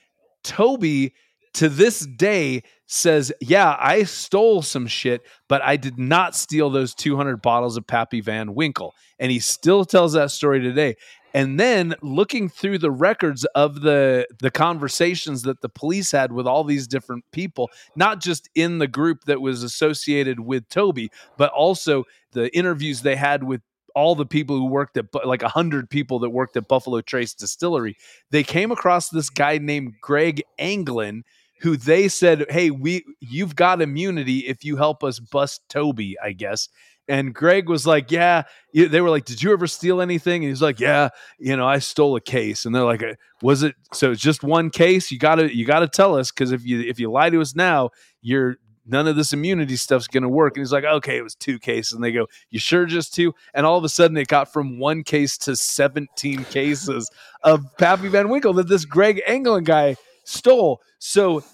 Toby 0.42 1.14
to 1.54 1.68
this 1.68 2.00
day 2.00 2.62
says, 2.86 3.32
"Yeah, 3.40 3.76
I 3.78 4.04
stole 4.04 4.62
some 4.62 4.86
shit, 4.86 5.22
but 5.48 5.62
I 5.62 5.76
did 5.76 5.98
not 5.98 6.34
steal 6.34 6.70
those 6.70 6.94
200 6.94 7.42
bottles 7.42 7.76
of 7.76 7.86
Pappy 7.86 8.20
Van 8.20 8.54
Winkle." 8.54 8.94
And 9.18 9.30
he 9.30 9.38
still 9.40 9.84
tells 9.84 10.14
that 10.14 10.30
story 10.30 10.60
today. 10.60 10.96
And 11.32 11.60
then 11.60 11.94
looking 12.02 12.48
through 12.48 12.78
the 12.78 12.90
records 12.90 13.44
of 13.54 13.82
the 13.82 14.26
the 14.40 14.50
conversations 14.50 15.42
that 15.42 15.60
the 15.60 15.68
police 15.68 16.10
had 16.10 16.32
with 16.32 16.46
all 16.46 16.64
these 16.64 16.86
different 16.86 17.24
people, 17.32 17.70
not 17.94 18.20
just 18.20 18.48
in 18.54 18.78
the 18.78 18.88
group 18.88 19.24
that 19.24 19.40
was 19.40 19.62
associated 19.62 20.40
with 20.40 20.68
Toby, 20.68 21.10
but 21.36 21.50
also 21.52 22.04
the 22.32 22.54
interviews 22.56 23.02
they 23.02 23.16
had 23.16 23.44
with 23.44 23.60
all 23.94 24.14
the 24.14 24.26
people 24.26 24.56
who 24.56 24.66
worked 24.66 24.96
at 24.96 25.06
like 25.24 25.42
a 25.42 25.48
hundred 25.48 25.90
people 25.90 26.18
that 26.20 26.30
worked 26.30 26.56
at 26.56 26.68
Buffalo 26.68 27.00
Trace 27.00 27.34
Distillery. 27.34 27.96
They 28.30 28.42
came 28.42 28.70
across 28.70 29.08
this 29.08 29.30
guy 29.30 29.58
named 29.58 29.94
Greg 30.00 30.42
Anglin, 30.58 31.22
who 31.60 31.76
they 31.76 32.08
said, 32.08 32.46
"Hey, 32.50 32.70
we 32.70 33.04
you've 33.20 33.54
got 33.56 33.82
immunity 33.82 34.40
if 34.40 34.64
you 34.64 34.76
help 34.76 35.04
us 35.04 35.20
bust 35.20 35.62
Toby." 35.68 36.16
I 36.22 36.32
guess. 36.32 36.68
And 37.10 37.34
Greg 37.34 37.68
was 37.68 37.86
like, 37.86 38.10
"Yeah." 38.10 38.44
They 38.72 39.00
were 39.00 39.10
like, 39.10 39.24
"Did 39.24 39.42
you 39.42 39.52
ever 39.52 39.66
steal 39.66 40.00
anything?" 40.00 40.44
And 40.44 40.50
he's 40.50 40.62
like, 40.62 40.80
"Yeah, 40.80 41.10
you 41.38 41.56
know, 41.56 41.66
I 41.66 41.80
stole 41.80 42.16
a 42.16 42.20
case." 42.20 42.64
And 42.64 42.74
they're 42.74 42.84
like, 42.84 43.02
uh, 43.02 43.14
"Was 43.42 43.62
it 43.62 43.74
so? 43.92 44.12
It's 44.12 44.22
just 44.22 44.42
one 44.42 44.70
case? 44.70 45.10
You 45.10 45.18
gotta 45.18 45.54
you 45.54 45.66
gotta 45.66 45.88
tell 45.88 46.16
us 46.16 46.30
because 46.30 46.52
if 46.52 46.64
you 46.64 46.80
if 46.80 47.00
you 47.00 47.10
lie 47.10 47.30
to 47.30 47.40
us 47.40 47.54
now, 47.54 47.90
you're 48.22 48.56
none 48.90 49.06
of 49.06 49.16
this 49.16 49.32
immunity 49.32 49.76
stuff's 49.76 50.08
to 50.08 50.28
work. 50.28 50.56
And 50.56 50.62
he's 50.62 50.72
like, 50.72 50.84
okay, 50.84 51.16
it 51.16 51.22
was 51.22 51.34
two 51.34 51.58
cases. 51.58 51.92
And 51.92 52.02
they 52.02 52.12
go, 52.12 52.26
you 52.50 52.58
sure 52.58 52.86
just 52.86 53.14
two? 53.14 53.34
And 53.54 53.64
all 53.64 53.78
of 53.78 53.84
a 53.84 53.88
sudden 53.88 54.16
it 54.16 54.28
got 54.28 54.52
from 54.52 54.78
one 54.78 55.04
case 55.04 55.38
to 55.38 55.56
17 55.56 56.44
cases 56.46 57.10
of 57.44 57.64
Pappy 57.78 58.08
Van 58.08 58.28
Winkle 58.28 58.52
that 58.54 58.68
this 58.68 58.84
Greg 58.84 59.22
Anglin 59.26 59.64
guy 59.64 59.96
stole. 60.24 60.80
So 60.98 61.44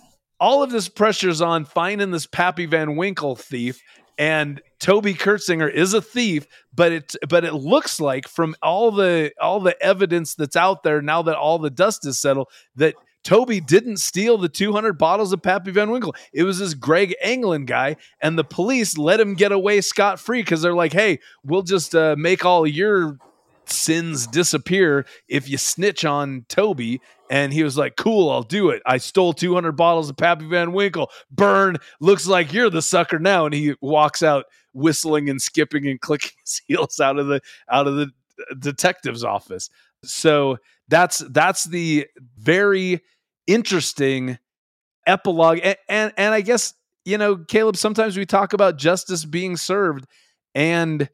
all 0.40 0.62
of 0.62 0.70
this 0.70 0.88
pressure's 0.88 1.40
on 1.40 1.64
finding 1.64 2.10
this 2.10 2.26
Pappy 2.26 2.66
Van 2.66 2.96
Winkle 2.96 3.36
thief. 3.36 3.80
And 4.18 4.60
Toby 4.78 5.14
Curtsinger 5.14 5.72
is 5.72 5.94
a 5.94 6.02
thief, 6.02 6.46
but 6.74 6.92
it 6.92 7.16
but 7.28 7.44
it 7.44 7.54
looks 7.54 8.00
like 8.00 8.28
from 8.28 8.54
all 8.62 8.90
the 8.90 9.32
all 9.40 9.60
the 9.60 9.80
evidence 9.82 10.34
that's 10.34 10.56
out 10.56 10.82
there 10.82 11.00
now 11.00 11.22
that 11.22 11.36
all 11.36 11.58
the 11.58 11.70
dust 11.70 12.06
is 12.06 12.18
settled 12.18 12.48
that 12.76 12.94
Toby 13.26 13.58
didn't 13.58 13.96
steal 13.96 14.38
the 14.38 14.48
200 14.48 14.92
bottles 14.92 15.32
of 15.32 15.42
Pappy 15.42 15.72
Van 15.72 15.90
Winkle. 15.90 16.14
It 16.32 16.44
was 16.44 16.60
this 16.60 16.74
Greg 16.74 17.12
Anglin 17.20 17.66
guy, 17.66 17.96
and 18.20 18.38
the 18.38 18.44
police 18.44 18.96
let 18.96 19.18
him 19.18 19.34
get 19.34 19.50
away 19.50 19.80
scot 19.80 20.20
free 20.20 20.42
because 20.42 20.62
they're 20.62 20.74
like, 20.74 20.92
hey, 20.92 21.18
we'll 21.42 21.62
just 21.62 21.96
uh, 21.96 22.14
make 22.16 22.44
all 22.44 22.64
your 22.68 23.18
sins 23.64 24.28
disappear 24.28 25.06
if 25.26 25.48
you 25.48 25.58
snitch 25.58 26.04
on 26.04 26.44
Toby. 26.48 27.00
And 27.30 27.52
he 27.52 27.64
was 27.64 27.76
like, 27.76 27.96
cool, 27.96 28.30
I'll 28.30 28.42
do 28.42 28.70
it. 28.70 28.82
I 28.86 28.98
stole 28.98 29.32
200 29.32 29.72
bottles 29.72 30.08
of 30.10 30.16
Pappy 30.16 30.46
Van 30.46 30.72
Winkle. 30.72 31.10
Burn. 31.30 31.76
Looks 32.00 32.26
like 32.26 32.52
you're 32.52 32.70
the 32.70 32.82
sucker 32.82 33.18
now. 33.18 33.46
And 33.46 33.54
he 33.54 33.74
walks 33.80 34.22
out 34.22 34.46
whistling 34.72 35.28
and 35.28 35.40
skipping 35.40 35.86
and 35.86 36.00
clicking 36.02 36.32
his 36.44 36.60
heels 36.66 37.00
out 37.00 37.18
of 37.18 37.26
the 37.26 37.40
out 37.70 37.86
of 37.86 37.96
the 37.96 38.10
uh, 38.50 38.54
detective's 38.58 39.24
office. 39.24 39.70
So 40.04 40.58
that's 40.88 41.18
that's 41.30 41.64
the 41.64 42.06
very 42.38 43.00
interesting 43.46 44.38
epilogue 45.06 45.60
and, 45.62 45.76
and 45.88 46.12
and 46.16 46.34
I 46.34 46.40
guess 46.40 46.74
you 47.04 47.16
know 47.16 47.36
Caleb 47.36 47.76
sometimes 47.76 48.16
we 48.16 48.26
talk 48.26 48.52
about 48.52 48.76
justice 48.76 49.24
being 49.24 49.56
served 49.56 50.06
and 50.54 51.08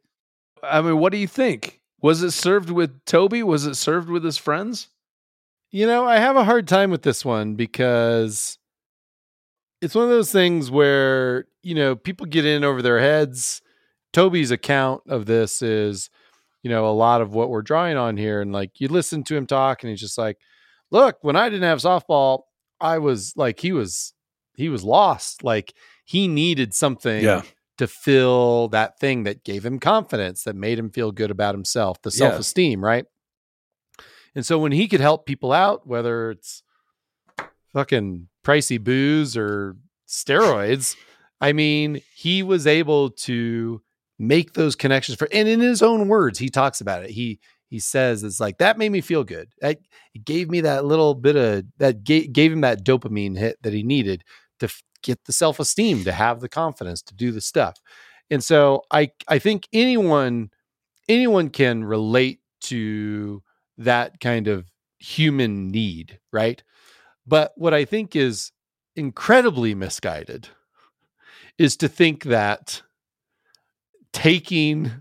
I 0.62 0.80
mean 0.80 0.98
what 0.98 1.12
do 1.12 1.18
you 1.18 1.26
think 1.26 1.80
was 2.00 2.22
it 2.22 2.30
served 2.30 2.70
with 2.70 3.04
Toby 3.04 3.42
was 3.42 3.66
it 3.66 3.76
served 3.76 4.08
with 4.08 4.24
his 4.24 4.38
friends 4.38 4.88
you 5.72 5.86
know 5.86 6.06
I 6.06 6.18
have 6.18 6.36
a 6.36 6.44
hard 6.44 6.68
time 6.68 6.90
with 6.90 7.02
this 7.02 7.24
one 7.24 7.54
because 7.54 8.58
it's 9.80 9.94
one 9.94 10.04
of 10.04 10.10
those 10.10 10.30
things 10.30 10.70
where 10.70 11.46
you 11.62 11.74
know 11.74 11.96
people 11.96 12.26
get 12.26 12.46
in 12.46 12.62
over 12.62 12.82
their 12.82 13.00
heads 13.00 13.60
Toby's 14.12 14.52
account 14.52 15.02
of 15.08 15.26
this 15.26 15.62
is 15.62 16.10
you 16.62 16.70
know 16.70 16.86
a 16.86 16.92
lot 16.92 17.20
of 17.20 17.34
what 17.34 17.50
we're 17.50 17.62
drawing 17.62 17.96
on 17.96 18.16
here 18.16 18.40
and 18.40 18.52
like 18.52 18.80
you 18.80 18.86
listen 18.86 19.24
to 19.24 19.36
him 19.36 19.46
talk 19.46 19.82
and 19.82 19.90
he's 19.90 20.00
just 20.00 20.18
like 20.18 20.38
look, 20.92 21.16
when 21.22 21.34
I 21.34 21.48
didn't 21.48 21.64
have 21.64 21.78
softball, 21.78 22.42
I 22.80 22.98
was 22.98 23.32
like, 23.34 23.58
he 23.58 23.72
was, 23.72 24.14
he 24.54 24.68
was 24.68 24.84
lost. 24.84 25.42
Like 25.42 25.74
he 26.04 26.28
needed 26.28 26.72
something 26.74 27.24
yeah. 27.24 27.42
to 27.78 27.88
fill 27.88 28.68
that 28.68 29.00
thing 29.00 29.24
that 29.24 29.42
gave 29.42 29.66
him 29.66 29.80
confidence, 29.80 30.44
that 30.44 30.54
made 30.54 30.78
him 30.78 30.90
feel 30.90 31.10
good 31.10 31.32
about 31.32 31.54
himself, 31.54 32.00
the 32.02 32.12
self 32.12 32.38
esteem, 32.38 32.82
yeah. 32.82 32.86
right? 32.86 33.04
And 34.34 34.44
so 34.46 34.58
when 34.58 34.72
he 34.72 34.88
could 34.88 35.00
help 35.00 35.26
people 35.26 35.52
out, 35.52 35.86
whether 35.86 36.30
it's 36.30 36.62
fucking 37.72 38.28
pricey 38.44 38.82
booze 38.82 39.36
or 39.36 39.76
steroids, 40.08 40.96
I 41.40 41.52
mean, 41.52 42.00
he 42.14 42.42
was 42.42 42.66
able 42.66 43.10
to 43.10 43.82
make 44.18 44.54
those 44.54 44.76
connections 44.76 45.18
for, 45.18 45.28
and 45.32 45.48
in 45.48 45.60
his 45.60 45.82
own 45.82 46.08
words, 46.08 46.38
he 46.38 46.48
talks 46.48 46.80
about 46.80 47.02
it. 47.02 47.10
He, 47.10 47.40
he 47.68 47.78
says 47.78 48.22
it's 48.22 48.38
like 48.38 48.58
that 48.58 48.78
made 48.78 48.92
me 48.92 49.00
feel 49.00 49.24
good. 49.24 49.48
It 49.62 49.80
gave 50.24 50.50
me 50.50 50.60
that 50.60 50.84
little 50.84 51.14
bit 51.14 51.36
of 51.36 51.64
that 51.78 52.04
gave, 52.04 52.32
gave 52.32 52.52
him 52.52 52.60
that 52.60 52.84
dopamine 52.84 53.38
hit 53.38 53.56
that 53.62 53.72
he 53.72 53.82
needed 53.82 54.24
to 54.60 54.66
f- 54.66 54.82
get 55.02 55.24
the 55.24 55.32
self 55.32 55.58
esteem, 55.58 56.04
to 56.04 56.12
have 56.12 56.40
the 56.40 56.50
confidence 56.50 57.00
to 57.02 57.14
do 57.14 57.32
the 57.32 57.40
stuff. 57.40 57.80
And 58.30 58.44
so 58.44 58.82
I 58.90 59.12
I 59.26 59.38
think 59.38 59.68
anyone 59.72 60.50
anyone 61.08 61.48
can 61.48 61.82
relate 61.82 62.40
to 62.64 63.42
that 63.78 64.20
kind 64.20 64.48
of 64.48 64.70
human 64.98 65.68
need, 65.68 66.18
right? 66.32 66.62
But 67.26 67.52
what 67.56 67.74
I 67.74 67.84
think 67.84 68.16
is 68.16 68.52
incredibly 68.96 69.74
misguided 69.74 70.48
is 71.58 71.76
to 71.78 71.88
think 71.88 72.24
that 72.24 72.82
taking 74.12 74.92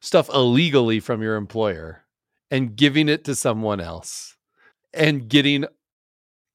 stuff 0.00 0.28
illegally 0.30 1.00
from 1.00 1.22
your 1.22 1.36
employer 1.36 2.04
and 2.50 2.76
giving 2.76 3.08
it 3.08 3.24
to 3.24 3.34
someone 3.34 3.80
else 3.80 4.36
and 4.92 5.28
getting 5.28 5.64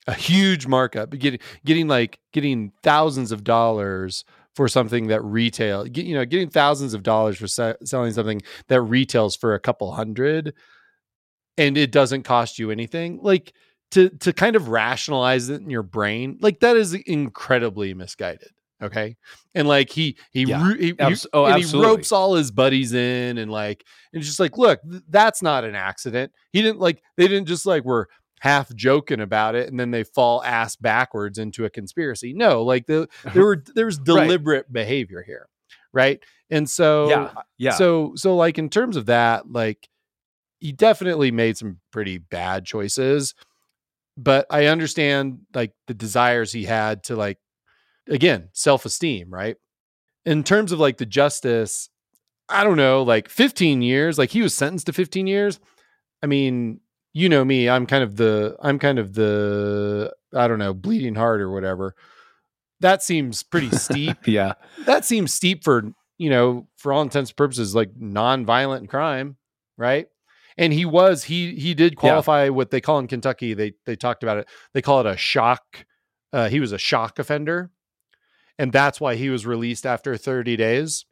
a 0.06 0.14
huge 0.14 0.68
markup, 0.68 1.12
getting 1.12 1.40
getting 1.66 1.88
like 1.88 2.20
getting 2.34 2.72
thousands 2.84 3.32
of 3.32 3.44
dollars 3.44 4.24
for 4.56 4.68
something 4.68 5.08
that 5.08 5.24
retail, 5.24 5.88
you 5.88 6.16
know, 6.16 6.26
getting 6.26 6.50
thousands 6.50 6.94
of 6.94 7.04
dollars 7.04 7.38
for 7.38 7.48
se- 7.48 7.76
selling 7.84 8.14
something 8.14 8.42
that 8.70 8.82
retails 8.82 9.36
for 9.36 9.54
a 9.54 9.60
couple 9.60 9.92
hundred 9.92 10.54
and 11.58 11.78
it 11.78 11.92
doesn't 11.92 12.24
cost 12.24 12.60
you 12.60 12.72
anything. 12.72 13.20
Like 13.22 13.54
to 13.92 14.10
to 14.10 14.34
kind 14.34 14.56
of 14.56 14.70
rationalize 14.70 15.50
it 15.50 15.62
in 15.62 15.70
your 15.70 15.84
brain, 15.84 16.38
like 16.42 16.60
that 16.60 16.78
is 16.78 16.94
incredibly 16.94 17.94
misguided. 17.94 18.52
Okay. 18.82 19.18
And 19.56 19.68
like 19.68 19.90
he 19.90 20.18
he 20.32 20.44
yeah. 20.44 20.74
he, 20.78 20.94
Abs- 21.00 21.26
oh, 21.34 21.52
he 21.52 21.66
ropes 21.78 22.12
all 22.12 22.36
his 22.36 22.52
buddies 22.52 22.94
in 22.94 23.38
and 23.40 23.52
like 23.52 23.84
and 24.14 24.22
just 24.22 24.40
like 24.40 24.58
look, 24.58 24.80
th- 24.90 25.04
that's 25.10 25.42
not 25.42 25.64
an 25.64 25.74
accident. 25.74 26.32
He 26.52 26.62
didn't 26.62 26.80
like 26.80 27.02
they 27.16 27.28
didn't 27.28 27.48
just 27.48 27.66
like 27.66 27.84
were 27.84 28.08
half 28.40 28.74
joking 28.76 29.20
about 29.20 29.56
it 29.56 29.68
and 29.68 29.80
then 29.80 29.90
they 29.90 30.04
fall 30.04 30.44
ass 30.44 30.76
backwards 30.76 31.40
into 31.40 31.66
a 31.66 31.70
conspiracy. 31.72 32.34
No, 32.34 32.62
like 32.62 32.86
the 32.86 33.10
there 33.34 33.46
were 33.46 33.64
there's 33.74 33.98
deliberate 33.98 34.66
right. 34.68 34.74
behavior 34.74 35.24
here. 35.24 35.48
Right. 35.92 36.22
And 36.52 36.70
so 36.70 37.10
yeah, 37.10 37.22
uh, 37.36 37.42
yeah. 37.58 37.72
So 37.72 38.14
so 38.16 38.36
like 38.36 38.60
in 38.60 38.70
terms 38.70 38.96
of 38.96 39.08
that, 39.08 39.52
like 39.52 39.90
he 40.60 40.72
definitely 40.72 41.32
made 41.32 41.58
some 41.58 41.80
pretty 41.92 42.18
bad 42.18 42.66
choices. 42.66 43.34
But 44.16 44.48
I 44.50 44.66
understand 44.66 45.40
like 45.54 45.74
the 45.86 45.94
desires 45.94 46.52
he 46.52 46.64
had 46.64 47.04
to 47.06 47.16
like 47.16 47.38
again, 48.10 48.50
self 48.54 48.86
esteem, 48.86 49.30
right? 49.30 49.58
In 50.26 50.44
terms 50.44 50.72
of 50.72 50.80
like 50.80 50.98
the 50.98 51.06
justice, 51.06 51.90
I 52.50 52.64
don't 52.64 52.78
know, 52.78 53.04
like 53.04 53.30
15 53.30 53.82
years, 53.82 54.18
like 54.18 54.32
he 54.32 54.42
was 54.42 54.54
sentenced 54.54 54.88
to 54.88 54.94
15 54.94 55.28
years. 55.28 55.60
I 56.24 56.28
mean, 56.28 56.80
you 57.14 57.30
know 57.30 57.44
me, 57.44 57.70
I'm 57.70 57.86
kind 57.86 58.04
of 58.04 58.16
the, 58.16 58.56
I'm 58.62 58.80
kind 58.80 59.00
of 59.00 59.14
the, 59.14 60.14
I 60.34 60.48
don't 60.48 60.60
know, 60.60 60.74
bleeding 60.74 61.16
heart 61.16 61.42
or 61.42 61.52
whatever. 61.52 61.96
That 62.80 63.02
seems 63.02 63.44
pretty 63.44 63.72
steep. 63.72 64.18
yeah. 64.28 64.54
That 64.86 65.06
seems 65.06 65.34
steep 65.34 65.64
for, 65.64 65.92
you 66.18 66.30
know, 66.30 66.68
for 66.78 66.94
all 66.94 67.02
intents 67.02 67.32
and 67.32 67.38
purposes, 67.38 67.74
like 67.74 67.92
non-violent 67.96 68.90
crime, 68.90 69.38
right? 69.78 70.08
And 70.58 70.74
he 70.74 70.86
was, 70.86 71.26
he, 71.26 71.56
he 71.56 71.74
did 71.74 71.96
qualify 71.96 72.46
yeah. 72.46 72.50
what 72.50 72.72
they 72.72 72.82
call 72.82 73.00
in 73.00 73.08
Kentucky. 73.08 73.54
They, 73.54 73.74
they 73.86 73.96
talked 73.96 74.24
about 74.24 74.38
it. 74.38 74.48
They 74.74 74.82
call 74.82 75.02
it 75.02 75.06
a 75.06 75.16
shock. 75.16 75.86
Uh, 76.34 76.50
he 76.50 76.60
was 76.60 76.72
a 76.72 76.78
shock 76.78 77.20
offender 77.20 77.72
and 78.60 78.72
that's 78.72 79.00
why 79.00 79.16
he 79.16 79.30
was 79.30 79.46
released 79.46 79.86
after 79.86 80.18
30 80.18 80.58
days. 80.58 81.06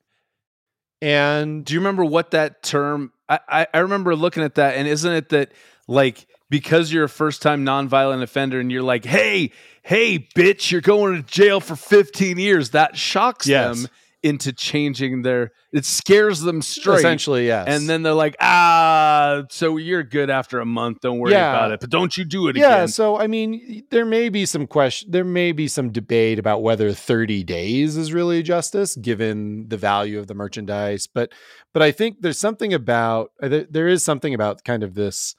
And 1.01 1.63
do 1.63 1.73
you 1.73 1.79
remember 1.79 2.03
what 2.03 2.31
that 2.31 2.63
term? 2.63 3.11
I, 3.29 3.39
I, 3.47 3.67
I 3.73 3.77
remember 3.79 4.15
looking 4.15 4.43
at 4.43 4.55
that, 4.55 4.75
and 4.75 4.87
isn't 4.87 5.11
it 5.11 5.29
that 5.29 5.51
like 5.87 6.25
because 6.49 6.91
you're 6.91 7.03
a 7.03 7.09
first 7.09 7.41
time 7.41 7.65
nonviolent 7.65 8.23
offender 8.23 8.59
and 8.59 8.71
you're 8.71 8.81
like, 8.81 9.05
hey, 9.05 9.51
hey, 9.83 10.19
bitch, 10.35 10.71
you're 10.71 10.81
going 10.81 11.21
to 11.21 11.29
jail 11.29 11.59
for 11.59 11.75
15 11.75 12.37
years. 12.37 12.71
That 12.71 12.97
shocks 12.97 13.45
yes. 13.45 13.81
them 13.81 13.89
into 14.26 14.51
changing 14.51 15.21
their 15.21 15.51
it 15.71 15.86
scares 15.86 16.39
them 16.41 16.59
straight. 16.61 16.97
Essentially 16.97 17.45
yes. 17.45 17.67
And 17.67 17.88
then 17.88 18.01
they're 18.01 18.13
like 18.13 18.36
ah 18.41 19.43
so 19.51 19.78
you're 19.78 20.01
good 20.03 20.32
after 20.32 20.59
a 20.59 20.65
month 20.65 21.01
don't 21.01 21.19
worry 21.19 21.34
Yeah. 21.34 21.51
about 21.53 21.71
it 21.73 21.80
but 21.80 21.91
don't 21.91 22.17
you 22.17 22.26
do 22.26 22.47
it 22.47 22.57
yeah 22.57 22.78
again. 22.78 22.88
so 22.88 23.19
i 23.19 23.28
mean 23.28 23.84
there 23.91 24.03
may 24.05 24.30
be 24.30 24.47
some 24.47 24.65
question 24.65 25.11
there 25.11 25.23
may 25.23 25.51
be 25.51 25.67
some 25.67 25.91
debate 25.91 26.39
about 26.39 26.63
whether 26.63 26.91
30 26.91 27.43
days 27.43 27.97
is 27.97 28.11
really 28.13 28.41
justice 28.41 28.95
given 28.95 29.67
the 29.67 29.78
value 29.78 30.17
of 30.17 30.26
the 30.26 30.34
merchandise 30.34 31.05
but 31.05 31.32
but 31.71 31.84
i 31.84 31.91
think 31.91 32.17
there's 32.21 32.39
something 32.39 32.73
about 32.73 33.30
uh, 33.43 33.47
there, 33.47 33.65
there 33.69 33.88
is 33.88 34.03
something 34.03 34.34
about 34.34 34.63
kind 34.63 34.82
of 34.82 34.95
this 34.95 35.36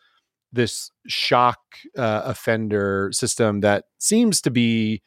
this 0.53 0.93
shock 1.09 1.59
uh, 1.99 2.23
offender 2.25 3.11
system 3.13 3.61
that 3.63 3.85
seems 3.99 4.41
to 4.41 4.51
be 4.51 5.03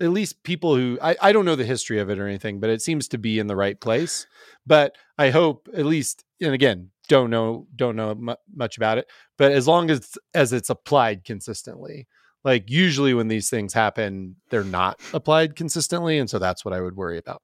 at 0.00 0.10
least 0.10 0.42
people 0.42 0.76
who 0.76 0.98
I, 1.00 1.16
I 1.20 1.32
don't 1.32 1.44
know 1.44 1.56
the 1.56 1.64
history 1.64 1.98
of 1.98 2.10
it 2.10 2.18
or 2.18 2.26
anything, 2.26 2.60
but 2.60 2.70
it 2.70 2.82
seems 2.82 3.08
to 3.08 3.18
be 3.18 3.38
in 3.38 3.46
the 3.46 3.56
right 3.56 3.80
place. 3.80 4.26
But 4.66 4.96
I 5.18 5.30
hope 5.30 5.68
at 5.74 5.86
least, 5.86 6.24
and 6.40 6.52
again, 6.52 6.90
don't 7.08 7.30
know 7.30 7.66
don't 7.76 7.96
know 7.96 8.14
mu- 8.14 8.34
much 8.54 8.76
about 8.76 8.98
it, 8.98 9.06
but 9.36 9.52
as 9.52 9.68
long 9.68 9.90
as 9.90 10.16
as 10.34 10.52
it's 10.52 10.70
applied 10.70 11.24
consistently, 11.24 12.06
like 12.44 12.70
usually 12.70 13.14
when 13.14 13.28
these 13.28 13.50
things 13.50 13.72
happen, 13.72 14.36
they're 14.50 14.64
not 14.64 15.00
applied 15.12 15.56
consistently, 15.56 16.18
and 16.18 16.28
so 16.28 16.38
that's 16.38 16.64
what 16.64 16.74
I 16.74 16.80
would 16.80 16.96
worry 16.96 17.18
about. 17.18 17.42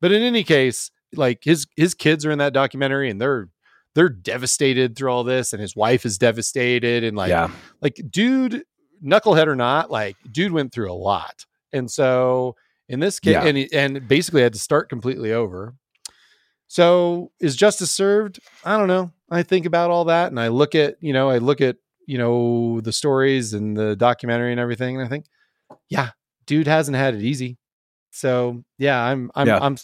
But 0.00 0.12
in 0.12 0.22
any 0.22 0.44
case, 0.44 0.90
like 1.14 1.42
his 1.42 1.66
his 1.76 1.94
kids 1.94 2.24
are 2.24 2.30
in 2.30 2.38
that 2.38 2.52
documentary, 2.52 3.10
and 3.10 3.20
they're 3.20 3.48
they're 3.94 4.08
devastated 4.08 4.94
through 4.94 5.10
all 5.10 5.24
this, 5.24 5.52
and 5.52 5.60
his 5.60 5.74
wife 5.74 6.06
is 6.06 6.18
devastated, 6.18 7.02
and 7.02 7.16
like 7.16 7.30
yeah. 7.30 7.50
like 7.80 8.00
dude 8.10 8.64
knucklehead 9.04 9.46
or 9.46 9.54
not 9.54 9.92
like 9.92 10.16
dude 10.30 10.50
went 10.50 10.72
through 10.72 10.90
a 10.90 10.92
lot 10.92 11.46
and 11.72 11.90
so 11.90 12.56
in 12.88 13.00
this 13.00 13.20
case 13.20 13.32
Yeah. 13.34 13.44
and 13.44 13.56
he, 13.56 13.72
and 13.72 14.06
basically 14.08 14.42
had 14.42 14.52
to 14.54 14.58
start 14.58 14.88
completely 14.88 15.32
over. 15.32 15.74
So 16.66 17.30
is 17.40 17.56
justice 17.56 17.90
served? 17.90 18.40
I 18.64 18.76
don't 18.76 18.88
know. 18.88 19.12
I 19.30 19.42
think 19.42 19.66
about 19.66 19.90
all 19.90 20.06
that 20.06 20.30
and 20.30 20.40
i 20.40 20.48
look 20.48 20.74
at 20.74 20.96
you 21.02 21.12
know 21.12 21.28
i 21.28 21.36
look 21.38 21.60
at 21.60 21.76
you 22.06 22.16
know 22.16 22.80
the 22.80 22.92
stories 22.92 23.52
and 23.52 23.76
the 23.76 23.94
documentary 23.94 24.52
and 24.52 24.58
everything 24.60 24.96
and 24.96 25.04
i 25.04 25.08
think 25.08 25.26
yeah 25.90 26.10
dude 26.46 26.66
hasn't 26.66 26.96
had 26.96 27.14
it 27.14 27.20
easy. 27.22 27.58
So 28.10 28.64
yeah 28.78 28.98
i'm 29.02 29.30
i'm 29.34 29.46
Yeah. 29.46 29.58
i'm 29.60 29.76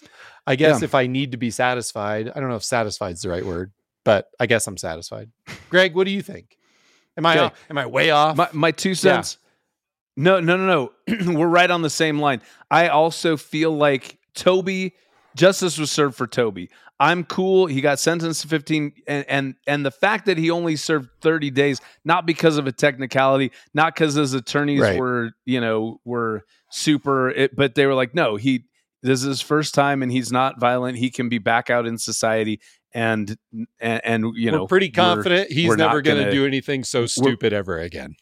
i 0.47 0.57
guess 0.57 0.81
Yeah. 0.81 0.85
if 0.87 0.95
i 0.95 1.07
need 1.07 1.33
to 1.33 1.37
be 1.37 1.51
satisfied 1.51 2.33
i 2.35 2.41
don't 2.41 2.49
know 2.49 2.57
if 2.57 2.65
satisfied 2.65 3.13
is 3.17 3.21
the 3.21 3.29
right 3.29 3.45
word 3.45 3.71
but 4.03 4.29
i 4.41 4.47
guess 4.47 4.67
i'm 4.67 4.79
satisfied. 4.79 5.31
Greg 5.69 5.95
what 5.95 6.05
do 6.05 6.11
you 6.11 6.23
think? 6.23 6.57
Am 7.19 7.27
i 7.27 7.53
am 7.69 7.77
i 7.77 7.85
way 7.87 8.11
off? 8.11 8.35
My 8.37 8.49
my 8.55 8.71
two 8.71 8.95
cents. 8.95 9.37
No, 10.17 10.41
no, 10.41 10.57
no, 10.57 10.91
no. 11.09 11.33
We're 11.39 11.49
right 11.49 11.71
on 11.71 11.83
the 11.83 11.91
same 11.91 12.19
line. 12.19 12.41
I 12.71 12.89
also 12.89 13.37
feel 13.37 13.77
like 13.77 14.19
Toby 14.35 14.95
justice 15.37 15.79
was 15.79 15.91
served 15.91 16.15
for 16.17 16.27
Toby. 16.27 16.71
I'm 17.01 17.25
cool. 17.25 17.67
He 17.67 17.81
got 17.81 17.99
sentenced 17.99 18.43
to 18.43 18.49
15 18.49 18.93
and 19.09 19.25
and 19.29 19.55
and 19.67 19.85
the 19.85 19.91
fact 19.91 20.27
that 20.27 20.39
he 20.39 20.51
only 20.51 20.77
served 20.77 21.09
30 21.23 21.51
days 21.51 21.81
not 22.05 22.25
because 22.25 22.57
of 22.57 22.69
a 22.69 22.73
technicality, 22.73 23.51
not 23.75 23.97
cuz 23.97 24.15
his 24.15 24.33
attorneys 24.33 24.81
Right. 24.81 24.99
were, 24.99 25.31
you 25.45 25.61
know, 25.61 26.01
were 26.05 26.45
super 26.71 27.31
it, 27.31 27.57
but 27.57 27.75
they 27.75 27.87
were 27.87 27.95
like, 27.95 28.15
"No, 28.15 28.37
he 28.37 28.67
this 29.03 29.21
is 29.21 29.27
his 29.27 29.41
first 29.41 29.75
time 29.75 30.03
and 30.05 30.13
he's 30.13 30.31
not 30.31 30.61
violent. 30.61 30.97
He 30.99 31.11
can 31.11 31.29
be 31.29 31.39
back 31.39 31.69
out 31.69 31.85
in 31.85 31.99
society." 31.99 32.61
And 32.95 33.37
and, 33.81 34.01
and 34.05 34.23
you 34.37 34.53
we're 34.53 34.59
know, 34.59 34.67
pretty 34.69 34.91
confident 34.91 35.51
he's 35.51 35.75
never 35.77 36.01
gonna- 36.01 36.31
do 36.31 36.47
anything 36.47 36.85
so 36.85 37.07
stupid 37.07 37.53
ever 37.53 37.77
again. 37.81 38.15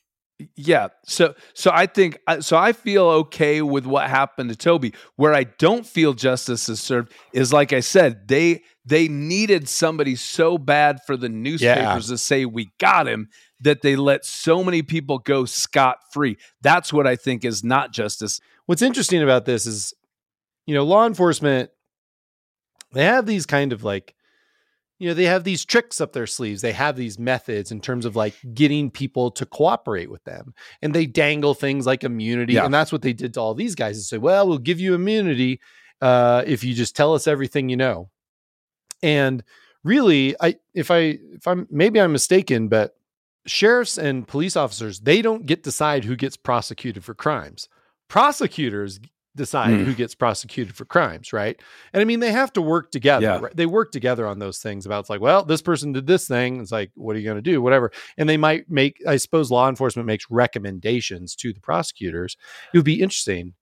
Yeah. 0.57 0.89
So 1.05 1.35
so 1.55 1.71
I 1.73 1.87
think 1.87 2.19
uh, 2.27 2.41
so 2.41 2.57
I 2.57 2.73
feel 2.73 3.05
okay 3.05 3.63
with 3.63 3.87
what 3.87 4.09
happened 4.09 4.51
to 4.51 4.57
Toby. 4.57 4.95
Where 5.17 5.35
I 5.35 5.45
don't 5.45 5.87
feel 5.87 6.13
justice 6.13 6.69
is 6.69 6.81
served 6.81 7.13
is 7.33 7.53
like 7.53 7.73
I 7.73 7.81
said, 7.81 8.29
they 8.29 8.63
they 8.85 9.09
needed 9.09 9.69
somebody 9.69 10.17
so 10.17 10.59
bad 10.59 10.99
for 11.07 11.17
the 11.17 11.29
newspapers 11.29 12.09
to 12.09 12.19
say 12.19 12.45
we 12.45 12.73
got 12.79 13.07
him 13.07 13.29
that 13.61 13.83
they 13.83 13.95
let 13.95 14.25
so 14.25 14.65
many 14.65 14.83
people 14.83 15.19
go 15.19 15.45
scot 15.45 15.99
free. 16.13 16.37
That's 16.63 16.93
what 16.93 17.07
I 17.07 17.17
think 17.17 17.45
is 17.45 17.63
not 17.63 17.93
justice. 17.93 18.41
What's 18.67 18.83
interesting 18.83 19.23
about 19.23 19.45
this 19.45 19.67
is, 19.67 19.95
you 20.67 20.75
know, 20.75 20.85
law 20.85 21.07
enforcement, 21.07 21.71
they 22.93 23.05
have 23.05 23.25
these 23.25 23.47
kind 23.47 23.73
of 23.73 23.85
like, 23.85 24.15
you 25.03 25.09
know, 25.09 25.15
they 25.15 25.25
have 25.25 25.43
these 25.43 25.65
tricks 25.65 26.01
up 26.01 26.13
their 26.13 26.29
sleeves. 26.29 26.63
They 26.63 26.71
have 26.71 26.95
these 26.95 27.19
methods 27.19 27.73
in 27.73 27.81
terms 27.81 28.05
of 28.05 28.15
like 28.15 28.37
getting 28.55 28.89
people 28.89 29.33
to 29.33 29.45
cooperate 29.45 30.09
with 30.13 30.23
them. 30.23 30.55
And 30.81 30.95
they 30.95 31.07
dangle 31.07 31.55
things 31.55 31.87
like 31.87 32.05
immunity. 32.05 32.53
Yeah. 32.53 32.65
And 32.65 32.73
that's 32.73 32.93
what 32.93 33.03
they 33.03 33.13
did 33.13 33.35
to 33.35 33.41
all 33.41 33.55
these 33.55 33.75
guys 33.75 33.97
and 33.97 34.05
say, 34.05 34.19
well, 34.19 34.47
we'll 34.47 34.59
give 34.59 34.79
you 34.79 34.95
immunity 34.95 35.61
uh, 36.01 36.45
if 36.47 36.63
you 36.63 36.73
just 36.73 36.95
tell 36.95 37.15
us 37.15 37.27
everything 37.27 37.69
you 37.69 37.77
know. 37.77 38.11
And 39.03 39.43
really, 39.83 40.37
I 40.41 40.59
if 40.73 40.89
I 40.93 41.19
if 41.35 41.49
I'm 41.49 41.67
maybe 41.69 42.01
I'm 42.01 42.13
mistaken, 42.13 42.69
but 42.69 42.95
sheriffs 43.45 43.99
and 43.99 44.29
police 44.29 44.55
officers, 44.55 45.01
they 45.01 45.21
don't 45.21 45.47
get 45.47 45.65
decide 45.65 46.05
who 46.05 46.15
gets 46.15 46.37
prosecuted 46.37 47.03
for 47.03 47.13
crimes. 47.13 47.69
Prosecutors 48.07 49.01
decide 49.35 49.71
Hmm. 49.71 49.85
who 49.85 49.95
gets 49.95 50.15
prosecuted 50.15 50.75
for 50.77 50.85
crimes, 50.85 51.33
right? 51.33 51.59
And 51.93 52.01
I 52.01 52.05
mean, 52.05 52.21
they 52.21 52.33
have 52.33 52.53
to 52.53 52.63
work 52.63 52.91
together. 52.91 53.25
Yeah. 53.25 53.39
Right? 53.41 53.57
They 53.57 53.67
work 53.67 53.91
together 53.93 54.27
on 54.27 54.39
those 54.39 54.59
things 54.59 54.85
about 54.85 55.01
it's 55.01 55.11
like, 55.11 55.21
well, 55.23 55.45
this 55.45 55.63
person 55.63 55.93
did 55.93 56.07
this 56.07 56.29
thing. 56.29 56.61
It's 56.61 56.73
like, 56.73 56.91
what 56.95 57.17
are 57.17 57.19
you 57.19 57.25
going 57.25 57.43
to 57.43 57.43
do? 57.43 57.63
Whatever. 57.63 57.93
And 58.19 58.29
they 58.29 58.37
might 58.37 58.71
make, 58.71 58.99
I 59.07 59.17
suppose 59.17 59.51
law 59.51 59.69
enforcement 59.69 60.07
makes 60.07 60.27
recommendations 60.31 61.35
to 61.37 61.53
the 61.53 61.61
prosecutors. 61.61 62.37
It 62.73 62.79
would 62.79 62.85
be 62.85 63.01
interesting, 63.01 63.55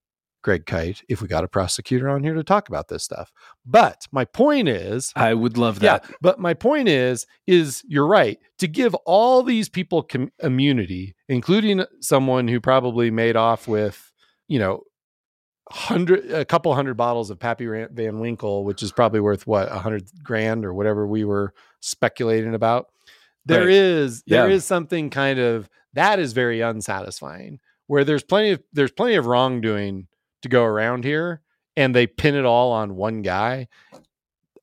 Greg 0.43 0.65
Kyte, 0.65 1.03
if 1.09 1.23
we 1.23 1.29
got 1.29 1.45
a 1.45 1.49
prosecutor 1.49 2.09
on 2.09 2.25
here 2.25 2.35
to 2.35 2.43
talk 2.43 2.69
about 2.69 2.89
this 2.89 3.05
stuff. 3.05 3.31
But 3.65 4.07
my 4.11 4.25
point 4.25 4.69
is, 4.69 5.13
I 5.15 5.35
would 5.35 5.57
love 5.59 5.83
yeah, 5.83 5.99
that. 5.99 6.11
but 6.21 6.39
my 6.41 6.55
point 6.55 6.89
is, 6.89 7.27
is 7.47 7.83
you're 7.87 8.07
right 8.07 8.39
to 8.59 8.67
give 8.67 8.95
all 9.07 9.43
these 9.43 9.69
people 9.69 10.03
com- 10.03 10.33
immunity, 10.43 11.15
including 11.29 11.85
someone 12.01 12.49
who 12.49 12.61
probably 12.61 13.11
made 13.11 13.37
off 13.37 13.69
with, 13.69 14.11
you 14.49 14.59
know, 14.59 14.83
hundred, 15.71 16.31
a 16.33 16.45
couple 16.45 16.75
hundred 16.75 16.95
bottles 16.95 17.31
of 17.31 17.39
Pappy 17.39 17.67
Van 17.67 18.19
Winkle, 18.19 18.65
which 18.65 18.83
is 18.83 18.93
probably 18.93 19.21
worth 19.21 19.47
what 19.47 19.71
a 19.71 19.79
hundred 19.79 20.09
grand 20.23 20.65
or 20.65 20.75
whatever 20.75 21.07
we 21.07 21.25
were 21.25 21.55
speculating 21.81 22.55
about. 22.55 22.89
There 23.47 23.61
Right. 23.61 23.71
is, 23.71 24.23
there 24.27 24.51
is 24.51 24.63
Yeah. 24.65 24.67
something 24.67 25.11
kind 25.11 25.39
of 25.39 25.69
that 25.95 26.19
is 26.21 26.33
very 26.33 26.61
unsatisfying. 26.61 27.59
Where 27.87 28.05
there's 28.05 28.23
plenty 28.23 28.51
of 28.53 28.63
there's 28.73 28.93
plenty 28.93 29.15
of 29.17 29.27
wrongdoing 29.27 30.07
to 30.43 30.49
go 30.49 30.65
around 30.65 31.05
here, 31.05 31.41
and 31.77 31.95
they 31.95 32.07
pin 32.07 32.35
it 32.37 32.45
all 32.45 32.71
on 32.73 32.95
one 32.95 33.23
guy. 33.23 33.67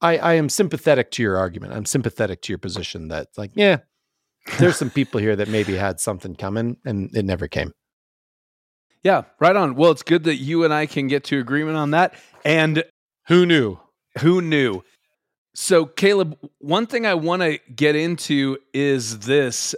I, 0.01 0.17
I 0.17 0.33
am 0.35 0.47
sympathetic 0.47 1.11
to 1.11 1.23
your 1.23 1.37
argument. 1.37 1.73
I'm 1.73 1.85
sympathetic 1.85 2.41
to 2.43 2.51
your 2.53 2.59
position 2.59 3.07
that 3.09 3.29
like, 3.35 3.51
yeah, 3.55 3.79
there's 4.59 4.77
some 4.77 4.89
people 4.91 5.19
here 5.19 5.35
that 5.35 5.47
maybe 5.49 5.75
had 5.75 5.99
something 5.99 6.35
coming 6.35 6.77
and 6.85 7.13
it 7.15 7.25
never 7.25 7.47
came. 7.47 7.73
Yeah, 9.07 9.21
right 9.39 9.55
on. 9.55 9.75
Well, 9.75 9.91
it's 9.91 10.03
good 10.03 10.25
that 10.25 10.35
you 10.35 10.65
and 10.65 10.73
I 10.73 10.85
can 10.85 11.07
get 11.07 11.23
to 11.25 11.39
agreement 11.39 11.77
on 11.77 11.91
that. 11.91 12.13
And 12.43 12.83
Who 13.29 13.45
knew? 13.45 13.79
Who 14.19 14.41
knew? 14.41 14.83
So, 15.55 15.85
Caleb, 15.85 16.37
one 16.57 16.87
thing 16.87 17.05
I 17.05 17.13
want 17.13 17.41
to 17.41 17.57
get 17.73 17.95
into 17.95 18.57
is 18.73 19.19
this. 19.19 19.73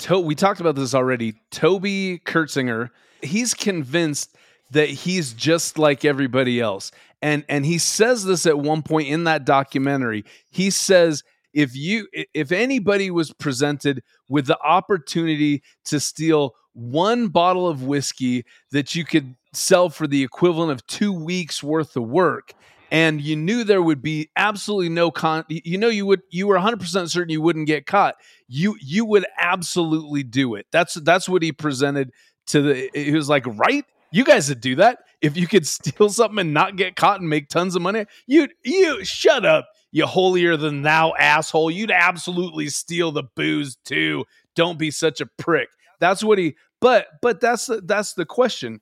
To- 0.00 0.20
we 0.20 0.34
talked 0.34 0.60
about 0.60 0.74
this 0.74 0.94
already. 0.94 1.32
Toby 1.50 2.20
Curtsinger, 2.26 2.90
he's 3.22 3.54
convinced 3.54 4.36
that 4.72 4.90
he's 4.90 5.32
just 5.32 5.78
like 5.78 6.04
everybody 6.04 6.60
else. 6.60 6.92
And 7.22 7.42
and 7.48 7.64
he 7.64 7.78
says 7.78 8.26
this 8.26 8.44
at 8.44 8.58
one 8.58 8.82
point 8.82 9.08
in 9.08 9.24
that 9.24 9.46
documentary. 9.46 10.26
He 10.50 10.68
says 10.68 11.22
if 11.54 11.74
you 11.74 12.06
if 12.12 12.52
anybody 12.52 13.10
was 13.10 13.32
presented 13.32 14.02
with 14.28 14.46
the 14.46 14.60
opportunity 14.60 15.62
to 15.86 16.00
steal 16.00 16.54
one 16.74 17.28
bottle 17.28 17.68
of 17.68 17.84
whiskey 17.84 18.44
that 18.72 18.94
you 18.94 19.04
could 19.04 19.34
sell 19.52 19.88
for 19.88 20.06
the 20.06 20.22
equivalent 20.22 20.72
of 20.72 20.86
2 20.86 21.12
weeks 21.12 21.62
worth 21.62 21.96
of 21.96 22.04
work, 22.04 22.54
and 22.90 23.20
you 23.20 23.36
knew 23.36 23.64
there 23.64 23.82
would 23.82 24.02
be 24.02 24.30
absolutely 24.36 24.88
no 24.88 25.10
con 25.10 25.44
you 25.48 25.78
know 25.78 25.88
you 25.88 26.06
would 26.06 26.22
you 26.30 26.46
were 26.46 26.56
100% 26.56 27.10
certain 27.10 27.30
you 27.30 27.40
wouldn't 27.40 27.66
get 27.66 27.86
caught. 27.86 28.16
You 28.48 28.76
you 28.80 29.04
would 29.04 29.26
absolutely 29.38 30.22
do 30.22 30.54
it. 30.54 30.66
That's 30.70 30.94
that's 30.94 31.28
what 31.28 31.42
he 31.42 31.52
presented 31.52 32.12
to 32.48 32.62
the 32.62 32.90
he 32.94 33.12
was 33.12 33.28
like 33.28 33.46
right? 33.46 33.84
You 34.12 34.24
guys 34.24 34.48
would 34.48 34.60
do 34.60 34.76
that? 34.76 35.00
If 35.20 35.36
you 35.36 35.48
could 35.48 35.66
steal 35.66 36.08
something 36.08 36.38
and 36.38 36.54
not 36.54 36.76
get 36.76 36.96
caught 36.96 37.20
and 37.20 37.28
make 37.28 37.48
tons 37.48 37.74
of 37.74 37.82
money? 37.82 38.06
You 38.26 38.48
you 38.64 39.04
shut 39.04 39.44
up 39.44 39.68
you 39.94 40.06
holier 40.06 40.56
than 40.56 40.82
thou 40.82 41.14
asshole. 41.14 41.70
You'd 41.70 41.92
absolutely 41.92 42.68
steal 42.68 43.12
the 43.12 43.22
booze 43.36 43.76
too. 43.84 44.24
Don't 44.56 44.78
be 44.78 44.90
such 44.90 45.20
a 45.20 45.26
prick 45.38 45.68
that's 46.00 46.22
what 46.24 46.38
he 46.38 46.54
but 46.80 47.06
but 47.22 47.40
that's 47.40 47.66
the, 47.66 47.80
that's 47.80 48.14
the 48.14 48.26
question 48.26 48.80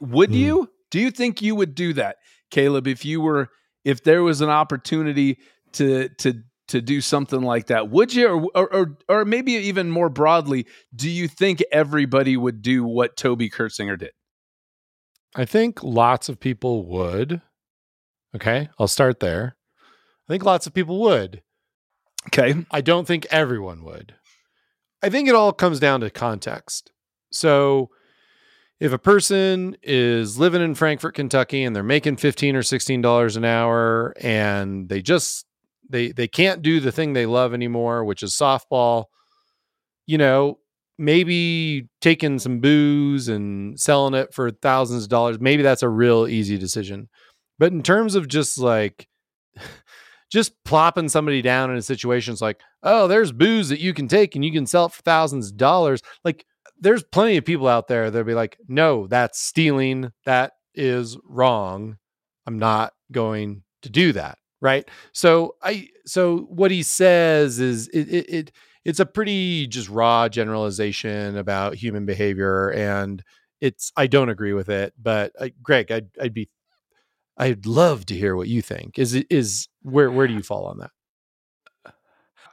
would 0.00 0.30
Hmm. 0.30 0.36
you 0.36 0.70
do 0.90 1.00
you 1.00 1.10
think 1.10 1.42
you 1.42 1.54
would 1.54 1.74
do 1.74 1.92
that 1.94 2.16
Caleb, 2.50 2.86
if 2.86 3.04
you 3.04 3.20
were 3.20 3.48
if 3.84 4.02
there 4.02 4.22
was 4.22 4.40
an 4.40 4.48
opportunity 4.50 5.38
to 5.72 6.08
to 6.20 6.42
to 6.68 6.80
do 6.80 7.00
something 7.00 7.42
like 7.42 7.66
that, 7.66 7.90
would 7.90 8.14
you 8.14 8.28
or 8.28 8.50
or 8.54 8.74
or, 8.74 8.98
or 9.08 9.24
maybe 9.24 9.52
even 9.52 9.90
more 9.90 10.08
broadly, 10.08 10.66
do 10.94 11.08
you 11.10 11.28
think 11.28 11.62
everybody 11.72 12.36
would 12.36 12.62
do 12.62 12.84
what 12.84 13.16
Toby 13.16 13.50
Curtsinger 13.50 13.98
did? 13.98 14.10
I 15.34 15.44
think 15.44 15.82
lots 15.82 16.28
of 16.28 16.40
people 16.40 16.86
would. 16.86 17.42
Okay, 18.34 18.68
I'll 18.78 18.88
start 18.88 19.20
there. 19.20 19.56
I 20.28 20.32
think 20.32 20.44
lots 20.44 20.66
of 20.66 20.74
people 20.74 21.00
would. 21.00 21.42
Okay. 22.28 22.54
I 22.70 22.80
don't 22.80 23.06
think 23.06 23.26
everyone 23.30 23.84
would. 23.84 24.14
I 25.06 25.08
think 25.08 25.28
it 25.28 25.36
all 25.36 25.52
comes 25.52 25.78
down 25.78 26.00
to 26.00 26.10
context. 26.10 26.90
So, 27.30 27.90
if 28.80 28.92
a 28.92 28.98
person 28.98 29.76
is 29.80 30.36
living 30.36 30.60
in 30.60 30.74
Frankfort, 30.74 31.14
Kentucky, 31.14 31.62
and 31.62 31.76
they're 31.76 31.84
making 31.84 32.16
fifteen 32.16 32.56
or 32.56 32.64
sixteen 32.64 33.02
dollars 33.02 33.36
an 33.36 33.44
hour, 33.44 34.14
and 34.20 34.88
they 34.88 35.00
just 35.00 35.46
they 35.88 36.10
they 36.10 36.26
can't 36.26 36.60
do 36.60 36.80
the 36.80 36.90
thing 36.90 37.12
they 37.12 37.24
love 37.24 37.54
anymore, 37.54 38.04
which 38.04 38.24
is 38.24 38.34
softball, 38.34 39.04
you 40.06 40.18
know, 40.18 40.58
maybe 40.98 41.88
taking 42.00 42.40
some 42.40 42.58
booze 42.58 43.28
and 43.28 43.78
selling 43.78 44.14
it 44.14 44.34
for 44.34 44.50
thousands 44.50 45.04
of 45.04 45.08
dollars, 45.08 45.38
maybe 45.38 45.62
that's 45.62 45.84
a 45.84 45.88
real 45.88 46.26
easy 46.26 46.58
decision. 46.58 47.08
But 47.60 47.70
in 47.70 47.84
terms 47.84 48.16
of 48.16 48.26
just 48.26 48.58
like 48.58 49.06
just 50.32 50.52
plopping 50.64 51.08
somebody 51.08 51.42
down 51.42 51.70
in 51.70 51.76
a 51.76 51.82
situation, 51.82 52.32
it's 52.32 52.42
like, 52.42 52.60
oh, 52.86 53.08
there's 53.08 53.32
booze 53.32 53.68
that 53.68 53.80
you 53.80 53.92
can 53.92 54.08
take 54.08 54.34
and 54.34 54.44
you 54.44 54.52
can 54.52 54.66
sell 54.66 54.86
it 54.86 54.92
for 54.92 55.02
thousands 55.02 55.50
of 55.50 55.56
dollars. 55.56 56.00
Like 56.24 56.46
there's 56.80 57.02
plenty 57.02 57.36
of 57.36 57.44
people 57.44 57.68
out 57.68 57.88
there 57.88 58.10
that'll 58.10 58.26
be 58.26 58.34
like, 58.34 58.56
no, 58.68 59.06
that's 59.08 59.40
stealing. 59.40 60.12
That 60.24 60.52
is 60.74 61.18
wrong. 61.24 61.98
I'm 62.46 62.58
not 62.58 62.92
going 63.10 63.62
to 63.82 63.90
do 63.90 64.12
that. 64.12 64.38
Right. 64.60 64.88
So 65.12 65.56
I 65.62 65.88
so 66.06 66.38
what 66.48 66.70
he 66.70 66.82
says 66.82 67.58
is 67.58 67.88
it 67.88 68.08
it, 68.08 68.30
it 68.30 68.52
it's 68.84 69.00
a 69.00 69.06
pretty 69.06 69.66
just 69.66 69.88
raw 69.88 70.28
generalization 70.28 71.36
about 71.36 71.74
human 71.74 72.06
behavior 72.06 72.70
and 72.70 73.22
it's 73.60 73.92
I 73.96 74.06
don't 74.06 74.28
agree 74.28 74.52
with 74.52 74.68
it, 74.68 74.94
but 75.00 75.32
uh, 75.38 75.48
Greg, 75.62 75.90
I'd 75.92 76.08
I'd 76.20 76.34
be 76.34 76.48
I'd 77.36 77.66
love 77.66 78.06
to 78.06 78.14
hear 78.14 78.36
what 78.36 78.48
you 78.48 78.62
think. 78.62 78.98
Is 78.98 79.14
it 79.14 79.26
is 79.30 79.68
where 79.82 80.10
where 80.10 80.26
do 80.26 80.34
you 80.34 80.42
fall 80.42 80.66
on 80.66 80.78
that? 80.78 80.90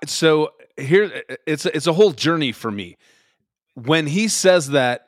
So 0.10 0.52
here 0.78 1.24
it's 1.46 1.66
it's 1.66 1.88
a 1.88 1.94
whole 1.94 2.12
journey 2.12 2.52
for 2.52 2.72
me. 2.72 2.98
When 3.76 4.08
he 4.08 4.28
says 4.28 4.70
that, 4.70 5.08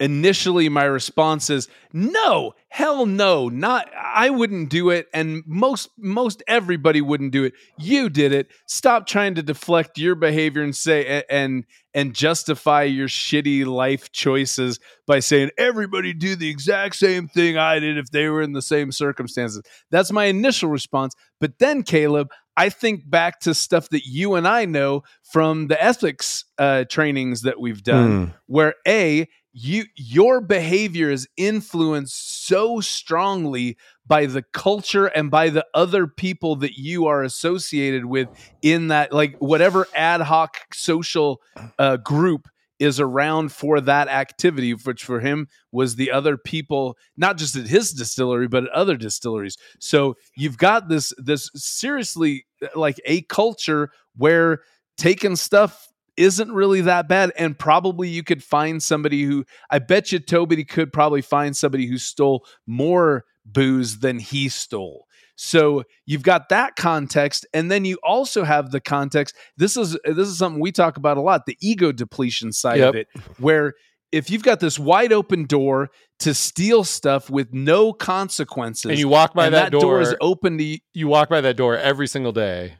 initially 0.00 0.68
my 0.68 0.82
response 0.82 1.48
is 1.48 1.68
no 1.92 2.52
hell 2.68 3.06
no 3.06 3.48
not 3.48 3.88
i 3.96 4.30
wouldn't 4.30 4.68
do 4.68 4.90
it 4.90 5.06
and 5.14 5.44
most 5.46 5.90
most 5.96 6.42
everybody 6.48 7.00
wouldn't 7.00 7.30
do 7.30 7.44
it. 7.44 7.52
You 7.78 8.08
did 8.08 8.32
it. 8.32 8.48
Stop 8.66 9.06
trying 9.06 9.36
to 9.36 9.42
deflect 9.42 9.98
your 9.98 10.16
behavior 10.16 10.62
and 10.62 10.74
say 10.74 11.22
and 11.30 11.64
and 11.94 12.14
justify 12.14 12.82
your 12.82 13.06
shitty 13.06 13.64
life 13.64 14.10
choices 14.10 14.80
by 15.06 15.20
saying 15.20 15.50
everybody 15.56 16.12
do 16.12 16.34
the 16.34 16.48
exact 16.48 16.96
same 16.96 17.28
thing 17.28 17.56
i 17.56 17.78
did 17.78 17.96
if 17.96 18.10
they 18.10 18.28
were 18.28 18.42
in 18.42 18.54
the 18.54 18.62
same 18.62 18.90
circumstances 18.90 19.62
that's 19.90 20.10
my 20.10 20.24
initial 20.24 20.68
response. 20.68 21.14
But 21.40 21.58
then 21.58 21.82
caleb 21.82 22.30
I 22.56 22.68
think 22.68 23.08
back 23.08 23.40
to 23.40 23.54
stuff 23.54 23.88
that 23.90 24.04
you 24.04 24.34
and 24.34 24.46
I 24.46 24.64
know 24.64 25.02
from 25.22 25.68
the 25.68 25.82
ethics 25.82 26.44
uh, 26.58 26.84
trainings 26.88 27.42
that 27.42 27.60
we've 27.60 27.82
done, 27.82 28.26
mm. 28.26 28.34
where 28.46 28.74
A, 28.86 29.28
you 29.52 29.84
your 29.96 30.40
behavior 30.40 31.10
is 31.10 31.28
influenced 31.36 32.46
so 32.46 32.80
strongly 32.80 33.76
by 34.06 34.26
the 34.26 34.42
culture 34.42 35.06
and 35.06 35.30
by 35.30 35.50
the 35.50 35.66
other 35.74 36.06
people 36.06 36.56
that 36.56 36.78
you 36.78 37.06
are 37.06 37.22
associated 37.22 38.06
with 38.06 38.28
in 38.62 38.88
that 38.88 39.12
like 39.12 39.36
whatever 39.38 39.86
ad 39.94 40.22
hoc 40.22 40.56
social 40.72 41.40
uh, 41.78 41.98
group 41.98 42.48
is 42.82 42.98
around 42.98 43.52
for 43.52 43.80
that 43.80 44.08
activity 44.08 44.72
which 44.72 45.04
for 45.04 45.20
him 45.20 45.46
was 45.70 45.94
the 45.94 46.10
other 46.10 46.36
people 46.36 46.96
not 47.16 47.36
just 47.36 47.54
at 47.56 47.66
his 47.66 47.92
distillery 47.92 48.48
but 48.48 48.64
at 48.64 48.70
other 48.70 48.96
distilleries 48.96 49.56
so 49.78 50.16
you've 50.36 50.58
got 50.58 50.88
this 50.88 51.12
this 51.16 51.50
seriously 51.54 52.44
uh, 52.62 52.66
like 52.74 53.00
a 53.04 53.22
culture 53.22 53.90
where 54.16 54.60
taking 54.96 55.36
stuff 55.36 55.88
isn't 56.16 56.52
really 56.52 56.82
that 56.82 57.08
bad. 57.08 57.32
And 57.36 57.58
probably 57.58 58.08
you 58.08 58.22
could 58.22 58.42
find 58.42 58.82
somebody 58.82 59.22
who 59.22 59.44
I 59.70 59.78
bet 59.78 60.12
you 60.12 60.18
Toby 60.18 60.64
could 60.64 60.92
probably 60.92 61.22
find 61.22 61.56
somebody 61.56 61.86
who 61.86 61.98
stole 61.98 62.44
more 62.66 63.24
booze 63.44 63.98
than 63.98 64.18
he 64.18 64.48
stole. 64.48 65.06
So 65.42 65.82
you've 66.06 66.22
got 66.22 66.50
that 66.50 66.76
context, 66.76 67.46
and 67.52 67.68
then 67.68 67.84
you 67.84 67.98
also 68.04 68.44
have 68.44 68.70
the 68.70 68.80
context. 68.80 69.34
This 69.56 69.76
is 69.76 69.98
this 70.04 70.28
is 70.28 70.38
something 70.38 70.60
we 70.60 70.70
talk 70.70 70.96
about 70.96 71.16
a 71.16 71.20
lot: 71.20 71.46
the 71.46 71.58
ego 71.60 71.90
depletion 71.90 72.52
side 72.52 72.78
yep. 72.78 72.90
of 72.90 72.94
it, 72.94 73.08
where 73.38 73.74
if 74.12 74.30
you've 74.30 74.44
got 74.44 74.60
this 74.60 74.78
wide 74.78 75.12
open 75.12 75.46
door 75.46 75.90
to 76.20 76.32
steal 76.32 76.84
stuff 76.84 77.28
with 77.28 77.52
no 77.52 77.92
consequences, 77.92 78.90
and 78.90 78.98
you 79.00 79.08
walk 79.08 79.34
by 79.34 79.50
that, 79.50 79.64
that 79.64 79.72
door, 79.72 79.80
door 79.80 80.00
is 80.00 80.14
open 80.20 80.58
to 80.58 80.78
you 80.94 81.08
walk 81.08 81.28
by 81.28 81.40
that 81.40 81.56
door 81.56 81.76
every 81.76 82.06
single 82.06 82.32
day 82.32 82.74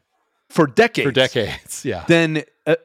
for 0.49 0.69
decades, 0.69 1.07
for 1.07 1.13
decades, 1.13 1.85
yeah. 1.85 2.05
Then 2.07 2.45
uh, 2.65 2.77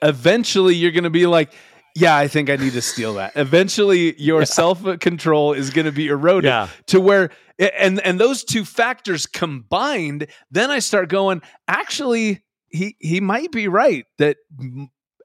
eventually 0.00 0.74
you're 0.74 0.92
going 0.92 1.04
to 1.04 1.10
be 1.10 1.26
like, 1.26 1.52
yeah, 1.94 2.16
I 2.16 2.28
think 2.28 2.50
I 2.50 2.56
need 2.56 2.74
to 2.74 2.82
steal 2.82 3.14
that. 3.14 3.32
Eventually, 3.36 4.20
your 4.20 4.40
yeah. 4.42 4.44
self 4.44 4.82
control 5.00 5.52
is 5.52 5.70
going 5.70 5.86
to 5.86 5.92
be 5.92 6.08
eroded 6.08 6.48
yeah. 6.48 6.68
to 6.86 7.00
where, 7.00 7.30
and 7.58 8.00
and 8.00 8.20
those 8.20 8.44
two 8.44 8.64
factors 8.64 9.26
combined, 9.26 10.26
then 10.50 10.70
I 10.70 10.78
start 10.78 11.08
going. 11.08 11.42
Actually, 11.68 12.44
he 12.68 12.96
he 13.00 13.20
might 13.20 13.52
be 13.52 13.68
right 13.68 14.04
that 14.18 14.36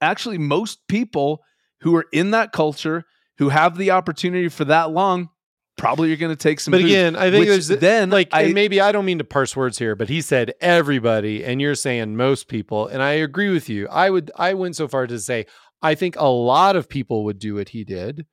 actually 0.01 0.37
most 0.37 0.79
people 0.87 1.43
who 1.81 1.95
are 1.95 2.05
in 2.11 2.31
that 2.31 2.51
culture 2.51 3.05
who 3.37 3.49
have 3.49 3.77
the 3.77 3.91
opportunity 3.91 4.49
for 4.49 4.65
that 4.65 4.91
long 4.91 5.29
probably 5.77 6.09
you're 6.09 6.17
going 6.17 6.31
to 6.31 6.35
take 6.35 6.59
some. 6.59 6.71
But 6.71 6.81
again, 6.81 7.15
I 7.15 7.31
think 7.31 7.47
there's 7.47 7.67
then 7.67 8.11
like, 8.11 8.29
I, 8.31 8.43
and 8.43 8.53
maybe 8.53 8.79
I 8.79 8.91
don't 8.91 9.05
mean 9.05 9.17
to 9.17 9.23
parse 9.23 9.55
words 9.55 9.79
here, 9.79 9.95
but 9.95 10.09
he 10.09 10.21
said 10.21 10.53
everybody, 10.61 11.43
and 11.43 11.59
you're 11.59 11.75
saying 11.75 12.15
most 12.15 12.47
people, 12.47 12.87
and 12.87 13.01
I 13.01 13.13
agree 13.13 13.49
with 13.49 13.67
you. 13.67 13.87
I 13.87 14.11
would, 14.11 14.31
I 14.35 14.53
went 14.53 14.75
so 14.75 14.87
far 14.87 15.07
to 15.07 15.17
say 15.19 15.47
I 15.81 15.95
think 15.95 16.15
a 16.17 16.27
lot 16.27 16.75
of 16.75 16.87
people 16.87 17.23
would 17.23 17.39
do 17.39 17.55
what 17.55 17.69
he 17.69 17.83
did. 17.83 18.25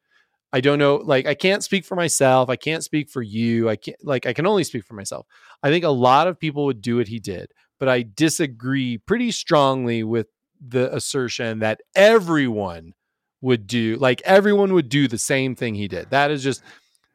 I 0.52 0.60
don't 0.60 0.78
know, 0.78 0.96
like 0.96 1.26
I 1.26 1.34
can't 1.34 1.62
speak 1.62 1.84
for 1.84 1.94
myself. 1.94 2.48
I 2.48 2.56
can't 2.56 2.82
speak 2.82 3.10
for 3.10 3.22
you. 3.22 3.68
I 3.68 3.76
can't, 3.76 3.96
like 4.02 4.26
I 4.26 4.32
can 4.32 4.46
only 4.46 4.64
speak 4.64 4.84
for 4.84 4.94
myself. 4.94 5.26
I 5.62 5.70
think 5.70 5.84
a 5.84 5.90
lot 5.90 6.26
of 6.26 6.38
people 6.38 6.64
would 6.64 6.80
do 6.80 6.96
what 6.96 7.08
he 7.08 7.18
did, 7.18 7.52
but 7.78 7.88
I 7.88 8.02
disagree 8.02 8.98
pretty 8.98 9.30
strongly 9.30 10.02
with 10.02 10.28
the 10.66 10.94
assertion 10.94 11.58
that 11.60 11.80
everyone 11.94 12.94
would 13.40 13.66
do 13.66 13.96
like 13.96 14.20
everyone 14.24 14.72
would 14.72 14.88
do 14.88 15.06
the 15.06 15.18
same 15.18 15.54
thing 15.54 15.74
he 15.74 15.88
did. 15.88 16.10
That 16.10 16.30
is 16.30 16.42
just 16.42 16.62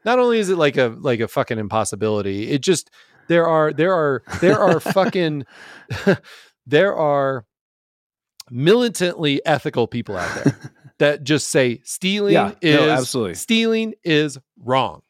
not 0.06 0.20
only 0.20 0.40
is 0.40 0.50
it 0.50 0.58
like 0.58 0.78
a 0.78 0.96
like 1.00 1.20
a 1.20 1.28
fucking 1.28 1.58
impossibility, 1.58 2.50
it 2.52 2.62
just 2.62 2.92
there 3.28 3.48
are 3.48 3.74
there 3.74 3.94
are 3.94 4.24
there 4.42 4.60
are 4.60 4.80
fucking 4.80 5.46
there 6.66 6.96
are 6.96 7.46
militantly 8.50 9.46
ethical 9.46 9.88
people 9.88 10.18
out 10.18 10.44
there 10.44 10.60
that 11.04 11.26
just 11.26 11.50
say 11.50 11.82
stealing 11.84 12.34
yeah, 12.34 12.54
is 12.62 12.80
no, 12.80 12.90
absolutely 12.90 13.34
stealing 13.34 13.94
is 14.06 14.38
wrong. 14.58 15.02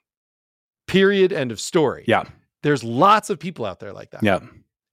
Period. 0.88 1.32
End 1.32 1.52
of 1.52 1.60
story. 1.60 2.04
Yeah. 2.08 2.24
There's 2.64 2.84
lots 2.84 3.30
of 3.30 3.38
people 3.38 3.64
out 3.64 3.80
there 3.80 3.94
like 3.94 4.10
that. 4.10 4.24
Yeah. 4.24 4.40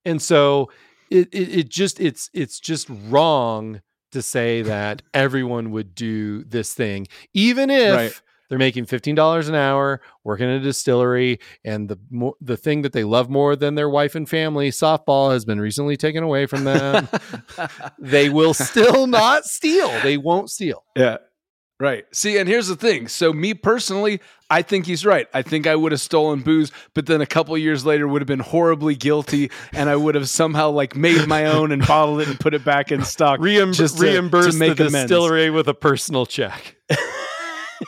And 0.05 0.21
so 0.21 0.69
it, 1.09 1.27
it, 1.31 1.59
it 1.59 1.69
just 1.69 1.99
it's 1.99 2.29
it's 2.33 2.59
just 2.59 2.87
wrong 3.09 3.81
to 4.11 4.21
say 4.21 4.61
that 4.61 5.01
everyone 5.11 5.71
would 5.71 5.95
do 5.95 6.43
this 6.43 6.75
thing, 6.75 7.07
even 7.33 7.71
if 7.71 7.95
right 7.95 8.21
they're 8.51 8.59
making 8.59 8.85
$15 8.85 9.47
an 9.47 9.55
hour 9.55 10.01
working 10.25 10.49
at 10.49 10.57
a 10.57 10.59
distillery 10.59 11.39
and 11.63 11.87
the 11.87 11.97
mo- 12.09 12.35
the 12.41 12.57
thing 12.57 12.81
that 12.81 12.91
they 12.91 13.05
love 13.05 13.29
more 13.29 13.55
than 13.55 13.75
their 13.75 13.89
wife 13.89 14.13
and 14.13 14.27
family 14.27 14.71
softball 14.71 15.31
has 15.31 15.45
been 15.45 15.61
recently 15.61 15.95
taken 15.95 16.21
away 16.21 16.45
from 16.45 16.65
them 16.65 17.07
they 17.97 18.27
will 18.27 18.53
still 18.53 19.07
not 19.07 19.45
steal 19.45 19.87
they 20.01 20.17
won't 20.17 20.49
steal 20.49 20.83
yeah 20.97 21.15
Right. 21.79 22.05
See, 22.11 22.37
and 22.37 22.47
here's 22.47 22.67
the 22.67 22.75
thing. 22.75 23.07
So, 23.07 23.33
me 23.33 23.55
personally, 23.55 24.21
I 24.51 24.61
think 24.61 24.85
he's 24.85 25.03
right. 25.03 25.27
I 25.33 25.41
think 25.41 25.65
I 25.65 25.75
would 25.75 25.91
have 25.91 25.99
stolen 25.99 26.41
booze, 26.41 26.71
but 26.93 27.07
then 27.07 27.21
a 27.21 27.25
couple 27.25 27.57
years 27.57 27.83
later 27.83 28.07
would 28.07 28.21
have 28.21 28.27
been 28.27 28.37
horribly 28.37 28.93
guilty, 28.93 29.49
and 29.73 29.89
I 29.89 29.95
would 29.95 30.13
have 30.13 30.29
somehow 30.29 30.69
like 30.69 30.95
made 30.95 31.27
my 31.27 31.45
own 31.45 31.71
and 31.71 31.83
bottled 31.87 32.21
it 32.21 32.27
and 32.27 32.39
put 32.39 32.53
it 32.53 32.63
back 32.63 32.91
in 32.91 33.03
stock. 33.03 33.39
Reimb- 33.39 33.73
just 33.73 33.97
to, 33.97 34.03
reimburse 34.03 34.53
to 34.53 34.59
make 34.59 34.77
the 34.77 34.89
distillery 34.89 35.49
with 35.49 35.67
a 35.67 35.73
personal 35.73 36.27
check. 36.27 36.75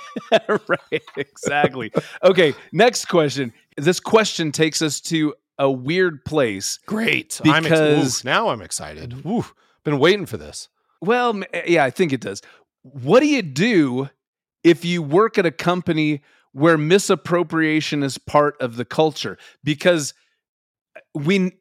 right, 0.49 1.03
exactly. 1.15 1.91
Okay, 2.23 2.53
next 2.71 3.05
question. 3.05 3.53
This 3.77 3.99
question 3.99 4.51
takes 4.51 4.81
us 4.81 5.01
to 5.01 5.33
a 5.57 5.69
weird 5.69 6.25
place. 6.25 6.79
Great. 6.85 7.39
Because 7.43 8.05
ex- 8.05 8.23
now 8.23 8.49
I'm 8.49 8.61
excited. 8.61 9.25
Ooh, 9.25 9.45
been 9.83 9.99
waiting 9.99 10.25
for 10.25 10.37
this. 10.37 10.69
Well, 11.01 11.41
eh, 11.53 11.63
yeah, 11.67 11.83
I 11.83 11.89
think 11.89 12.13
it 12.13 12.21
does. 12.21 12.41
What 12.81 13.21
do 13.21 13.27
you 13.27 13.41
do 13.41 14.09
if 14.63 14.85
you 14.85 15.01
work 15.01 15.37
at 15.37 15.45
a 15.45 15.51
company 15.51 16.21
where 16.51 16.77
misappropriation 16.77 18.03
is 18.03 18.17
part 18.17 18.55
of 18.61 18.75
the 18.75 18.85
culture? 18.85 19.37
Because 19.63 20.13
eh, 20.95 20.99
we 21.13 21.51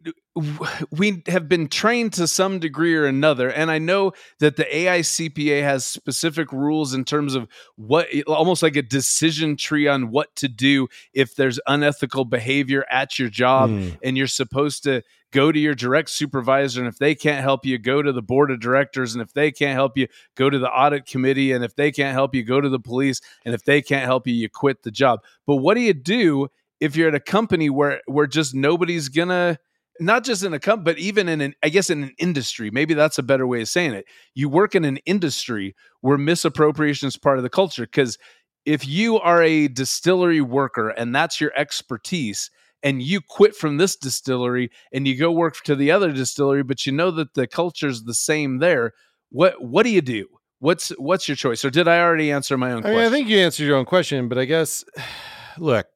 we 0.91 1.23
have 1.27 1.47
been 1.47 1.69
trained 1.69 2.15
to 2.15 2.27
some 2.27 2.59
degree 2.59 2.95
or 2.95 3.05
another 3.05 3.51
and 3.51 3.71
i 3.71 3.79
know 3.79 4.13
that 4.39 4.57
the 4.57 4.65
aicpa 4.65 5.63
has 5.63 5.85
specific 5.85 6.51
rules 6.53 6.95
in 6.95 7.05
terms 7.05 7.35
of 7.35 7.47
what 7.77 8.09
almost 8.27 8.63
like 8.63 8.77
a 8.77 8.83
decision 8.83 9.57
tree 9.57 9.87
on 9.87 10.11
what 10.11 10.35
to 10.35 10.49
do 10.49 10.89
if 11.13 11.35
there's 11.37 11.61
unethical 11.67 12.25
behavior 12.25 12.87
at 12.91 13.19
your 13.19 13.29
job 13.29 13.69
mm. 13.69 13.97
and 14.03 14.17
you're 14.17 14.27
supposed 14.27 14.83
to 14.83 15.03
go 15.33 15.53
to 15.53 15.59
your 15.59 15.75
direct 15.75 16.09
supervisor 16.09 16.81
and 16.81 16.89
if 16.89 16.97
they 16.99 17.15
can't 17.15 17.43
help 17.43 17.67
you 17.67 17.77
go 17.77 18.01
to 18.01 18.13
the 18.13 18.23
board 18.23 18.51
of 18.51 18.59
directors 18.59 19.15
and 19.15 19.21
if 19.21 19.35
they 19.35 19.51
can't 19.51 19.75
help 19.75 19.99
you 19.99 20.07
go 20.35 20.49
to 20.49 20.59
the 20.59 20.71
audit 20.71 21.05
committee 21.05 21.53
and 21.53 21.63
if 21.63 21.77
they 21.77 21.93
can't 21.93 22.15
help 22.15 22.35
you 22.35 22.43
go 22.43 22.59
to 22.59 22.71
the 22.71 22.81
police 22.81 23.21
and 23.45 23.55
if 23.55 23.65
they 23.65 23.83
can't 23.83 24.05
help 24.05 24.27
you 24.27 24.33
you 24.33 24.49
quit 24.49 24.83
the 24.83 24.91
job 24.91 25.21
but 25.47 25.57
what 25.57 25.75
do 25.75 25.81
you 25.81 25.93
do 25.93 26.49
if 26.81 26.97
you're 26.97 27.09
at 27.09 27.15
a 27.15 27.21
company 27.21 27.69
where 27.69 28.01
where 28.07 28.27
just 28.27 28.55
nobody's 28.55 29.11
gonna 29.11 29.59
not 30.05 30.25
just 30.25 30.45
in 30.45 30.53
a 30.55 30.59
company, 30.59 30.85
but 30.85 30.99
even 30.99 31.29
in 31.29 31.41
an, 31.41 31.55
I 31.63 31.69
guess 31.69 31.91
in 31.91 32.03
an 32.03 32.13
industry. 32.19 32.71
Maybe 32.71 32.95
that's 32.95 33.19
a 33.19 33.23
better 33.23 33.47
way 33.47 33.63
of 33.63 33.69
saying 33.69 33.93
it. 33.93 34.07
You 34.35 34.49
work 34.49 34.75
in 34.75 34.85
an 34.85 34.99
industry 35.07 35.75
where 36.01 36.19
misappropriation 36.19 37.09
is 37.09 37.17
part 37.17 37.39
of 37.39 37.43
the 37.43 37.51
culture. 37.51 37.85
Because 37.85 38.19
if 38.65 38.87
you 38.87 39.19
are 39.19 39.43
a 39.43 39.69
distillery 39.69 40.41
worker 40.41 40.89
and 40.89 41.15
that's 41.15 41.41
your 41.41 41.53
expertise, 41.57 42.51
and 42.83 43.03
you 43.03 43.21
quit 43.21 43.55
from 43.55 43.77
this 43.77 43.97
distillery 43.97 44.71
and 44.93 45.07
you 45.07 45.17
go 45.17 45.31
work 45.31 45.57
to 45.63 45.77
the 45.77 45.91
other 45.91 46.13
distillery, 46.13 46.63
but 46.63 46.85
you 46.85 46.93
know 46.93 47.11
that 47.13 47.35
the 47.35 47.47
culture 47.47 47.89
is 47.89 48.05
the 48.05 48.15
same 48.15 48.59
there, 48.59 48.93
what 49.31 49.63
what 49.63 49.85
do 49.85 49.91
you 49.91 50.03
do? 50.03 50.27
What's 50.59 50.91
what's 50.91 51.29
your 51.29 51.37
choice? 51.37 51.65
Or 51.65 51.71
did 51.71 51.89
I 51.89 52.01
already 52.01 52.31
answer 52.31 52.57
my 52.59 52.73
own 52.73 52.79
I 52.79 52.81
question? 52.83 52.97
mean, 52.99 53.07
I 53.07 53.11
think 53.11 53.29
you 53.29 53.39
answered 53.39 53.65
your 53.65 53.77
own 53.77 53.85
question, 53.85 54.29
but 54.29 54.39
I 54.39 54.45
guess, 54.45 54.85
look, 55.59 55.87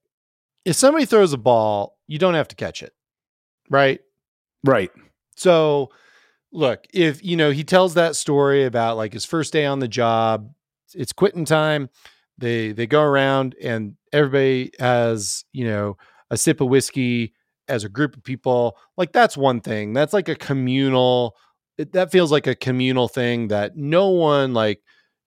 if 0.65 0.77
somebody 0.77 1.05
throws 1.07 1.33
a 1.33 1.39
ball, 1.39 1.97
you 2.07 2.19
don't 2.19 2.35
have 2.35 2.49
to 2.49 2.57
catch 2.57 2.83
it, 2.83 2.93
right? 3.71 4.01
right. 4.65 4.91
So, 5.37 5.91
look, 6.53 6.87
if 6.93 7.25
you 7.25 7.37
know, 7.37 7.51
he 7.51 7.65
tells 7.65 7.95
that 7.95 8.17
story 8.17 8.65
about 8.65 8.97
like 8.97 9.13
his 9.13 9.25
first 9.25 9.53
day 9.53 9.67
on 9.67 9.81
the 9.81 9.89
job, 9.89 10.51
it's 10.95 11.13
quitting 11.13 11.45
time. 11.45 11.91
They 12.39 12.73
they 12.73 12.87
go 12.87 13.03
around 13.03 13.55
and 13.63 13.97
everybody 14.13 14.73
has 14.79 15.45
you 15.53 15.67
know 15.67 15.97
a 16.31 16.37
sip 16.37 16.61
of 16.61 16.69
whiskey 16.69 17.35
as 17.69 17.85
a 17.85 17.89
group 17.89 18.17
of 18.17 18.25
people. 18.25 18.77
Like 18.97 19.13
that's 19.13 19.37
one 19.37 19.61
thing. 19.61 19.93
That's 19.93 20.13
like 20.13 20.29
a 20.29 20.37
communal. 20.37 21.37
It, 21.79 21.93
that 21.93 22.11
feels 22.11 22.33
like 22.33 22.47
a 22.47 22.55
communal 22.55 23.09
thing 23.09 23.49
that 23.49 23.77
no 23.77 24.09
one 24.09 24.55
like 24.55 24.81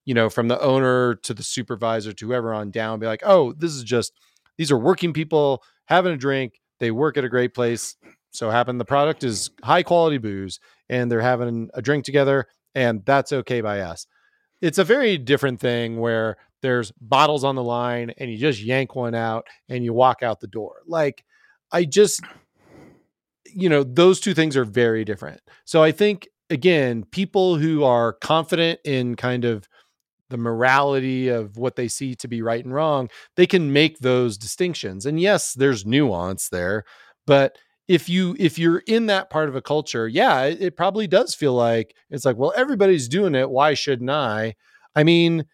you 0.05 0.13
know 0.13 0.29
from 0.29 0.47
the 0.47 0.59
owner 0.61 1.15
to 1.15 1.33
the 1.33 1.43
supervisor 1.43 2.13
to 2.13 2.27
whoever 2.27 2.53
on 2.53 2.71
down 2.71 2.99
be 2.99 3.07
like, 3.07 3.23
oh, 3.23 3.53
this 3.53 3.73
is 3.73 3.83
just 3.83 4.13
these 4.57 4.71
are 4.71 4.77
working 4.77 5.13
people 5.13 5.63
having 5.85 6.13
a 6.13 6.17
drink. 6.17 6.59
They 6.79 6.91
work 6.91 7.17
at 7.17 7.23
a 7.23 7.29
great 7.29 7.53
place. 7.53 7.95
So 8.31 8.49
happen 8.49 8.77
the 8.77 8.85
product 8.85 9.23
is 9.23 9.49
high 9.63 9.83
quality 9.83 10.17
booze 10.17 10.59
and 10.87 11.11
they're 11.11 11.21
having 11.21 11.69
a 11.73 11.81
drink 11.81 12.05
together 12.05 12.47
and 12.75 13.03
that's 13.05 13.31
okay 13.31 13.61
by 13.61 13.81
us. 13.81 14.07
It's 14.61 14.77
a 14.77 14.83
very 14.83 15.17
different 15.17 15.59
thing 15.59 15.99
where 15.99 16.37
there's 16.61 16.91
bottles 16.99 17.43
on 17.43 17.55
the 17.55 17.63
line 17.63 18.11
and 18.17 18.29
you 18.29 18.37
just 18.37 18.61
yank 18.61 18.95
one 18.95 19.15
out 19.15 19.47
and 19.69 19.83
you 19.83 19.93
walk 19.93 20.21
out 20.21 20.39
the 20.39 20.47
door. 20.47 20.81
Like 20.85 21.23
I 21.71 21.85
just 21.85 22.21
you 23.51 23.67
know, 23.67 23.83
those 23.83 24.19
two 24.19 24.35
things 24.35 24.55
are 24.55 24.65
very 24.65 25.03
different. 25.03 25.41
So 25.65 25.81
I 25.81 25.91
think 25.91 26.27
again, 26.49 27.03
people 27.11 27.57
who 27.57 27.83
are 27.83 28.13
confident 28.13 28.79
in 28.83 29.15
kind 29.15 29.45
of 29.45 29.67
the 30.29 30.37
morality 30.37 31.29
of 31.29 31.57
what 31.57 31.75
they 31.75 31.87
see 31.87 32.15
to 32.15 32.27
be 32.27 32.41
right 32.41 32.63
and 32.63 32.73
wrong, 32.73 33.09
they 33.35 33.47
can 33.47 33.73
make 33.73 33.99
those 33.99 34.37
distinctions. 34.37 35.05
And 35.05 35.19
yes, 35.19 35.53
there's 35.53 35.85
nuance 35.85 36.49
there, 36.49 36.83
but 37.25 37.57
if 37.89 38.07
you 38.07 38.35
if 38.39 38.57
you're 38.57 38.79
in 38.87 39.07
that 39.07 39.29
part 39.29 39.49
of 39.49 39.55
a 39.57 39.61
culture, 39.61 40.07
yeah, 40.07 40.43
it, 40.43 40.61
it 40.61 40.77
probably 40.77 41.07
does 41.07 41.35
feel 41.35 41.53
like 41.55 41.93
it's 42.09 42.23
like, 42.23 42.37
well, 42.37 42.53
everybody's 42.55 43.09
doing 43.09 43.35
it, 43.35 43.49
why 43.49 43.73
shouldn't 43.73 44.09
I? 44.09 44.55
I 44.95 45.03
mean, 45.03 45.45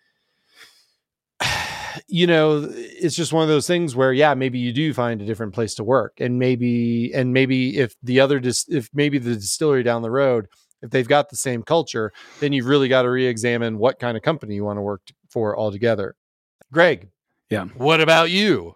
you 2.08 2.28
know, 2.28 2.68
it's 2.72 3.16
just 3.16 3.34
one 3.34 3.44
of 3.44 3.50
those 3.50 3.68
things 3.68 3.96
where, 3.96 4.14
yeah, 4.14 4.34
maybe 4.34 4.60
you 4.60 4.72
do 4.74 4.94
find 4.94 5.22
a 5.22 5.26
different 5.26 5.54
place 5.54 5.76
to 5.76 5.84
work, 5.84 6.14
and 6.20 6.38
maybe, 6.38 7.12
and 7.14 7.34
maybe 7.34 7.78
if 7.78 7.96
the 8.04 8.20
other, 8.20 8.40
dis- 8.40 8.68
if 8.70 8.90
maybe 8.94 9.18
the 9.18 9.36
distillery 9.36 9.84
down 9.84 10.02
the 10.02 10.12
road, 10.12 10.48
if 10.82 10.92
they've 10.92 11.08
got 11.08 11.30
the 11.30 11.38
same 11.38 11.64
culture, 11.64 12.12
then 12.42 12.54
you've 12.54 12.68
really 12.68 12.88
got 12.90 13.04
to 13.04 13.10
re-examine 13.10 13.78
what 13.78 13.98
kind 14.00 14.16
of 14.18 14.24
company 14.24 14.56
you 14.56 14.64
want 14.64 14.78
to 14.78 14.82
work 14.82 15.02
for 15.30 15.58
altogether. 15.58 16.16
Greg, 16.72 17.10
Yeah. 17.50 17.66
what 17.78 18.02
about 18.02 18.30
you? 18.30 18.76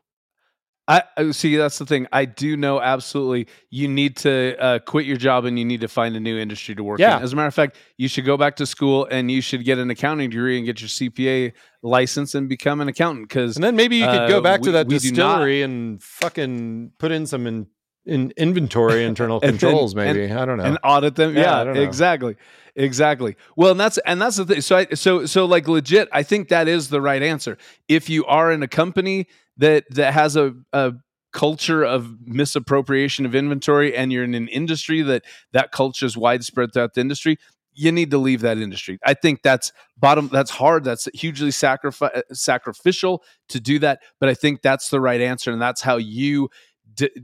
I 0.91 1.29
see. 1.31 1.55
That's 1.55 1.77
the 1.77 1.85
thing. 1.85 2.07
I 2.11 2.25
do 2.25 2.57
know 2.57 2.81
absolutely. 2.81 3.45
You 3.69 3.87
need 3.87 4.17
to 4.17 4.57
uh, 4.59 4.79
quit 4.79 5.05
your 5.05 5.17
job 5.17 5.45
and 5.45 5.59
you 5.59 5.63
need 5.63 5.81
to 5.81 5.87
find 5.87 6.15
a 6.15 6.19
new 6.19 6.35
industry 6.39 6.73
to 6.73 6.83
work 6.83 6.99
Yeah. 6.99 7.17
in. 7.17 7.23
As 7.23 7.31
a 7.31 7.35
matter 7.35 7.47
of 7.47 7.53
fact, 7.53 7.77
you 7.97 8.07
should 8.07 8.25
go 8.25 8.37
back 8.37 8.55
to 8.55 8.65
school 8.65 9.07
and 9.11 9.29
you 9.29 9.39
should 9.41 9.63
get 9.63 9.77
an 9.77 9.91
accounting 9.91 10.31
degree 10.31 10.57
and 10.57 10.65
get 10.65 10.81
your 10.81 10.87
CPA 10.89 11.53
license 11.83 12.33
and 12.33 12.49
become 12.49 12.81
an 12.81 12.87
accountant. 12.87 13.29
Because 13.29 13.55
And 13.55 13.63
then 13.63 13.75
maybe 13.75 13.97
you 13.97 14.05
could 14.05 14.21
Uh, 14.21 14.27
go 14.29 14.41
back 14.41 14.61
to 14.63 14.71
that 14.71 14.87
we 14.87 14.95
not- 14.95 15.01
distillery 15.03 15.61
and 15.61 16.01
fucking 16.01 16.93
put 16.97 17.11
in 17.11 17.27
some 17.27 17.45
in, 17.45 17.67
in 18.07 18.33
inventory 18.35 19.03
internal 19.11 19.39
And 19.43 19.53
then- 19.53 19.59
controls. 19.59 19.93
Maybe 19.93 20.31
I 20.31 20.43
don't 20.45 20.57
know. 20.57 20.63
and 20.63 20.79
audit 20.83 21.15
them. 21.15 21.35
Yeah, 21.35 21.41
Yeah, 21.43 21.59
I 21.59 21.63
don't 21.65 21.75
know. 21.75 21.81
exactly, 21.81 22.35
exactly. 22.75 23.35
Well, 23.55 23.71
and 23.71 23.79
that's 23.79 23.99
and 23.99 24.19
that's 24.19 24.37
the 24.37 24.45
thing. 24.45 24.61
So, 24.61 24.77
I, 24.77 24.87
so, 24.95 25.25
so, 25.27 25.45
like, 25.45 25.67
legit, 25.67 26.09
I 26.11 26.23
think 26.23 26.47
that 26.49 26.67
is 26.67 26.89
the 26.89 26.99
right 27.01 27.21
answer. 27.21 27.57
If 27.87 28.09
you 28.09 28.25
are 28.25 28.51
in 28.51 28.63
a 28.63 28.67
company 28.67 29.27
that 29.59 29.85
that 29.91 30.13
has 30.13 30.35
a 30.35 30.53
a 30.73 30.93
culture 31.31 31.83
of 31.83 32.15
misappropriation 32.25 33.25
of 33.25 33.35
inventory, 33.35 33.95
and 33.95 34.11
you're 34.11 34.23
in 34.23 34.33
an 34.33 34.47
industry 34.47 35.03
that 35.03 35.23
that 35.53 35.71
culture 35.71 36.05
is 36.07 36.17
widespread 36.17 36.73
throughout 36.73 36.95
the 36.95 37.01
industry. 37.01 37.37
You 37.73 37.91
need 37.91 38.11
to 38.11 38.17
leave 38.17 38.41
that 38.41 38.57
industry. 38.57 38.97
I 39.05 39.13
think 39.13 39.41
that's 39.43 39.71
bottom. 39.95 40.27
That's 40.33 40.49
hard. 40.51 40.83
That's 40.83 41.07
hugely 41.13 41.51
sacrifi- 41.51 42.23
sacrificial 42.33 43.23
to 43.49 43.59
do 43.59 43.79
that. 43.79 44.01
But 44.19 44.27
I 44.29 44.33
think 44.33 44.61
that's 44.63 44.89
the 44.89 44.99
right 44.99 45.21
answer, 45.21 45.51
and 45.51 45.61
that's 45.61 45.81
how 45.81 45.97
you 45.97 46.49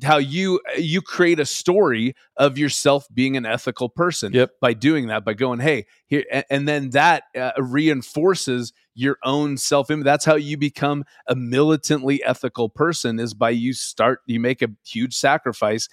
how 0.03 0.17
you 0.17 0.61
you 0.77 1.01
create 1.01 1.39
a 1.39 1.45
story 1.45 2.15
of 2.37 2.57
yourself 2.57 3.07
being 3.13 3.35
an 3.35 3.45
ethical 3.45 3.89
person 3.89 4.31
Yep. 4.31 4.51
by 4.61 4.73
doing 4.73 5.07
that 5.07 5.25
by 5.25 5.33
going 5.33 5.59
hey 5.59 5.85
here 6.05 6.23
and, 6.31 6.45
and 6.49 6.67
then 6.67 6.91
that 6.91 7.23
uh, 7.37 7.51
reinforces 7.57 8.71
your 8.95 9.17
own 9.23 9.57
self 9.57 9.91
image 9.91 10.05
that's 10.05 10.25
how 10.25 10.35
you 10.35 10.57
become 10.57 11.03
a 11.27 11.35
militantly 11.35 12.23
ethical 12.23 12.69
person 12.69 13.19
is 13.19 13.33
by 13.33 13.49
you 13.49 13.73
start 13.73 14.19
you 14.25 14.39
make 14.39 14.61
a 14.61 14.69
huge 14.85 15.13
sacrifice 15.13 15.87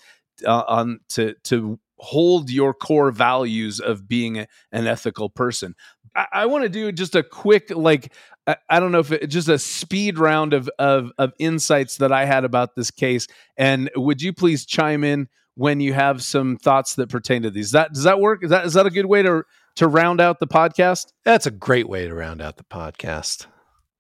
uh, 0.47 0.63
on 0.67 1.01
to 1.09 1.35
to 1.45 1.79
hold 1.99 2.51
your 2.51 2.75
core 2.75 3.13
values 3.13 3.79
of 3.79 4.09
being 4.09 4.39
a, 4.39 4.47
an 4.73 4.87
ethical 4.87 5.29
person 5.29 5.75
i, 6.17 6.27
I 6.33 6.47
want 6.47 6.63
to 6.63 6.69
do 6.69 6.91
just 6.93 7.15
a 7.15 7.23
quick 7.23 7.71
like 7.71 8.13
I, 8.47 8.57
I 8.69 8.81
don't 8.81 8.93
know 8.93 9.01
if 9.01 9.13
it, 9.13 9.27
just 9.29 9.49
a 9.49 9.59
speed 9.59 10.19
round 10.19 10.55
of, 10.55 10.69
of 10.79 11.13
of 11.19 11.33
insights 11.39 11.99
that 11.99 12.13
I 12.13 12.25
had 12.25 12.45
about 12.45 12.75
this 12.75 12.91
case. 12.91 13.27
And 13.57 13.91
would 13.97 14.23
you 14.23 14.33
please 14.33 14.67
chime 14.67 15.05
in 15.05 15.29
when 15.55 15.81
you 15.81 15.93
have 15.93 16.23
some 16.23 16.57
thoughts 16.57 16.95
that 16.97 17.09
pertain 17.09 17.43
to 17.43 17.51
these? 17.51 17.73
That 17.73 17.93
does 17.93 18.05
that 18.05 18.21
work? 18.21 18.45
Is 18.45 18.51
that 18.51 18.67
is 18.67 18.75
that 18.75 18.87
a 18.87 18.91
good 18.91 19.07
way 19.07 19.23
to 19.23 19.45
to 19.77 19.87
round 19.87 20.21
out 20.21 20.41
the 20.41 20.47
podcast? 20.47 21.13
That's 21.25 21.47
a 21.47 21.51
great 21.51 21.89
way 21.89 22.07
to 22.07 22.15
round 22.15 22.41
out 22.43 22.57
the 22.57 22.65
podcast. 22.65 23.47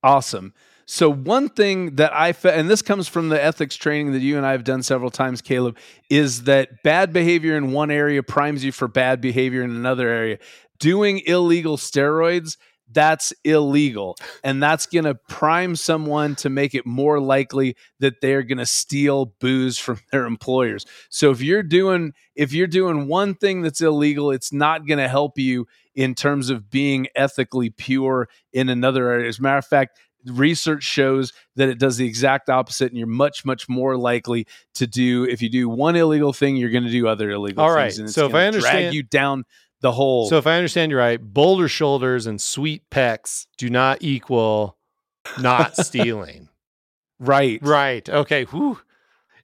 Awesome. 0.02 0.52
So 0.86 1.10
one 1.10 1.48
thing 1.48 1.96
that 1.96 2.12
I 2.12 2.32
fe- 2.32 2.58
and 2.58 2.68
this 2.68 2.82
comes 2.82 3.08
from 3.08 3.28
the 3.28 3.42
ethics 3.42 3.76
training 3.76 4.12
that 4.12 4.20
you 4.20 4.36
and 4.36 4.44
I 4.44 4.52
have 4.52 4.64
done 4.64 4.82
several 4.82 5.10
times, 5.10 5.40
Caleb, 5.40 5.78
is 6.10 6.44
that 6.44 6.82
bad 6.82 7.12
behavior 7.12 7.56
in 7.56 7.72
one 7.72 7.90
area 7.90 8.22
primes 8.22 8.64
you 8.64 8.72
for 8.72 8.88
bad 8.88 9.20
behavior 9.20 9.62
in 9.62 9.70
another 9.70 10.08
area. 10.08 10.38
Doing 10.78 11.20
illegal 11.26 11.76
steroids 11.76 12.56
that's 12.93 13.32
illegal. 13.45 14.16
And 14.45 14.62
that's 14.62 14.86
going 14.86 15.05
to 15.05 15.14
prime 15.14 15.76
someone 15.76 16.34
to 16.36 16.51
make 16.51 16.74
it 16.74 16.86
more 16.86 17.20
likely 17.20 17.76
that 18.01 18.20
they're 18.20 18.43
going 18.43 18.59
to 18.59 18.66
steal 18.66 19.26
booze 19.40 19.78
from 19.78 20.01
their 20.12 20.26
employers. 20.26 20.86
So 21.09 21.30
if 21.30 21.40
you're 21.40 21.62
doing 21.62 22.12
if 22.34 22.53
you're 22.53 22.66
doing 22.66 23.09
one 23.09 23.34
thing 23.34 23.62
that's 23.62 23.80
illegal 23.80 24.30
it's 24.30 24.53
not 24.53 24.86
going 24.86 24.99
to 24.99 25.09
help 25.09 25.38
you 25.38 25.66
in 25.95 26.14
terms 26.14 26.49
of 26.49 26.70
being 26.70 27.07
ethically 27.14 27.70
pure 27.70 28.28
in 28.53 28.68
another 28.68 29.11
area. 29.11 29.28
As 29.28 29.38
a 29.38 29.43
matter 29.43 29.59
of 29.59 29.66
fact 29.66 29.99
research 30.26 30.82
shows 30.84 31.32
that 31.57 31.68
it 31.68 31.78
does 31.78 31.97
the 31.97 32.07
exact 32.07 32.49
opposite 32.49 32.88
and 32.90 32.97
you're 32.97 33.09
much 33.09 33.45
much 33.45 33.68
more 33.68 33.97
likely 33.97 34.47
to 34.74 34.86
do 34.86 35.24
if 35.24 35.43
you 35.43 35.51
do 35.51 35.68
one 35.68 35.97
illegal 35.97 36.32
thing 36.32 36.57
you're 36.57 36.70
going 36.70 36.84
to 36.84 36.90
do 36.90 37.09
other 37.09 37.30
illegal 37.30 37.62
All 37.62 37.68
things 37.70 37.76
right, 37.76 37.99
and 37.99 38.05
it's 38.07 38.14
so 38.14 38.26
if 38.26 38.34
I 38.34 38.47
understand- 38.47 38.78
drag 38.84 38.95
you 38.95 39.03
down 39.03 39.45
the 39.82 39.92
whole 39.92 40.28
So 40.28 40.38
if 40.38 40.46
I 40.46 40.56
understand 40.56 40.90
you 40.90 40.96
right, 40.98 41.20
boulder 41.20 41.68
shoulders 41.68 42.26
and 42.26 42.40
sweet 42.40 42.88
pecs 42.90 43.46
do 43.58 43.68
not 43.68 43.98
equal 44.00 44.78
not 45.40 45.76
stealing. 45.86 46.48
right 47.20 47.58
right. 47.62 48.08
Okay. 48.08 48.44
Whew. 48.44 48.80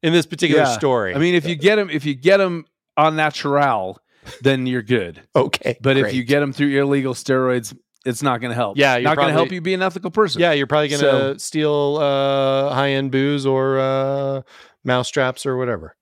In 0.03 0.13
this 0.13 0.27
particular 0.27 0.63
Yeah. 0.63 0.77
story. 0.77 1.15
I 1.15 1.19
mean, 1.19 1.35
if 1.35 1.45
you 1.47 1.55
get 1.57 1.77
them, 1.77 1.91
if 1.91 2.05
you 2.07 2.15
get 2.15 2.37
them 2.39 2.65
on 2.97 3.17
natural, 3.17 3.99
then 4.43 4.67
you're 4.67 4.83
good. 4.83 5.21
okay. 5.37 5.77
But 5.81 5.97
if 5.97 6.13
you 6.15 6.23
get 6.25 6.41
them 6.41 6.53
through 6.53 6.69
illegal 6.81 7.15
steroids, 7.15 7.77
it's 8.07 8.23
not 8.23 8.41
going 8.41 8.51
to 8.51 8.55
help. 8.55 8.79
Yeah, 8.79 8.97
you're 8.97 9.03
not 9.11 9.17
going 9.17 9.29
to 9.29 9.33
help 9.35 9.51
you 9.51 9.61
be 9.61 9.75
an 9.75 9.83
ethical 9.83 10.11
person. 10.13 10.41
yeah, 10.41 10.53
you're 10.53 10.67
probably 10.69 10.89
gonna 10.89 11.01
So- 11.01 11.37
steal 11.39 11.99
uh, 12.01 12.73
high 12.73 12.91
end 12.91 13.11
booze 13.11 13.45
or 13.45 13.79
uh, 13.81 14.43
mouse 14.85 15.11
traps 15.11 15.45
or 15.47 15.57
whatever. 15.57 15.97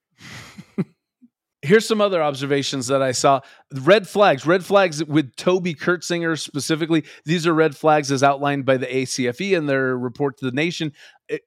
Here's 1.67 1.87
some 1.87 2.01
other 2.01 2.23
observations 2.23 2.87
that 2.87 3.03
I 3.03 3.13
saw. 3.13 3.41
Red 3.75 4.09
flags, 4.09 4.47
red 4.47 4.65
flags 4.65 5.05
with 5.05 5.35
Toby 5.35 5.75
Curtsinger 5.75 6.39
specifically. 6.39 7.05
These 7.25 7.47
are 7.47 7.53
red 7.53 7.77
flags 7.77 8.13
as 8.13 8.23
outlined 8.23 8.65
by 8.65 8.77
the 8.77 8.87
ACFE 8.87 9.53
in 9.57 9.67
their 9.67 9.99
report 9.99 10.39
to 10.39 10.45
the 10.45 10.53
nation. 10.53 10.93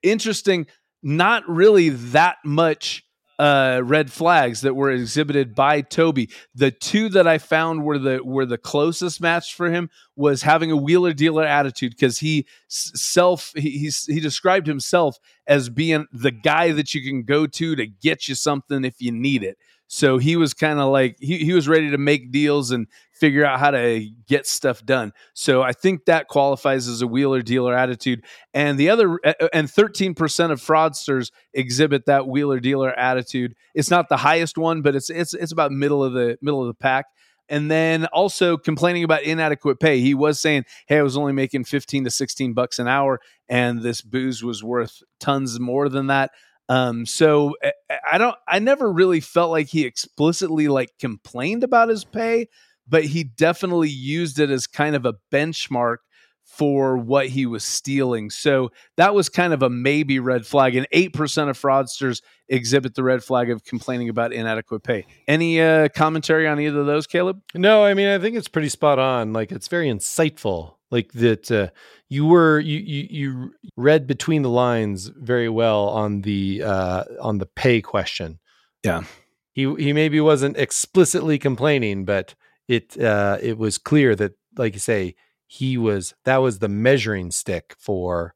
Interesting, 0.03 0.67
not 1.01 1.47
really 1.47 1.89
that 1.89 2.37
much 2.43 3.05
uh, 3.39 3.81
red 3.85 4.11
flags 4.11 4.59
that 4.61 4.75
were 4.75 4.91
exhibited 4.91 5.55
by 5.55 5.79
Toby. 5.79 6.29
The 6.53 6.71
two 6.71 7.07
that 7.09 7.25
I 7.25 7.37
found 7.37 7.85
were 7.85 7.97
the 7.97 8.21
were 8.21 8.45
the 8.45 8.57
closest 8.57 9.21
match 9.21 9.55
for 9.55 9.71
him 9.71 9.89
was 10.17 10.41
having 10.41 10.71
a 10.71 10.75
wheeler 10.75 11.13
dealer 11.13 11.45
attitude 11.45 11.91
because 11.91 12.19
he 12.19 12.45
self 12.67 13.53
he 13.55 13.89
he 14.07 14.19
described 14.19 14.67
himself 14.67 15.17
as 15.47 15.69
being 15.69 16.05
the 16.11 16.31
guy 16.31 16.73
that 16.73 16.93
you 16.93 17.01
can 17.01 17.23
go 17.23 17.47
to 17.47 17.77
to 17.77 17.87
get 17.87 18.27
you 18.27 18.35
something 18.35 18.83
if 18.83 18.95
you 18.99 19.13
need 19.13 19.43
it. 19.43 19.57
So 19.91 20.19
he 20.19 20.35
was 20.35 20.53
kind 20.53 20.79
of 20.79 20.91
like 20.91 21.17
he, 21.19 21.39
he 21.39 21.51
was 21.51 21.67
ready 21.67 21.89
to 21.89 21.97
make 21.97 22.31
deals 22.31 22.69
and 22.69 22.85
figure 23.11 23.43
out 23.43 23.59
how 23.59 23.71
to 23.71 24.07
get 24.27 24.45
stuff 24.45 24.85
done. 24.85 25.13
So 25.33 25.63
I 25.63 25.71
think 25.73 26.05
that 26.05 26.27
qualifies 26.27 26.87
as 26.87 27.01
a 27.01 27.07
wheeler 27.07 27.41
dealer 27.41 27.73
attitude. 27.73 28.23
And 28.53 28.77
the 28.77 28.91
other 28.91 29.19
and 29.51 29.67
13% 29.67 30.51
of 30.51 30.61
fraudsters 30.61 31.31
exhibit 31.55 32.05
that 32.05 32.27
wheeler 32.27 32.59
dealer 32.59 32.91
attitude. 32.91 33.55
It's 33.73 33.89
not 33.89 34.09
the 34.09 34.17
highest 34.17 34.59
one, 34.59 34.83
but 34.83 34.95
it's 34.95 35.09
it's 35.09 35.33
it's 35.33 35.51
about 35.51 35.71
middle 35.71 36.03
of 36.03 36.13
the 36.13 36.37
middle 36.39 36.61
of 36.61 36.67
the 36.67 36.75
pack 36.75 37.07
and 37.49 37.71
then 37.71 38.05
also 38.07 38.57
complaining 38.57 39.03
about 39.03 39.23
inadequate 39.23 39.79
pay. 39.79 40.01
He 40.01 40.13
was 40.13 40.39
saying, 40.39 40.65
"Hey, 40.85 40.99
I 40.99 41.01
was 41.01 41.17
only 41.17 41.33
making 41.33 41.63
15 41.63 42.03
to 42.03 42.11
16 42.11 42.53
bucks 42.53 42.77
an 42.77 42.87
hour 42.87 43.19
and 43.49 43.81
this 43.81 44.03
booze 44.03 44.43
was 44.43 44.63
worth 44.63 45.01
tons 45.19 45.59
more 45.59 45.89
than 45.89 46.05
that." 46.07 46.29
Um, 46.69 47.05
so 47.05 47.55
eh, 47.63 47.71
eh, 47.89 47.97
I 48.11 48.17
don't 48.17 48.35
I 48.47 48.59
never 48.59 48.91
really 48.91 49.19
felt 49.19 49.51
like 49.51 49.67
he 49.67 49.85
explicitly 49.85 50.67
like 50.67 50.91
complained 50.99 51.63
about 51.63 51.89
his 51.89 52.05
pay, 52.05 52.47
but 52.87 53.03
he 53.05 53.23
definitely 53.23 53.89
used 53.89 54.39
it 54.39 54.51
as 54.51 54.67
kind 54.67 54.95
of 54.95 55.05
a 55.05 55.15
benchmark 55.31 55.97
for 56.45 56.97
what 56.97 57.27
he 57.27 57.45
was 57.45 57.63
stealing. 57.63 58.29
So 58.29 58.71
that 58.97 59.13
was 59.13 59.29
kind 59.29 59.53
of 59.53 59.61
a 59.61 59.69
maybe 59.69 60.19
red 60.19 60.47
flag. 60.47 60.75
And 60.75 60.87
8% 60.91 61.49
of 61.49 61.59
fraudsters 61.59 62.21
exhibit 62.47 62.95
the 62.95 63.03
red 63.03 63.23
flag 63.23 63.51
of 63.51 63.63
complaining 63.63 64.09
about 64.09 64.33
inadequate 64.33 64.83
pay. 64.83 65.05
Any 65.27 65.61
uh, 65.61 65.89
commentary 65.89 66.47
on 66.47 66.59
either 66.59 66.79
of 66.79 66.87
those, 66.87 67.05
Caleb? 67.05 67.41
No, 67.53 67.85
I 67.85 67.93
mean, 67.93 68.07
I 68.07 68.17
think 68.17 68.35
it's 68.35 68.47
pretty 68.47 68.69
spot 68.69 68.97
on. 68.97 69.31
Like, 69.31 69.51
it's 69.51 69.67
very 69.67 69.89
insightful. 69.89 70.73
Like 70.91 71.11
that, 71.13 71.51
uh, 71.51 71.69
you 72.07 72.25
were 72.25 72.59
you, 72.59 72.79
you 72.79 73.07
you 73.09 73.53
read 73.77 74.07
between 74.07 74.41
the 74.41 74.49
lines 74.49 75.07
very 75.07 75.49
well 75.49 75.89
on 75.89 76.21
the 76.21 76.63
uh, 76.63 77.03
on 77.21 77.37
the 77.37 77.45
pay 77.45 77.81
question. 77.81 78.39
Yeah, 78.83 79.03
he 79.51 79.73
he 79.75 79.93
maybe 79.93 80.19
wasn't 80.19 80.57
explicitly 80.57 81.37
complaining, 81.37 82.05
but 82.05 82.33
it 82.67 82.99
uh, 82.99 83.37
it 83.41 83.57
was 83.57 83.77
clear 83.77 84.15
that, 84.15 84.33
like 84.57 84.73
you 84.73 84.79
say, 84.79 85.15
he 85.45 85.77
was 85.77 86.13
that 86.25 86.37
was 86.37 86.59
the 86.59 86.69
measuring 86.69 87.31
stick 87.31 87.75
for 87.77 88.33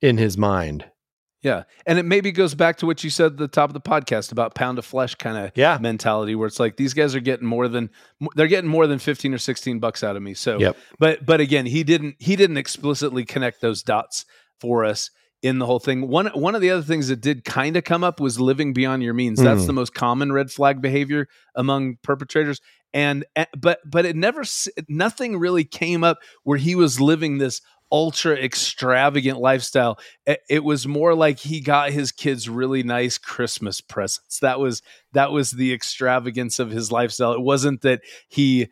in 0.00 0.18
his 0.18 0.36
mind. 0.36 0.90
Yeah. 1.46 1.62
And 1.86 1.96
it 1.96 2.02
maybe 2.02 2.32
goes 2.32 2.56
back 2.56 2.78
to 2.78 2.86
what 2.86 3.04
you 3.04 3.10
said 3.10 3.26
at 3.26 3.36
the 3.36 3.46
top 3.46 3.70
of 3.70 3.74
the 3.74 3.80
podcast 3.80 4.32
about 4.32 4.56
pound 4.56 4.78
of 4.78 4.84
flesh 4.84 5.14
kind 5.14 5.38
of 5.38 5.52
yeah. 5.54 5.78
mentality 5.80 6.34
where 6.34 6.48
it's 6.48 6.58
like 6.58 6.76
these 6.76 6.92
guys 6.92 7.14
are 7.14 7.20
getting 7.20 7.46
more 7.46 7.68
than 7.68 7.88
they're 8.34 8.48
getting 8.48 8.68
more 8.68 8.88
than 8.88 8.98
15 8.98 9.32
or 9.32 9.38
16 9.38 9.78
bucks 9.78 10.02
out 10.02 10.16
of 10.16 10.22
me. 10.24 10.34
So 10.34 10.58
yep. 10.58 10.76
but 10.98 11.24
but 11.24 11.40
again, 11.40 11.64
he 11.64 11.84
didn't 11.84 12.16
he 12.18 12.34
didn't 12.34 12.56
explicitly 12.56 13.24
connect 13.24 13.60
those 13.60 13.84
dots 13.84 14.24
for 14.60 14.84
us 14.84 15.10
in 15.40 15.60
the 15.60 15.66
whole 15.66 15.78
thing. 15.78 16.08
One 16.08 16.26
one 16.28 16.56
of 16.56 16.62
the 16.62 16.70
other 16.70 16.82
things 16.82 17.06
that 17.08 17.20
did 17.20 17.44
kind 17.44 17.76
of 17.76 17.84
come 17.84 18.02
up 18.02 18.18
was 18.18 18.40
living 18.40 18.72
beyond 18.72 19.04
your 19.04 19.14
means. 19.14 19.40
That's 19.40 19.62
mm. 19.62 19.66
the 19.68 19.72
most 19.72 19.94
common 19.94 20.32
red 20.32 20.50
flag 20.50 20.82
behavior 20.82 21.28
among 21.54 21.98
perpetrators 22.02 22.60
and 22.96 23.26
eh, 23.36 23.44
but 23.56 23.78
but 23.84 24.06
it 24.06 24.16
never 24.16 24.42
nothing 24.88 25.36
really 25.36 25.64
came 25.64 26.02
up 26.02 26.18
where 26.44 26.58
he 26.58 26.74
was 26.74 26.98
living 26.98 27.36
this 27.38 27.60
ultra 27.90 28.34
extravagant 28.34 29.38
lifestyle. 29.38 29.98
It, 30.48 30.64
was 30.64 30.86
more 30.86 31.14
like 31.14 31.38
he 31.38 31.60
got 31.60 31.90
his 31.90 32.12
kids 32.12 32.48
really 32.48 32.82
nice 32.82 33.18
christmas 33.18 33.80
presents. 33.80 34.40
That 34.40 34.58
was 34.58 34.82
that 35.12 35.32
was 35.32 35.52
the 35.52 35.72
extravagance 35.72 36.58
of 36.58 36.70
his 36.70 36.90
lifestyle. 36.90 37.32
It 37.32 37.40
wasn't 37.40 37.82
that 37.82 38.00
he 38.28 38.68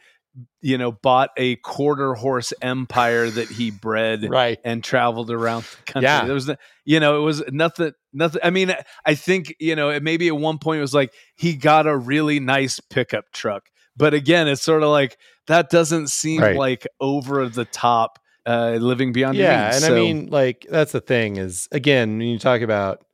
you 0.60 0.76
know 0.76 0.90
bought 0.90 1.30
a 1.36 1.54
quarter 1.56 2.14
horse 2.14 2.52
empire 2.60 3.30
that 3.30 3.48
he 3.48 3.70
bred 3.70 4.28
right. 4.28 4.58
and 4.64 4.82
traveled 4.82 5.30
around 5.30 5.62
the 5.62 5.92
country. 5.92 6.08
Yeah. 6.08 6.24
there 6.24 6.34
was 6.34 6.50
you 6.84 6.98
know 6.98 7.18
it 7.18 7.24
was 7.24 7.44
nothing 7.52 7.92
nothing 8.12 8.40
i 8.42 8.50
mean 8.50 8.74
i 9.06 9.14
think 9.14 9.54
you 9.60 9.76
know 9.76 10.00
maybe 10.00 10.26
at 10.26 10.36
one 10.36 10.58
point 10.58 10.78
it 10.78 10.80
was 10.80 10.92
like 10.92 11.12
he 11.36 11.54
got 11.54 11.86
a 11.86 11.96
really 11.96 12.40
nice 12.40 12.80
pickup 12.80 13.30
truck. 13.32 13.68
But 13.96 14.14
again, 14.14 14.48
it's 14.48 14.62
sort 14.62 14.82
of 14.82 14.88
like 14.88 15.18
that 15.46 15.70
doesn't 15.70 16.08
seem 16.08 16.40
right. 16.40 16.56
like 16.56 16.86
over 17.00 17.48
the 17.48 17.64
top 17.64 18.18
uh, 18.47 18.72
living 18.80 19.12
beyond 19.12 19.36
yeah, 19.36 19.70
means, 19.70 19.76
and 19.76 19.84
so. 19.84 19.92
I 19.92 19.99
mean, 19.99 20.28
like 20.30 20.66
that's 20.68 20.92
the 20.92 21.01
thing 21.01 21.36
is 21.36 21.68
again 21.72 22.18
when 22.18 22.28
you 22.28 22.38
talk 22.38 22.61
about 22.61 23.05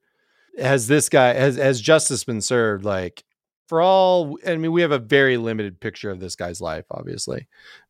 has 0.59 0.87
this 0.87 1.09
guy 1.09 1.33
has 1.35 1.57
has 1.57 1.81
justice 1.81 2.24
been 2.24 2.41
served? 2.41 2.85
Like 2.85 3.24
for 3.68 3.81
all, 3.81 4.39
I 4.47 4.57
mean, 4.57 4.72
we 4.72 4.83
have 4.83 4.93
a 4.93 4.99
very 4.99 5.37
limited 5.37 5.81
picture 5.81 6.11
of 6.11 6.20
this 6.20 6.37
guy's 6.37 6.61
life, 6.61 6.87
obviously, 6.91 7.47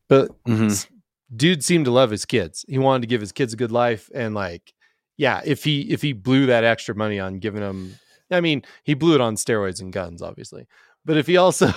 but 0.07 0.29
mm-hmm. 0.43 0.95
dude 1.35 1.63
seemed 1.63 1.85
to 1.85 1.91
love 1.91 2.11
his 2.11 2.25
kids. 2.25 2.65
He 2.67 2.77
wanted 2.77 3.01
to 3.01 3.07
give 3.07 3.21
his 3.21 3.31
kids 3.31 3.53
a 3.53 3.57
good 3.57 3.71
life, 3.71 4.09
and 4.13 4.35
like, 4.35 4.73
yeah, 5.17 5.41
if 5.43 5.63
he 5.63 5.81
if 5.91 6.01
he 6.01 6.13
blew 6.13 6.47
that 6.47 6.63
extra 6.63 6.95
money 6.95 7.19
on 7.19 7.39
giving 7.39 7.61
them, 7.61 7.95
I 8.29 8.41
mean, 8.41 8.63
he 8.83 8.93
blew 8.93 9.15
it 9.15 9.21
on 9.21 9.35
steroids 9.35 9.81
and 9.81 9.91
guns, 9.91 10.21
obviously, 10.21 10.67
but 11.03 11.17
if 11.17 11.27
he 11.27 11.37
also 11.37 11.67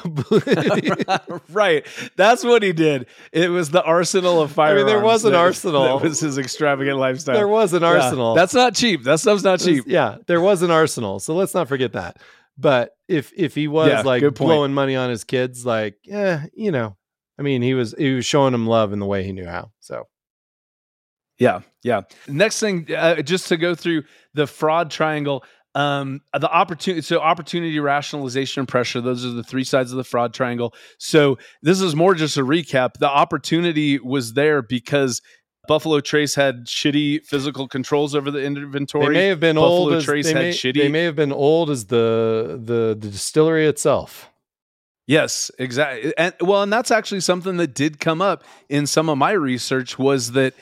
right. 1.51 1.87
That's 2.16 2.45
what 2.45 2.62
he 2.62 2.72
did. 2.72 3.07
It 3.33 3.49
was 3.51 3.70
the 3.70 3.83
arsenal 3.83 4.41
of 4.41 4.53
firearms 4.53 4.83
I 4.83 4.85
mean, 4.85 4.95
there 4.95 5.05
was 5.05 5.25
an 5.25 5.33
that, 5.33 5.39
arsenal. 5.39 5.99
that 5.99 6.09
was 6.09 6.20
his 6.20 6.39
extravagant 6.39 6.99
lifestyle. 6.99 7.35
There 7.35 7.49
was 7.49 7.72
an 7.72 7.85
arsenal. 7.85 8.35
Yeah, 8.35 8.43
that's 8.43 8.55
not 8.55 8.75
cheap. 8.75 9.05
That 9.05 9.20
stuff's 9.20 9.43
not 9.43 9.61
cheap. 9.61 9.85
yeah 9.87 10.18
there 10.27 10.41
was 10.41 10.62
an 10.62 10.70
arsenal 10.70 11.20
so 11.20 11.35
let's 11.35 11.55
not 11.55 11.68
forget 11.68 11.93
that. 11.93 12.18
But 12.57 12.97
if 13.09 13.33
if 13.37 13.55
he 13.55 13.66
was 13.68 13.89
yeah, 13.89 14.03
like 14.03 14.35
blowing 14.35 14.72
money 14.72 14.97
on 14.97 15.11
his 15.11 15.25
kids 15.25 15.66
like 15.66 15.97
yeah 16.05 16.47
you 16.55 16.70
know 16.70 16.97
i 17.39 17.43
mean 17.43 17.62
he 17.62 17.75
was 17.75 17.95
he 17.99 18.14
was 18.14 18.25
showing 18.25 18.53
them 18.53 18.66
love 18.66 18.93
in 18.93 19.01
the 19.01 19.07
way 19.07 19.25
he 19.25 19.33
knew 19.33 19.47
how 19.47 19.70
so. 19.81 20.05
Yeah 21.39 21.61
yeah. 21.85 22.03
Next 22.27 22.59
thing 22.59 22.93
uh, 22.93 23.22
just 23.22 23.49
to 23.49 23.57
go 23.57 23.75
through 23.75 24.05
the 24.33 24.47
fraud 24.47 24.91
triangle 24.91 25.45
um 25.75 26.20
the 26.39 26.51
opportunity 26.51 27.03
so 27.03 27.18
opportunity 27.20 27.79
rationalization 27.81 28.61
and 28.61 28.68
pressure 28.68 29.01
those 29.01 29.25
are 29.25 29.31
the 29.31 29.43
three 29.43 29.64
sides 29.64 29.91
of 29.91 29.97
the 29.97 30.05
fraud 30.05 30.33
triangle 30.33 30.75
so 30.99 31.37
this 31.62 31.81
is 31.81 31.97
more 31.97 32.14
just 32.14 32.37
a 32.37 32.43
recap 32.45 32.95
the 32.99 33.09
opportunity 33.09 33.99
was 33.99 34.35
there 34.35 34.62
because 34.62 35.20
Buffalo 35.66 36.01
Trace 36.01 36.35
had 36.35 36.66
shitty 36.66 37.25
physical 37.25 37.66
controls 37.66 38.14
over 38.14 38.31
the 38.31 38.43
inventory. 38.43 39.07
They 39.07 39.12
may 39.12 39.27
have 39.29 39.41
been 39.41 39.57
Buffalo 39.57 39.70
old. 39.70 39.93
As, 39.95 40.05
Trace 40.05 40.27
they, 40.27 40.33
had 40.35 40.43
may, 40.43 40.51
shitty. 40.51 40.75
they 40.75 40.89
may 40.89 41.05
have 41.05 41.16
been 41.16 41.33
old 41.33 41.70
as 41.70 41.87
the 41.87 42.61
the, 42.62 42.97
the 42.99 43.11
distillery 43.11 43.66
itself. 43.66 44.31
Yes, 45.07 45.51
exactly. 45.59 46.12
And 46.16 46.35
well, 46.41 46.62
and 46.62 46.72
that's 46.72 46.91
actually 46.91 47.20
something 47.20 47.57
that 47.59 47.75
did 47.75 48.01
come 48.01 48.22
up 48.22 48.45
in 48.68 48.87
some 48.87 49.09
of 49.09 49.18
my 49.18 49.33
research 49.33 49.99
was 49.99 50.33
that 50.33 50.55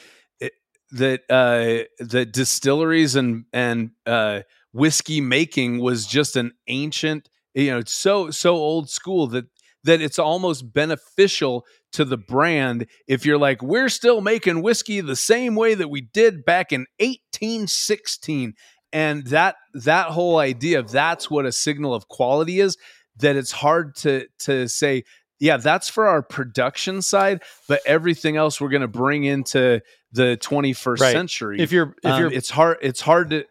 that 0.92 1.22
uh, 1.30 1.84
that 2.04 2.32
distilleries 2.32 3.16
and 3.16 3.44
and 3.52 3.90
uh, 4.06 4.40
whiskey 4.72 5.20
making 5.20 5.78
was 5.78 6.06
just 6.06 6.36
an 6.36 6.52
ancient 6.68 7.28
you 7.54 7.70
know 7.70 7.78
it's 7.78 7.92
so 7.92 8.30
so 8.30 8.54
old 8.54 8.88
school 8.88 9.26
that 9.26 9.46
that 9.84 10.00
it's 10.00 10.18
almost 10.18 10.72
beneficial 10.72 11.64
to 11.92 12.04
the 12.04 12.16
brand 12.16 12.86
if 13.06 13.26
you're 13.26 13.38
like 13.38 13.62
we're 13.62 13.88
still 13.88 14.20
making 14.20 14.62
whiskey 14.62 15.00
the 15.00 15.16
same 15.16 15.54
way 15.54 15.74
that 15.74 15.88
we 15.88 16.00
did 16.00 16.44
back 16.44 16.72
in 16.72 16.86
1816 16.98 18.54
and 18.92 19.26
that 19.26 19.56
that 19.74 20.08
whole 20.08 20.38
idea 20.38 20.78
of 20.78 20.90
that's 20.90 21.30
what 21.30 21.46
a 21.46 21.52
signal 21.52 21.94
of 21.94 22.08
quality 22.08 22.60
is 22.60 22.76
that 23.16 23.36
it's 23.36 23.52
hard 23.52 23.94
to 23.94 24.26
to 24.38 24.68
say 24.68 25.02
yeah 25.38 25.56
that's 25.56 25.88
for 25.88 26.06
our 26.06 26.22
production 26.22 27.02
side 27.02 27.42
but 27.68 27.80
everything 27.84 28.36
else 28.36 28.60
we're 28.60 28.68
going 28.68 28.82
to 28.82 28.88
bring 28.88 29.24
into 29.24 29.80
the 30.12 30.38
21st 30.40 31.00
right. 31.00 31.12
century 31.12 31.60
if 31.60 31.72
you're 31.72 31.94
if 32.02 32.18
you're 32.18 32.28
um, 32.28 32.32
it's 32.32 32.50
hard 32.50 32.78
it's 32.80 33.00
hard 33.00 33.30
to 33.30 33.44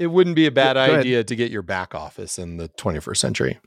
it 0.00 0.06
wouldn't 0.06 0.34
be 0.34 0.46
a 0.46 0.50
bad 0.50 0.78
idea 0.78 1.22
to 1.22 1.36
get 1.36 1.50
your 1.50 1.60
back 1.60 1.94
office 1.94 2.38
in 2.38 2.56
the 2.56 2.70
21st 2.70 3.16
century. 3.18 3.60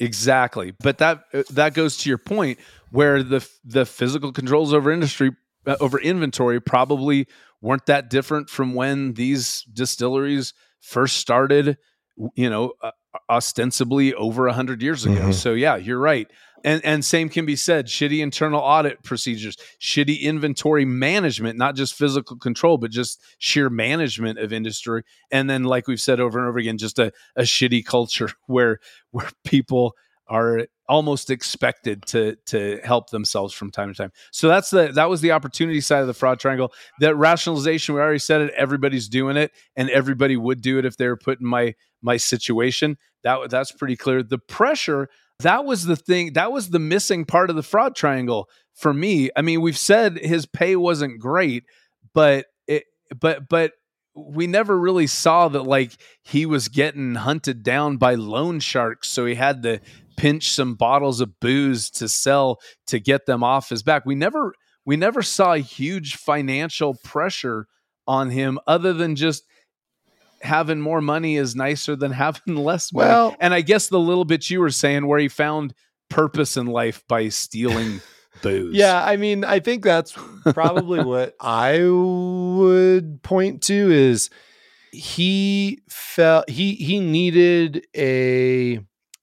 Exactly. 0.00 0.72
But 0.80 0.98
that 0.98 1.24
uh, 1.34 1.42
that 1.50 1.74
goes 1.74 1.98
to 1.98 2.08
your 2.08 2.18
point 2.18 2.58
where 2.90 3.22
the 3.22 3.46
the 3.64 3.84
physical 3.84 4.32
controls 4.32 4.72
over 4.72 4.90
industry 4.90 5.32
uh, 5.66 5.76
over 5.78 6.00
inventory 6.00 6.58
probably 6.60 7.26
weren't 7.60 7.84
that 7.86 8.08
different 8.08 8.48
from 8.48 8.74
when 8.74 9.12
these 9.14 9.64
distilleries 9.72 10.54
first 10.80 11.16
started, 11.16 11.76
you 12.34 12.48
know, 12.48 12.72
uh, 12.80 12.92
ostensibly 13.28 14.14
over 14.14 14.46
a 14.46 14.50
100 14.50 14.80
years 14.80 15.04
ago. 15.04 15.16
Mm-hmm. 15.16 15.32
So 15.32 15.52
yeah, 15.52 15.76
you're 15.76 15.98
right 15.98 16.28
and 16.64 16.84
and 16.84 17.04
same 17.04 17.28
can 17.28 17.46
be 17.46 17.56
said 17.56 17.86
shitty 17.86 18.20
internal 18.20 18.60
audit 18.60 19.02
procedures 19.02 19.56
shitty 19.80 20.20
inventory 20.20 20.84
management 20.84 21.58
not 21.58 21.76
just 21.76 21.94
physical 21.94 22.36
control 22.36 22.78
but 22.78 22.90
just 22.90 23.22
sheer 23.38 23.70
management 23.70 24.38
of 24.38 24.52
industry 24.52 25.02
and 25.30 25.48
then 25.48 25.64
like 25.64 25.86
we've 25.86 26.00
said 26.00 26.20
over 26.20 26.38
and 26.38 26.48
over 26.48 26.58
again 26.58 26.78
just 26.78 26.98
a, 26.98 27.12
a 27.36 27.42
shitty 27.42 27.84
culture 27.84 28.30
where 28.46 28.78
where 29.10 29.28
people 29.44 29.94
are 30.28 30.66
almost 30.88 31.30
expected 31.30 32.04
to 32.06 32.36
to 32.46 32.80
help 32.84 33.10
themselves 33.10 33.52
from 33.52 33.70
time 33.70 33.88
to 33.88 33.94
time. 33.94 34.12
So 34.30 34.48
that's 34.48 34.70
the 34.70 34.88
that 34.92 35.08
was 35.08 35.20
the 35.20 35.32
opportunity 35.32 35.80
side 35.80 36.00
of 36.00 36.06
the 36.06 36.14
fraud 36.14 36.40
triangle. 36.40 36.72
That 37.00 37.16
rationalization, 37.16 37.94
we 37.94 38.00
already 38.00 38.18
said 38.18 38.42
it. 38.42 38.54
Everybody's 38.56 39.08
doing 39.08 39.36
it, 39.36 39.52
and 39.76 39.90
everybody 39.90 40.36
would 40.36 40.60
do 40.60 40.78
it 40.78 40.84
if 40.84 40.96
they 40.96 41.08
were 41.08 41.16
put 41.16 41.40
in 41.40 41.46
my 41.46 41.74
my 42.02 42.16
situation. 42.16 42.96
That 43.22 43.50
that's 43.50 43.72
pretty 43.72 43.96
clear. 43.96 44.22
The 44.22 44.38
pressure 44.38 45.08
that 45.40 45.64
was 45.64 45.84
the 45.84 45.96
thing 45.96 46.32
that 46.34 46.52
was 46.52 46.70
the 46.70 46.78
missing 46.78 47.24
part 47.24 47.50
of 47.50 47.56
the 47.56 47.62
fraud 47.62 47.94
triangle 47.94 48.48
for 48.74 48.92
me 48.92 49.30
i 49.36 49.42
mean 49.42 49.60
we've 49.60 49.78
said 49.78 50.18
his 50.18 50.46
pay 50.46 50.76
wasn't 50.76 51.18
great 51.20 51.64
but 52.14 52.46
it 52.66 52.84
but 53.20 53.48
but 53.48 53.72
we 54.14 54.48
never 54.48 54.76
really 54.76 55.06
saw 55.06 55.48
that 55.48 55.62
like 55.62 55.92
he 56.22 56.44
was 56.44 56.68
getting 56.68 57.14
hunted 57.14 57.62
down 57.62 57.96
by 57.96 58.14
loan 58.14 58.58
sharks 58.58 59.08
so 59.08 59.26
he 59.26 59.36
had 59.36 59.62
to 59.62 59.80
pinch 60.18 60.50
some 60.50 60.74
bottles 60.74 61.20
of 61.20 61.38
booze 61.40 61.88
to 61.88 62.08
sell 62.08 62.58
to 62.88 62.98
get 62.98 63.24
them 63.24 63.42
off 63.42 63.70
his 63.70 63.82
back. 63.82 64.04
We 64.04 64.16
never 64.16 64.52
we 64.84 64.96
never 64.96 65.22
saw 65.22 65.54
huge 65.54 66.16
financial 66.16 66.94
pressure 67.04 67.66
on 68.06 68.30
him 68.30 68.58
other 68.66 68.92
than 68.92 69.16
just 69.16 69.44
having 70.42 70.80
more 70.80 71.00
money 71.00 71.36
is 71.36 71.54
nicer 71.56 71.96
than 71.96 72.12
having 72.12 72.56
less 72.64 72.92
money. 72.92 73.08
Well- 73.08 73.36
and 73.40 73.52
I 73.54 73.60
guess 73.60 73.88
the 73.88 73.98
little 74.00 74.24
bit 74.24 74.48
you 74.50 74.60
were 74.60 74.70
saying 74.70 75.06
where 75.06 75.18
he 75.18 75.28
found 75.28 75.74
purpose 76.10 76.56
in 76.56 76.66
life 76.66 77.04
by 77.08 77.28
stealing 77.28 78.00
booze. 78.42 78.74
Yeah, 78.74 79.04
I 79.04 79.16
mean, 79.16 79.44
I 79.44 79.60
think 79.60 79.84
that's 79.84 80.12
probably 80.54 81.02
what 81.04 81.34
I 81.40 81.80
would 81.88 83.22
point 83.22 83.62
to 83.64 83.74
is 83.90 84.30
he 84.92 85.80
felt 85.90 86.48
he 86.48 86.74
he 86.74 86.98
needed 87.00 87.86
a 87.94 88.76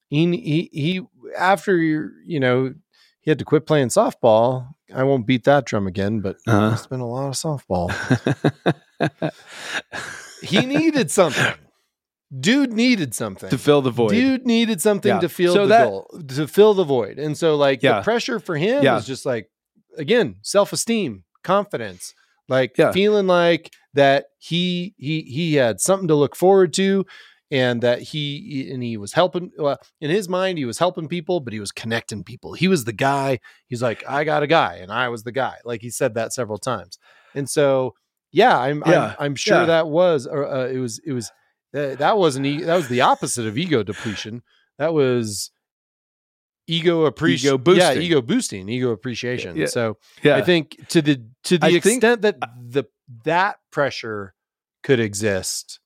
he 0.09 0.25
he, 0.37 0.69
he 0.71 1.01
after 1.37 1.75
you 1.75 2.39
know 2.39 2.73
he 3.21 3.31
had 3.31 3.39
to 3.39 3.45
quit 3.45 3.65
playing 3.65 3.87
softball. 3.87 4.67
I 4.93 5.01
won't 5.03 5.25
beat 5.25 5.45
that 5.45 5.65
drum 5.65 5.87
again, 5.87 6.19
but 6.19 6.37
Uh-huh. 6.45 6.69
it's 6.73 6.85
been 6.85 6.99
a 6.99 7.07
lot 7.09 7.27
of 7.27 7.33
softball. 7.33 7.89
He 10.41 10.65
needed 10.65 11.11
something. 11.11 11.53
Dude 12.37 12.73
needed 12.73 13.13
something 13.13 13.49
to 13.49 13.57
fill 13.57 13.81
the 13.81 13.91
void. 13.91 14.09
Dude 14.11 14.45
needed 14.45 14.81
something 14.81 15.09
Yeah. 15.09 15.19
to 15.19 15.29
fill 15.29 15.53
So 15.53 15.61
the 15.63 15.67
that- 15.67 15.85
goal, 15.85 16.21
to 16.27 16.47
fill 16.47 16.73
the 16.73 16.83
void. 16.83 17.19
And 17.19 17.37
so 17.37 17.55
like 17.55 17.81
Yeah. 17.83 17.97
the 17.97 18.03
pressure 18.03 18.39
for 18.39 18.57
him 18.57 18.83
Yeah. 18.83 18.95
was 18.95 19.05
just 19.07 19.25
like 19.25 19.49
again, 19.97 20.35
self-esteem, 20.41 21.23
confidence, 21.43 22.13
like 22.49 22.77
Yeah. 22.77 22.91
feeling 22.91 23.27
like 23.27 23.71
that 23.93 24.25
he 24.39 24.93
he 24.97 25.21
he 25.21 25.53
had 25.55 25.79
something 25.79 26.07
to 26.09 26.15
look 26.15 26.35
forward 26.35 26.73
to 26.73 27.05
and 27.51 27.81
that 27.81 28.01
he 28.01 28.69
and 28.71 28.81
he 28.83 28.97
was 28.97 29.13
helping 29.13 29.51
well, 29.57 29.79
in 30.01 30.09
his 30.09 30.27
mind 30.27 30.57
he 30.57 30.65
was 30.65 30.79
helping 30.79 31.07
people 31.07 31.39
but 31.39 31.53
he 31.53 31.59
was 31.59 31.71
connecting 31.71 32.23
people. 32.23 32.53
He 32.53 32.67
was 32.67 32.83
the 32.85 32.91
guy. 32.91 33.39
He's 33.67 33.83
like 33.83 34.03
I 34.09 34.23
got 34.23 34.43
a 34.43 34.47
guy 34.47 34.79
and 34.81 34.91
I 34.91 35.09
was 35.09 35.23
the 35.23 35.31
guy. 35.31 35.57
Like 35.63 35.81
he 35.81 35.91
said 35.91 36.15
that 36.15 36.33
several 36.33 36.57
times. 36.57 36.97
And 37.35 37.49
so 37.49 37.93
yeah, 38.35 38.57
I'm 38.59 38.83
Yeah. 38.85 39.15
I'm, 39.19 39.25
I'm 39.25 39.35
sure 39.35 39.61
Yeah. 39.61 39.65
that 39.65 39.87
was 39.87 40.27
or 40.27 40.45
uh, 40.45 40.67
it 40.67 40.77
was 40.79 40.99
it 41.05 41.13
was 41.13 41.31
uh, 41.75 41.95
that 41.95 42.17
wasn't 42.17 42.45
e- 42.45 42.63
that 42.63 42.75
was 42.75 42.87
the 42.89 43.01
opposite 43.01 43.45
of 43.47 43.57
ego 43.57 43.81
depletion. 43.83 44.43
That 44.77 44.93
was 44.93 45.51
ego 46.67 47.05
appreciation. 47.05 47.55
Ego 47.55 47.57
boosting. 47.63 48.01
Yeah, 48.01 48.07
ego 48.07 48.21
boosting, 48.21 48.69
ego 48.69 48.91
appreciation. 48.91 49.55
Yeah. 49.55 49.67
So 49.67 49.97
yeah. 50.23 50.35
I 50.37 50.41
think 50.41 50.87
to 50.89 51.01
the 51.01 51.21
to 51.45 51.57
the 51.57 51.65
I 51.65 51.69
extent 51.69 52.21
that 52.21 52.39
the 52.69 52.85
that 53.23 53.57
pressure 53.71 54.33
could 54.83 54.99
exist. 54.99 55.79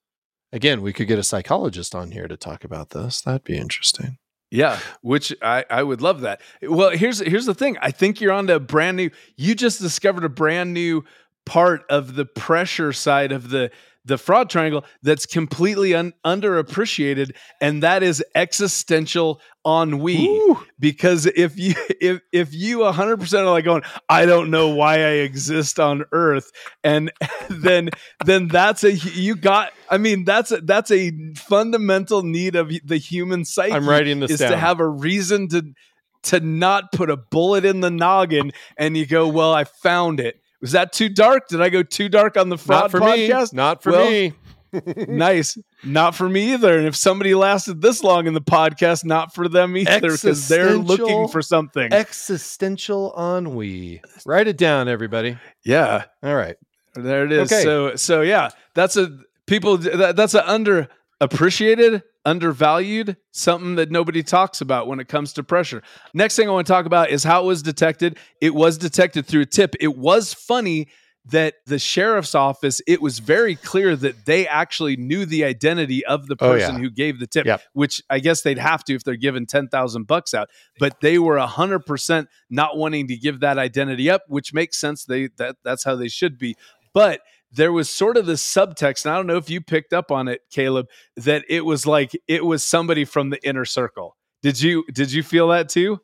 Again, 0.52 0.82
we 0.82 0.93
could 0.93 1.08
get 1.08 1.20
a 1.20 1.24
psychologist 1.24 1.93
on 1.93 2.10
here 2.12 2.28
to 2.28 2.36
talk 2.36 2.64
about 2.64 2.89
this. 2.89 3.22
That'd 3.22 3.43
be 3.43 3.56
interesting. 3.58 4.18
Yeah, 4.52 4.80
which 5.04 5.32
I, 5.43 5.64
I 5.70 5.84
would 5.84 6.02
love 6.02 6.22
that. 6.22 6.41
Well, 6.64 6.89
here's 6.89 7.20
here's 7.20 7.45
the 7.45 7.54
thing. 7.54 7.78
I 7.84 7.91
think 7.91 8.20
you're 8.20 8.32
on 8.32 8.47
to 8.47 8.56
a 8.56 8.60
brand 8.60 8.97
new. 8.97 9.12
You 9.38 9.54
just 9.54 9.80
discovered 9.80 10.24
a 10.24 10.30
brand 10.30 10.74
new 10.74 11.04
part 11.50 11.84
of 11.89 12.14
the 12.14 12.26
pressure 12.26 12.93
side 12.93 13.32
of 13.32 13.50
the 13.50 13.72
the 14.06 14.20
fraud 14.20 14.52
triangle 14.52 14.86
that's 15.02 15.26
completely 15.26 15.95
un, 15.95 16.14
underappreciated, 16.24 17.32
and 17.60 17.82
that 17.82 18.04
is 18.04 18.24
existential 18.36 19.41
ennui. 19.66 20.39
Because 20.80 21.26
if 21.26 21.58
you 21.58 21.74
if 22.02 22.22
if 22.32 22.54
you 22.54 22.80
100 22.80 23.18
percent 23.20 23.47
are 23.47 23.52
like 23.52 23.66
going, 23.66 23.82
I 24.08 24.28
don't 24.28 24.52
know 24.52 24.70
why 24.70 25.00
I 25.00 25.22
exist 25.26 25.80
on 25.80 26.06
Earth, 26.12 26.52
and 26.84 27.12
then 27.50 27.89
then 28.24 28.47
that's 28.47 28.84
a 28.84 28.93
you 28.93 29.36
got. 29.36 29.74
I 29.89 29.97
mean, 29.97 30.26
that's 30.26 30.52
a, 30.52 30.58
that's 30.62 30.91
a 30.91 31.12
fundamental 31.36 32.22
need 32.22 32.56
of 32.56 32.72
the 32.86 32.97
human 32.97 33.43
psyche 33.43 33.74
I'm 33.74 33.89
writing 33.89 34.20
this 34.20 34.30
is 34.30 34.39
down. 34.39 34.52
to 34.52 34.58
have 34.58 34.80
a 34.80 34.88
reason 34.88 35.47
to 35.47 35.74
to 36.22 36.39
not 36.41 36.91
put 36.91 37.10
a 37.10 37.18
bullet 37.18 37.66
in 37.66 37.80
the 37.80 37.89
noggin 37.89 38.52
and 38.78 38.97
you 38.97 39.06
go 39.06 39.26
well 39.26 39.54
i 39.54 39.64
found 39.64 40.20
it 40.20 40.41
was 40.62 40.72
that 40.74 40.91
too 40.93 41.10
dark 41.10 41.47
did 41.47 41.62
i 41.62 41.70
go 41.70 41.84
too 41.84 42.10
dark 42.10 42.38
on 42.38 42.49
the 42.49 42.57
fraud 42.57 42.84
Not 42.84 42.91
for 42.91 42.99
podcast 42.99 43.53
me. 43.53 43.57
Not 43.57 43.84
for 43.84 43.91
Well, 43.91 44.10
me. 44.10 44.34
nice 45.07 45.57
not 45.84 46.14
for 46.14 46.30
me 46.30 46.53
either 46.53 46.78
and 46.78 46.86
if 46.86 46.95
somebody 46.95 47.34
lasted 47.34 47.82
this 47.82 48.03
long 48.03 48.28
in 48.28 48.36
the 48.36 48.41
podcast 48.41 49.03
not 49.03 49.34
for 49.34 49.47
them 49.47 49.76
either 49.76 50.12
because 50.12 50.47
they're 50.47 50.78
looking 50.78 51.28
for 51.28 51.41
something 51.41 51.91
Existential 51.91 53.12
ennui. 53.18 53.99
Write 54.28 54.47
it 54.47 54.57
down, 54.57 54.88
everybody. 54.88 55.38
yeah 55.66 56.03
All 56.22 56.36
right. 56.36 56.55
there 56.93 57.26
it 57.26 57.32
is 57.32 57.51
Okay. 57.51 57.64
so 57.64 57.95
so 57.95 58.22
yeah 58.22 58.49
that's 58.76 58.95
a 58.95 59.18
people 59.47 59.78
that, 59.80 60.16
that's 60.16 60.36
an 60.36 60.43
under 60.45 60.88
appreciated 61.20 62.03
undervalued 62.30 63.17
something 63.32 63.75
that 63.75 63.91
nobody 63.91 64.23
talks 64.23 64.61
about 64.61 64.88
when 64.88 64.99
it 64.99 65.07
comes 65.07 65.34
to 65.34 65.43
pressure. 65.43 65.82
Next 66.13 66.36
thing 66.36 66.47
i 66.47 66.51
want 66.51 66.67
to 66.67 66.71
talk 66.73 66.86
about 66.86 67.09
is 67.09 67.23
how 67.23 67.43
it 67.43 67.45
was 67.47 67.61
detected. 67.61 68.17
It 68.41 68.53
was 68.55 68.77
detected 68.77 69.25
through 69.25 69.41
a 69.41 69.45
tip. 69.45 69.75
It 69.80 69.97
was 69.97 70.34
funny 70.34 70.88
that 71.25 71.55
the 71.65 71.77
sheriff's 71.77 72.34
office 72.34 72.82
it 72.88 73.01
was 73.01 73.19
very 73.19 73.53
clear 73.55 73.95
that 73.95 74.25
they 74.25 74.47
actually 74.47 74.95
knew 74.95 75.25
the 75.25 75.43
identity 75.43 76.03
of 76.05 76.27
the 76.27 76.36
Oh, 76.39 76.53
person 76.53 76.75
yeah. 76.75 76.82
who 76.82 76.89
gave 76.89 77.19
the 77.19 77.27
tip 77.27 77.45
Yep. 77.45 77.61
which 77.73 78.01
i 78.09 78.19
guess 78.19 78.41
they'd 78.41 78.57
have 78.57 78.86
to 78.86 78.95
if 78.95 79.03
they're 79.03 79.17
giving 79.17 79.45
10,000 79.45 80.07
bucks 80.07 80.34
out 80.34 80.49
but 80.80 81.01
they 81.01 81.19
were 81.19 81.36
100% 81.38 82.27
not 82.49 82.77
wanting 82.77 83.07
to 83.09 83.17
give 83.17 83.41
that 83.41 83.57
identity 83.59 84.09
up 84.09 84.21
which 84.27 84.53
makes 84.53 84.80
sense. 84.80 85.03
They 85.05 85.27
that 85.38 85.57
that's 85.63 85.84
how 85.84 85.95
they 85.97 86.07
should 86.07 86.38
be. 86.39 86.55
But 86.93 87.19
there 87.52 87.72
was 87.72 87.89
sort 87.89 88.18
of 88.18 88.26
this 88.26 88.45
subtext 88.45 89.06
and 89.06 89.14
i 89.14 89.16
don't 89.18 89.28
know 89.28 89.38
if 89.38 89.50
you 89.50 89.62
picked 89.62 89.93
up 89.93 90.12
on 90.12 90.28
it 90.28 90.41
caleb 90.52 90.88
that 91.16 91.43
it 91.50 91.66
was 91.66 91.86
like 91.88 92.12
it 92.28 92.45
was 92.45 92.64
somebody 92.64 93.06
from 93.06 93.30
the 93.30 93.39
inner 93.47 93.66
circle 93.66 94.16
did 94.43 94.62
you 94.62 94.84
did 94.93 95.12
you 95.12 95.24
feel 95.24 95.47
that 95.50 95.70
too 95.70 96.00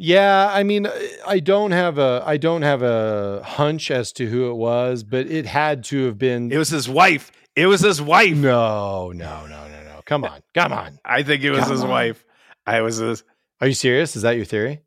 Yeah, 0.00 0.48
I 0.52 0.62
mean, 0.62 0.86
uh, 0.86 0.92
I 1.26 1.40
don't 1.40 1.72
have 1.72 1.98
a 1.98 2.22
I 2.24 2.36
don't 2.36 2.62
have 2.62 2.82
a 2.82 3.42
hunch 3.44 3.90
as 3.90 4.12
to 4.12 4.26
who 4.28 4.48
it 4.48 4.54
was, 4.54 5.02
but 5.02 5.26
it 5.26 5.44
had 5.44 5.82
to 5.90 6.06
have 6.06 6.16
been. 6.18 6.52
it 6.52 6.56
was 6.58 6.68
his 6.68 6.88
wife 6.88 7.32
it 7.56 7.66
was 7.66 7.80
his 7.80 8.00
wife 8.00 8.36
no, 8.36 9.10
no, 9.12 9.46
no, 9.46 9.66
no, 9.68 9.82
no. 9.84 10.00
Come 10.06 10.24
on, 10.24 10.40
come 10.54 10.72
on. 10.72 11.00
i 11.04 11.24
think 11.24 11.42
it 11.42 11.50
was 11.50 11.60
Come 11.64 11.72
his 11.72 11.82
on. 11.82 11.90
wife 11.90 12.24
i 12.64 12.80
was 12.80 12.98
his 12.98 13.24
Are 13.60 13.66
you 13.66 13.74
serious? 13.74 14.14
Is 14.14 14.22
that 14.22 14.36
your 14.36 14.44
theory? 14.46 14.82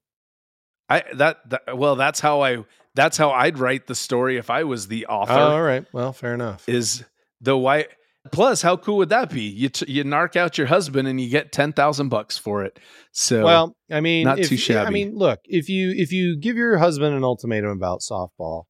i 0.88 1.04
that, 1.16 1.38
that 1.50 1.78
well 1.78 1.96
that's 1.98 2.22
how 2.22 2.39
i 2.42 2.64
that's 2.96 3.18
how 3.18 3.32
i'd 3.32 3.58
write 3.58 3.88
the 3.88 3.96
story 3.96 4.38
if 4.38 4.50
i 4.50 4.64
was 4.64 4.88
the 4.88 5.06
author 5.08 5.32
Oh, 5.34 5.52
all 5.52 5.62
right. 5.62 5.86
Well, 5.94 6.14
fair 6.14 6.34
enough. 6.34 6.68
is 6.68 7.04
the 7.39 7.58
wife 7.58 7.88
plus 8.32 8.62
how 8.62 8.78
cool 8.78 8.98
would 8.98 9.10
that 9.10 9.32
be 9.32 9.42
you 9.42 9.70
t- 9.70 9.92
you 9.92 10.04
narc 10.04 10.36
out 10.36 10.58
your 10.58 10.68
husband 10.68 11.08
and 11.08 11.20
you 11.20 11.30
get 11.30 11.52
10,000 11.52 12.10
bucks 12.10 12.38
for 12.38 12.64
it 12.64 12.78
so 13.12 13.44
Well, 13.44 13.76
I 13.92 14.00
mean, 14.02 14.26
Not 14.26 14.39
if- 14.39 14.48
too 14.50 14.58
shabby. 14.58 14.88
I 14.88 14.89
mean, 14.92 15.16
look, 15.16 15.39
if 15.46 15.68
you 15.70 15.92
if 15.98 16.12
you 16.12 16.38
give 16.39 16.56
your 16.56 16.78
husband 16.78 17.16
an 17.16 17.24
ultimatum 17.24 17.72
about 17.72 18.00
softball, 18.02 18.64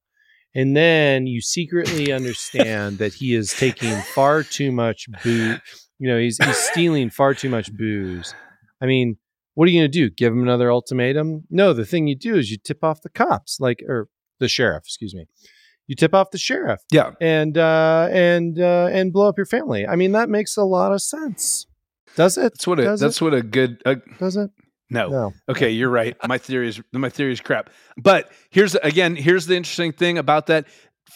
and 0.54 0.76
then 0.76 1.26
you 1.26 1.40
secretly 1.40 2.10
understand 2.18 2.98
that 2.98 3.14
he 3.14 3.34
is 3.34 3.52
taking 3.52 3.94
far 4.14 4.42
too 4.42 4.72
much 4.72 5.06
booze, 5.22 5.60
you 5.98 6.08
know, 6.08 6.18
he's 6.18 6.38
he's 6.42 6.56
stealing 6.56 7.08
far 7.10 7.34
too 7.34 7.50
much 7.50 7.72
booze. 7.76 8.34
I 8.80 8.86
mean, 8.86 9.16
what 9.54 9.68
are 9.68 9.70
you 9.70 9.80
going 9.80 9.90
to 9.90 9.98
do? 9.98 10.10
Give 10.10 10.32
him 10.32 10.42
another 10.42 10.70
ultimatum? 10.70 11.44
No, 11.50 11.72
the 11.72 11.84
thing 11.84 12.06
you 12.06 12.16
do 12.16 12.36
is 12.36 12.50
you 12.50 12.56
tip 12.56 12.82
off 12.82 13.02
the 13.02 13.10
cops, 13.10 13.58
like 13.60 13.82
or 13.86 14.08
the 14.40 14.48
sheriff, 14.48 14.84
excuse 14.84 15.14
me. 15.14 15.26
You 15.88 15.96
tip 15.96 16.14
off 16.14 16.30
the 16.30 16.38
sheriff 16.38 16.80
yeah 16.90 17.10
and 17.20 17.58
uh 17.58 18.08
and 18.10 18.58
uh 18.58 18.88
and 18.90 19.12
blow 19.12 19.28
up 19.28 19.36
your 19.36 19.46
family. 19.46 19.86
I 19.86 19.96
mean, 19.96 20.12
that 20.12 20.28
makes 20.28 20.56
a 20.56 20.64
lot 20.64 20.92
of 20.92 21.02
sense. 21.02 21.66
Does 22.16 22.38
it? 22.38 22.52
that's 22.54 22.66
what 22.66 22.78
it 22.80 22.84
Does 22.84 23.00
that's 23.00 23.20
what 23.20 23.34
a 23.34 23.42
good 23.42 23.82
uh, 23.84 23.96
Does 24.18 24.36
it? 24.36 24.50
no 24.90 25.08
No. 25.08 25.32
Okay, 25.48 25.70
you're 25.70 25.90
right. 25.90 26.16
My 26.26 26.38
theory 26.38 26.68
is 26.68 26.80
my 26.92 27.08
theory 27.08 27.32
is 27.32 27.40
crap. 27.40 27.70
But 27.96 28.32
here's 28.50 28.74
again, 28.76 29.16
here's 29.16 29.46
the 29.46 29.56
interesting 29.56 29.92
thing 29.92 30.18
about 30.18 30.46
that. 30.46 30.66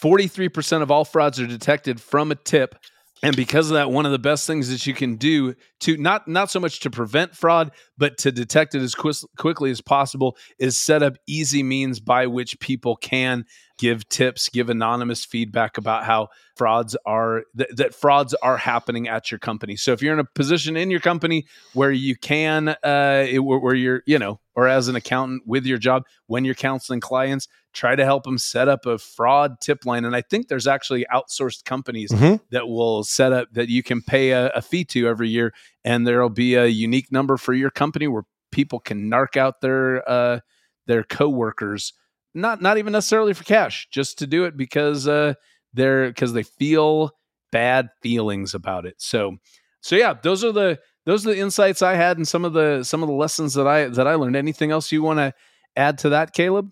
43% 0.03 0.83
of 0.83 0.91
all 0.91 1.05
frauds 1.05 1.39
are 1.39 1.47
detected 1.47 1.99
from 1.99 2.31
a 2.31 2.35
tip. 2.35 2.75
And 3.23 3.35
because 3.35 3.69
of 3.69 3.73
that, 3.73 3.91
one 3.91 4.05
of 4.05 4.11
the 4.11 4.19
best 4.19 4.45
things 4.45 4.69
that 4.69 4.85
you 4.85 4.93
can 4.93 5.15
do 5.15 5.55
to 5.81 5.97
not 5.97 6.27
not 6.27 6.51
so 6.51 6.59
much 6.59 6.79
to 6.81 6.89
prevent 6.89 7.35
fraud, 7.35 7.71
but 7.97 8.17
to 8.19 8.31
detect 8.31 8.75
it 8.75 8.81
as 8.81 8.95
quickly 8.95 9.71
as 9.71 9.81
possible 9.81 10.37
is 10.59 10.77
set 10.77 11.01
up 11.01 11.17
easy 11.25 11.63
means 11.63 11.99
by 11.99 12.27
which 12.27 12.59
people 12.59 12.95
can 12.95 13.45
give 13.77 14.07
tips, 14.09 14.49
give 14.49 14.69
anonymous 14.69 15.23
feedback 15.25 15.77
about 15.77 16.03
how 16.03 16.29
frauds 16.55 16.95
are 17.05 17.43
th- 17.57 17.69
that 17.75 17.93
frauds 17.93 18.33
are 18.35 18.57
happening 18.57 19.07
at 19.07 19.29
your 19.31 19.39
company. 19.39 19.75
So 19.75 19.93
if 19.93 20.01
you're 20.01 20.13
in 20.13 20.19
a 20.19 20.23
position 20.25 20.75
in 20.75 20.89
your 20.89 20.99
company 20.99 21.45
where 21.73 21.91
you 21.91 22.15
can 22.15 22.69
uh 22.69 23.25
it- 23.29 23.39
where, 23.39 23.75
you're, 23.75 24.01
you 24.07 24.17
know, 24.19 24.39
or 24.55 24.67
as 24.67 24.87
an 24.87 24.95
accountant 24.95 25.43
with 25.45 25.65
your 25.65 25.77
job 25.77 26.03
when 26.25 26.43
you're 26.45 26.55
counseling 26.55 26.99
clients, 26.99 27.47
try 27.73 27.95
to 27.95 28.03
help 28.03 28.23
them 28.23 28.39
set 28.39 28.67
up 28.67 28.87
a 28.87 28.97
fraud 28.97 29.61
tip 29.61 29.85
line 29.85 30.03
and 30.05 30.15
I 30.15 30.21
think 30.21 30.47
there's 30.47 30.65
actually 30.65 31.05
outsourced 31.13 31.63
companies 31.63 32.11
Mhm. 32.11 32.39
that 32.49 32.67
will 32.67 33.03
set 33.03 33.31
up 33.31 33.49
that 33.51 33.69
you 33.69 33.83
can 33.83 34.01
pay 34.01 34.31
a, 34.31 34.47
a 34.55 34.61
fee 34.63 34.85
to 34.85 35.07
every 35.07 35.29
year 35.29 35.53
and 35.85 36.07
there'll 36.07 36.29
be 36.31 36.55
a 36.55 36.65
unique 36.65 37.11
number 37.11 37.37
for 37.37 37.53
your 37.53 37.69
company 37.69 38.07
where 38.07 38.23
people 38.51 38.79
can 38.79 39.07
narc 39.11 39.37
out 39.37 39.61
their 39.61 40.09
uh 40.09 40.39
their 40.87 41.03
coworkers 41.03 41.93
not 42.37 42.61
not 42.61 42.77
even 42.77 42.93
necessarily 42.93 43.33
for 43.33 43.43
cash 43.43 43.87
just 43.91 44.19
to 44.19 44.27
do 44.27 44.45
it 44.45 44.55
because 44.55 45.07
uh 45.07 45.33
they're 45.73 46.07
because 46.07 46.33
they 46.33 46.43
feel 46.43 47.11
bad 47.51 47.89
feelings 48.01 48.53
about 48.53 48.85
it 48.85 48.95
so 48.97 49.37
so 49.81 49.95
yeah 49.95 50.13
those 50.21 50.43
are 50.43 50.51
the 50.51 50.79
those 51.07 51.25
are 51.25 51.29
the 51.33 51.39
insights 51.39 51.81
I 51.81 51.95
had 51.95 52.17
and 52.17 52.27
some 52.27 52.43
of 52.43 52.51
the 52.51 52.83
some 52.83 53.01
of 53.01 53.07
the 53.07 53.15
lessons 53.15 53.53
that 53.53 53.65
I 53.65 53.87
that 53.87 54.05
I 54.05 54.15
learned. 54.15 54.35
Anything 54.35 54.71
else 54.71 54.91
you 54.91 55.01
want 55.01 55.19
to 55.19 55.33
add 55.77 55.97
to 55.99 56.09
that, 56.09 56.33
Caleb? 56.33 56.69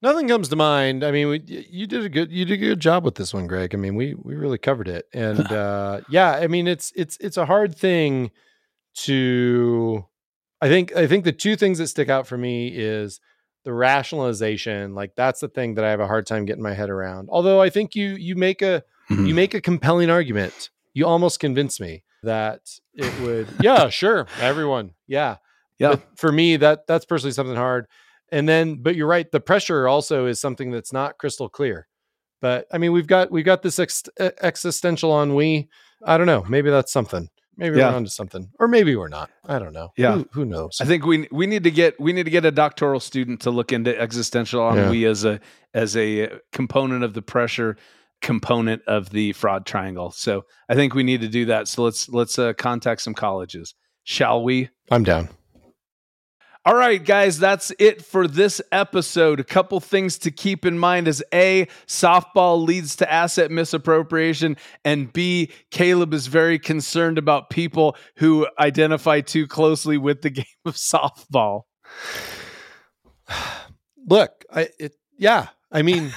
Nothing 0.00 0.28
comes 0.28 0.48
to 0.50 0.56
mind. 0.56 1.04
I 1.04 1.10
mean, 1.10 1.28
we, 1.28 1.40
you 1.44 1.88
did 1.88 2.04
a 2.04 2.08
good 2.08 2.30
you 2.30 2.44
did 2.44 2.54
a 2.54 2.56
good 2.58 2.80
job 2.80 3.04
with 3.04 3.16
this 3.16 3.34
one, 3.34 3.48
Greg. 3.48 3.74
I 3.74 3.76
mean, 3.76 3.96
we 3.96 4.14
we 4.14 4.36
really 4.36 4.56
covered 4.56 4.86
it, 4.86 5.06
and 5.12 5.40
uh, 5.52 6.00
yeah, 6.08 6.30
I 6.30 6.46
mean, 6.46 6.68
it's 6.68 6.92
it's 6.94 7.18
it's 7.20 7.36
a 7.36 7.44
hard 7.44 7.76
thing 7.76 8.30
to. 8.98 10.06
I 10.60 10.68
think 10.68 10.94
I 10.94 11.08
think 11.08 11.24
the 11.24 11.32
two 11.32 11.56
things 11.56 11.78
that 11.78 11.88
stick 11.88 12.08
out 12.08 12.28
for 12.28 12.38
me 12.38 12.68
is 12.68 13.20
the 13.64 13.72
rationalization. 13.72 14.94
Like 14.94 15.14
that's 15.16 15.40
the 15.40 15.48
thing 15.48 15.74
that 15.74 15.84
I 15.84 15.90
have 15.90 16.00
a 16.00 16.06
hard 16.06 16.26
time 16.26 16.44
getting 16.44 16.62
my 16.62 16.74
head 16.74 16.90
around. 16.90 17.28
Although 17.30 17.60
I 17.60 17.70
think 17.70 17.94
you 17.94 18.10
you 18.10 18.36
make 18.36 18.62
a 18.62 18.82
Mm-hmm. 19.10 19.26
you 19.26 19.34
make 19.34 19.54
a 19.54 19.60
compelling 19.60 20.08
argument. 20.08 20.70
You 20.94 21.04
almost 21.04 21.40
convince 21.40 21.80
me 21.80 22.04
that 22.22 22.60
it 22.94 23.12
would. 23.22 23.48
yeah, 23.60 23.88
sure, 23.88 24.28
everyone. 24.40 24.92
Yeah, 25.08 25.38
Yeah. 25.80 25.90
But 25.96 26.02
for 26.16 26.30
me, 26.30 26.56
that 26.58 26.86
that's 26.86 27.04
personally 27.06 27.32
something 27.32 27.56
hard. 27.56 27.86
And 28.30 28.48
then, 28.48 28.76
but 28.76 28.94
you're 28.94 29.08
right. 29.08 29.28
The 29.28 29.40
pressure 29.40 29.88
also 29.88 30.26
is 30.26 30.40
something 30.40 30.70
that's 30.70 30.92
not 30.92 31.18
crystal 31.18 31.48
clear. 31.48 31.88
But 32.40 32.68
I 32.72 32.78
mean, 32.78 32.92
we've 32.92 33.08
got 33.08 33.32
we've 33.32 33.44
got 33.44 33.62
this 33.62 33.80
ex- 33.80 34.04
existential 34.20 35.20
ennui. 35.20 35.68
I 36.06 36.16
don't 36.16 36.28
know. 36.28 36.44
Maybe 36.48 36.70
that's 36.70 36.92
something. 36.92 37.30
Maybe 37.60 37.78
Yeah. 37.78 37.90
we're 37.90 37.96
onto 37.96 38.08
something, 38.08 38.48
or 38.58 38.66
maybe 38.66 38.96
we're 38.96 39.08
not. 39.08 39.30
I 39.46 39.58
don't 39.58 39.74
know. 39.74 39.92
Yeah. 39.96 40.14
who, 40.14 40.28
who 40.32 40.44
knows? 40.46 40.78
I 40.80 40.86
think 40.86 41.04
we 41.04 41.28
we 41.30 41.46
need 41.46 41.62
to 41.64 41.70
get 41.70 42.00
we 42.00 42.12
need 42.12 42.24
to 42.24 42.30
get 42.30 42.44
a 42.46 42.50
doctoral 42.50 42.98
student 43.00 43.40
to 43.42 43.50
look 43.50 43.70
into 43.70 43.96
existential 44.00 44.66
ennui 44.68 45.04
as 45.04 45.24
a 45.24 45.38
as 45.74 45.94
a 45.96 46.24
uh, 46.24 46.38
component 46.52 47.04
of 47.04 47.12
the 47.14 47.22
pressure 47.22 47.76
component 48.22 48.82
of 48.86 49.10
the 49.10 49.32
fraud 49.34 49.66
triangle. 49.66 50.10
So 50.10 50.44
I 50.68 50.74
think 50.74 50.94
we 50.94 51.02
need 51.02 51.20
to 51.20 51.28
do 51.28 51.44
that. 51.46 51.68
So 51.68 51.82
let's 51.84 52.08
let's 52.08 52.38
uh, 52.38 52.54
contact 52.54 53.02
some 53.02 53.14
colleges, 53.14 53.74
shall 54.04 54.42
we? 54.42 54.70
I'm 54.90 55.04
down. 55.04 55.28
All 56.66 56.74
right, 56.74 57.02
guys, 57.02 57.38
that's 57.38 57.72
it 57.78 58.04
for 58.04 58.28
this 58.28 58.60
episode. 58.70 59.40
A 59.40 59.44
couple 59.44 59.80
things 59.80 60.18
to 60.18 60.30
keep 60.30 60.66
in 60.66 60.78
mind 60.78 61.08
is 61.08 61.24
A, 61.32 61.66
softball 61.86 62.62
leads 62.62 62.96
to 62.96 63.10
asset 63.10 63.50
misappropriation, 63.50 64.58
and 64.84 65.10
B, 65.10 65.50
Caleb 65.70 66.12
is 66.12 66.26
very 66.26 66.58
concerned 66.58 67.16
about 67.16 67.48
people 67.48 67.96
who 68.16 68.46
identify 68.58 69.22
too 69.22 69.46
closely 69.46 69.96
with 69.96 70.20
the 70.20 70.28
game 70.30 70.44
of 70.66 70.74
softball. 70.74 71.62
Look, 74.06 74.44
I 74.52 74.68
it 74.78 74.96
yeah. 75.16 75.48
I 75.72 75.80
mean, 75.80 76.12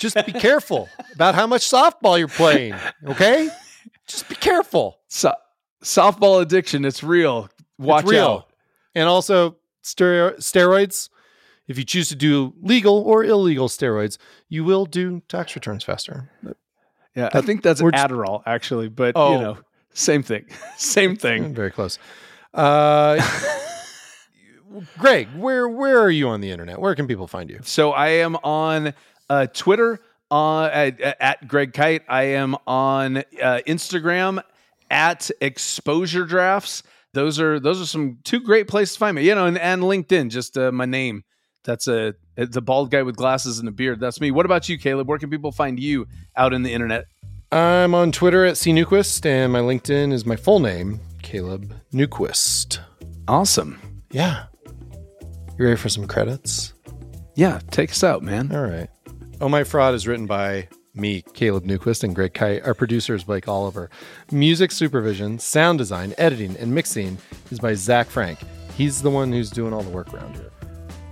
just 0.00 0.16
be 0.26 0.32
careful 0.32 0.88
about 1.14 1.36
how 1.36 1.46
much 1.46 1.62
softball 1.70 2.18
you're 2.18 2.26
playing. 2.26 2.74
Okay, 3.06 3.48
just 4.08 4.28
be 4.28 4.34
careful. 4.34 4.98
So, 5.06 5.34
softball 5.84 6.42
addiction, 6.42 6.84
it's 6.84 7.04
real. 7.04 7.48
Watch 7.78 8.04
it's 8.04 8.12
real. 8.12 8.26
out. 8.26 8.50
And 8.96 9.08
also 9.08 9.56
stero- 9.84 10.36
steroids. 10.38 11.08
If 11.66 11.78
you 11.78 11.84
choose 11.84 12.08
to 12.10 12.16
do 12.16 12.52
legal 12.60 12.98
or 12.98 13.24
illegal 13.24 13.68
steroids, 13.68 14.18
you 14.48 14.64
will 14.64 14.84
do 14.84 15.22
tax 15.28 15.54
returns 15.54 15.82
faster. 15.84 16.30
Yeah, 17.14 17.30
I 17.32 17.40
think 17.40 17.62
that's 17.62 17.80
Adderall, 17.80 18.42
actually, 18.44 18.88
but 18.88 19.12
Oh. 19.16 19.32
you 19.32 19.38
know, 19.40 19.58
same 19.94 20.22
thing. 20.22 20.44
same 20.76 21.16
thing. 21.16 21.54
Very 21.54 21.70
close. 21.70 21.98
Uh, 22.52 23.18
Greg, 24.98 25.28
where 25.36 25.68
where 25.68 26.00
are 26.00 26.10
you 26.10 26.28
on 26.28 26.40
the 26.40 26.50
internet? 26.50 26.80
Where 26.80 26.94
can 26.94 27.06
people 27.06 27.26
find 27.28 27.48
you? 27.48 27.60
So 27.62 27.92
I 27.92 28.08
am 28.08 28.36
on 28.36 28.92
uh, 29.30 29.46
Twitter 29.52 30.00
uh, 30.30 30.64
at, 30.64 31.00
at 31.00 31.46
Greg 31.46 31.72
Kyte. 31.72 32.02
I 32.08 32.22
am 32.24 32.56
on 32.66 33.18
uh, 33.18 33.22
Instagram 33.66 34.42
at 34.90 35.30
Exposure 35.40 36.24
Drafts. 36.24 36.82
Those 37.14 37.40
are 37.40 37.58
those 37.58 37.80
are 37.80 37.86
some 37.86 38.18
two 38.24 38.40
great 38.40 38.68
places 38.68 38.94
to 38.94 38.98
find 38.98 39.14
me. 39.14 39.26
You 39.26 39.34
know, 39.34 39.46
and, 39.46 39.58
and 39.58 39.82
LinkedIn, 39.82 40.30
just 40.30 40.58
uh, 40.58 40.70
my 40.72 40.84
name. 40.84 41.22
That's 41.64 41.88
a 41.88 42.14
the 42.36 42.60
bald 42.60 42.90
guy 42.90 43.02
with 43.02 43.16
glasses 43.16 43.58
and 43.58 43.68
a 43.68 43.72
beard. 43.72 44.00
That's 44.00 44.20
me. 44.20 44.30
What 44.30 44.44
about 44.44 44.68
you, 44.68 44.78
Caleb? 44.78 45.08
Where 45.08 45.18
can 45.18 45.30
people 45.30 45.52
find 45.52 45.80
you 45.80 46.06
out 46.36 46.52
in 46.52 46.62
the 46.62 46.72
internet? 46.72 47.06
I'm 47.50 47.94
on 47.94 48.12
Twitter 48.12 48.44
at 48.44 48.58
C 48.58 48.72
Newquist, 48.72 49.24
and 49.24 49.52
my 49.52 49.60
LinkedIn 49.60 50.12
is 50.12 50.26
my 50.26 50.36
full 50.36 50.60
name, 50.60 51.00
Caleb 51.22 51.74
Newquist. 51.92 52.80
Awesome. 53.28 53.78
Yeah. 54.10 54.46
You 55.56 55.64
ready 55.64 55.76
for 55.76 55.88
some 55.88 56.06
credits? 56.06 56.74
Yeah, 57.36 57.60
take 57.70 57.90
us 57.90 58.02
out, 58.02 58.22
man. 58.22 58.54
All 58.54 58.62
right. 58.66 58.88
Oh 59.40 59.48
My 59.48 59.64
Fraud 59.64 59.94
is 59.94 60.06
written 60.06 60.26
by 60.26 60.68
me, 60.94 61.22
Caleb 61.34 61.64
Newquist, 61.64 62.04
and 62.04 62.14
Greg 62.14 62.34
Kyte. 62.34 62.66
Our 62.66 62.74
producer 62.74 63.14
is 63.14 63.24
Blake 63.24 63.48
Oliver. 63.48 63.90
Music 64.30 64.70
supervision, 64.70 65.38
sound 65.38 65.78
design, 65.78 66.14
editing, 66.18 66.56
and 66.56 66.74
mixing 66.74 67.18
is 67.50 67.58
by 67.58 67.74
Zach 67.74 68.08
Frank. 68.08 68.38
He's 68.76 69.02
the 69.02 69.10
one 69.10 69.32
who's 69.32 69.50
doing 69.50 69.72
all 69.72 69.82
the 69.82 69.90
work 69.90 70.12
around 70.12 70.34
here. 70.36 70.50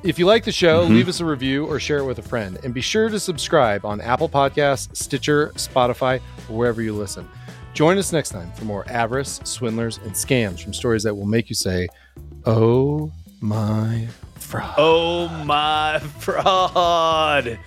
If 0.03 0.19
you 0.19 0.27
like 0.27 0.45
the 0.45 0.53
show, 0.53 0.85
mm-hmm. 0.85 0.95
leave 0.95 1.09
us 1.09 1.21
a 1.21 1.25
review 1.25 1.65
or 1.65 1.79
share 1.79 1.99
it 1.99 2.05
with 2.05 2.19
a 2.19 2.23
friend. 2.23 2.59
And 2.65 2.75
be 2.75 2.81
sure 2.81 3.09
to 3.09 3.21
subscribe 3.21 3.85
on 3.85 4.01
Apple 4.01 4.29
Podcasts, 4.29 4.97
Stitcher, 4.97 5.53
Spotify, 5.55 6.21
or 6.49 6.57
wherever 6.57 6.83
you 6.83 6.93
listen. 6.93 7.29
Join 7.73 7.97
us 7.99 8.13
next 8.13 8.31
time 8.31 8.51
for 8.53 8.65
more 8.65 8.85
avarice, 8.89 9.41
swindlers, 9.45 9.99
and 9.99 10.13
scams 10.13 10.61
from 10.61 10.75
stories 10.75 11.05
that 11.05 11.15
will 11.15 11.27
make 11.27 11.49
you 11.49 11.55
say, 11.55 11.89
Oh 12.45 13.13
my 13.41 14.09
fraud. 14.35 14.75
Oh 14.77 15.29
my 15.45 16.01
fraud. 16.19 17.59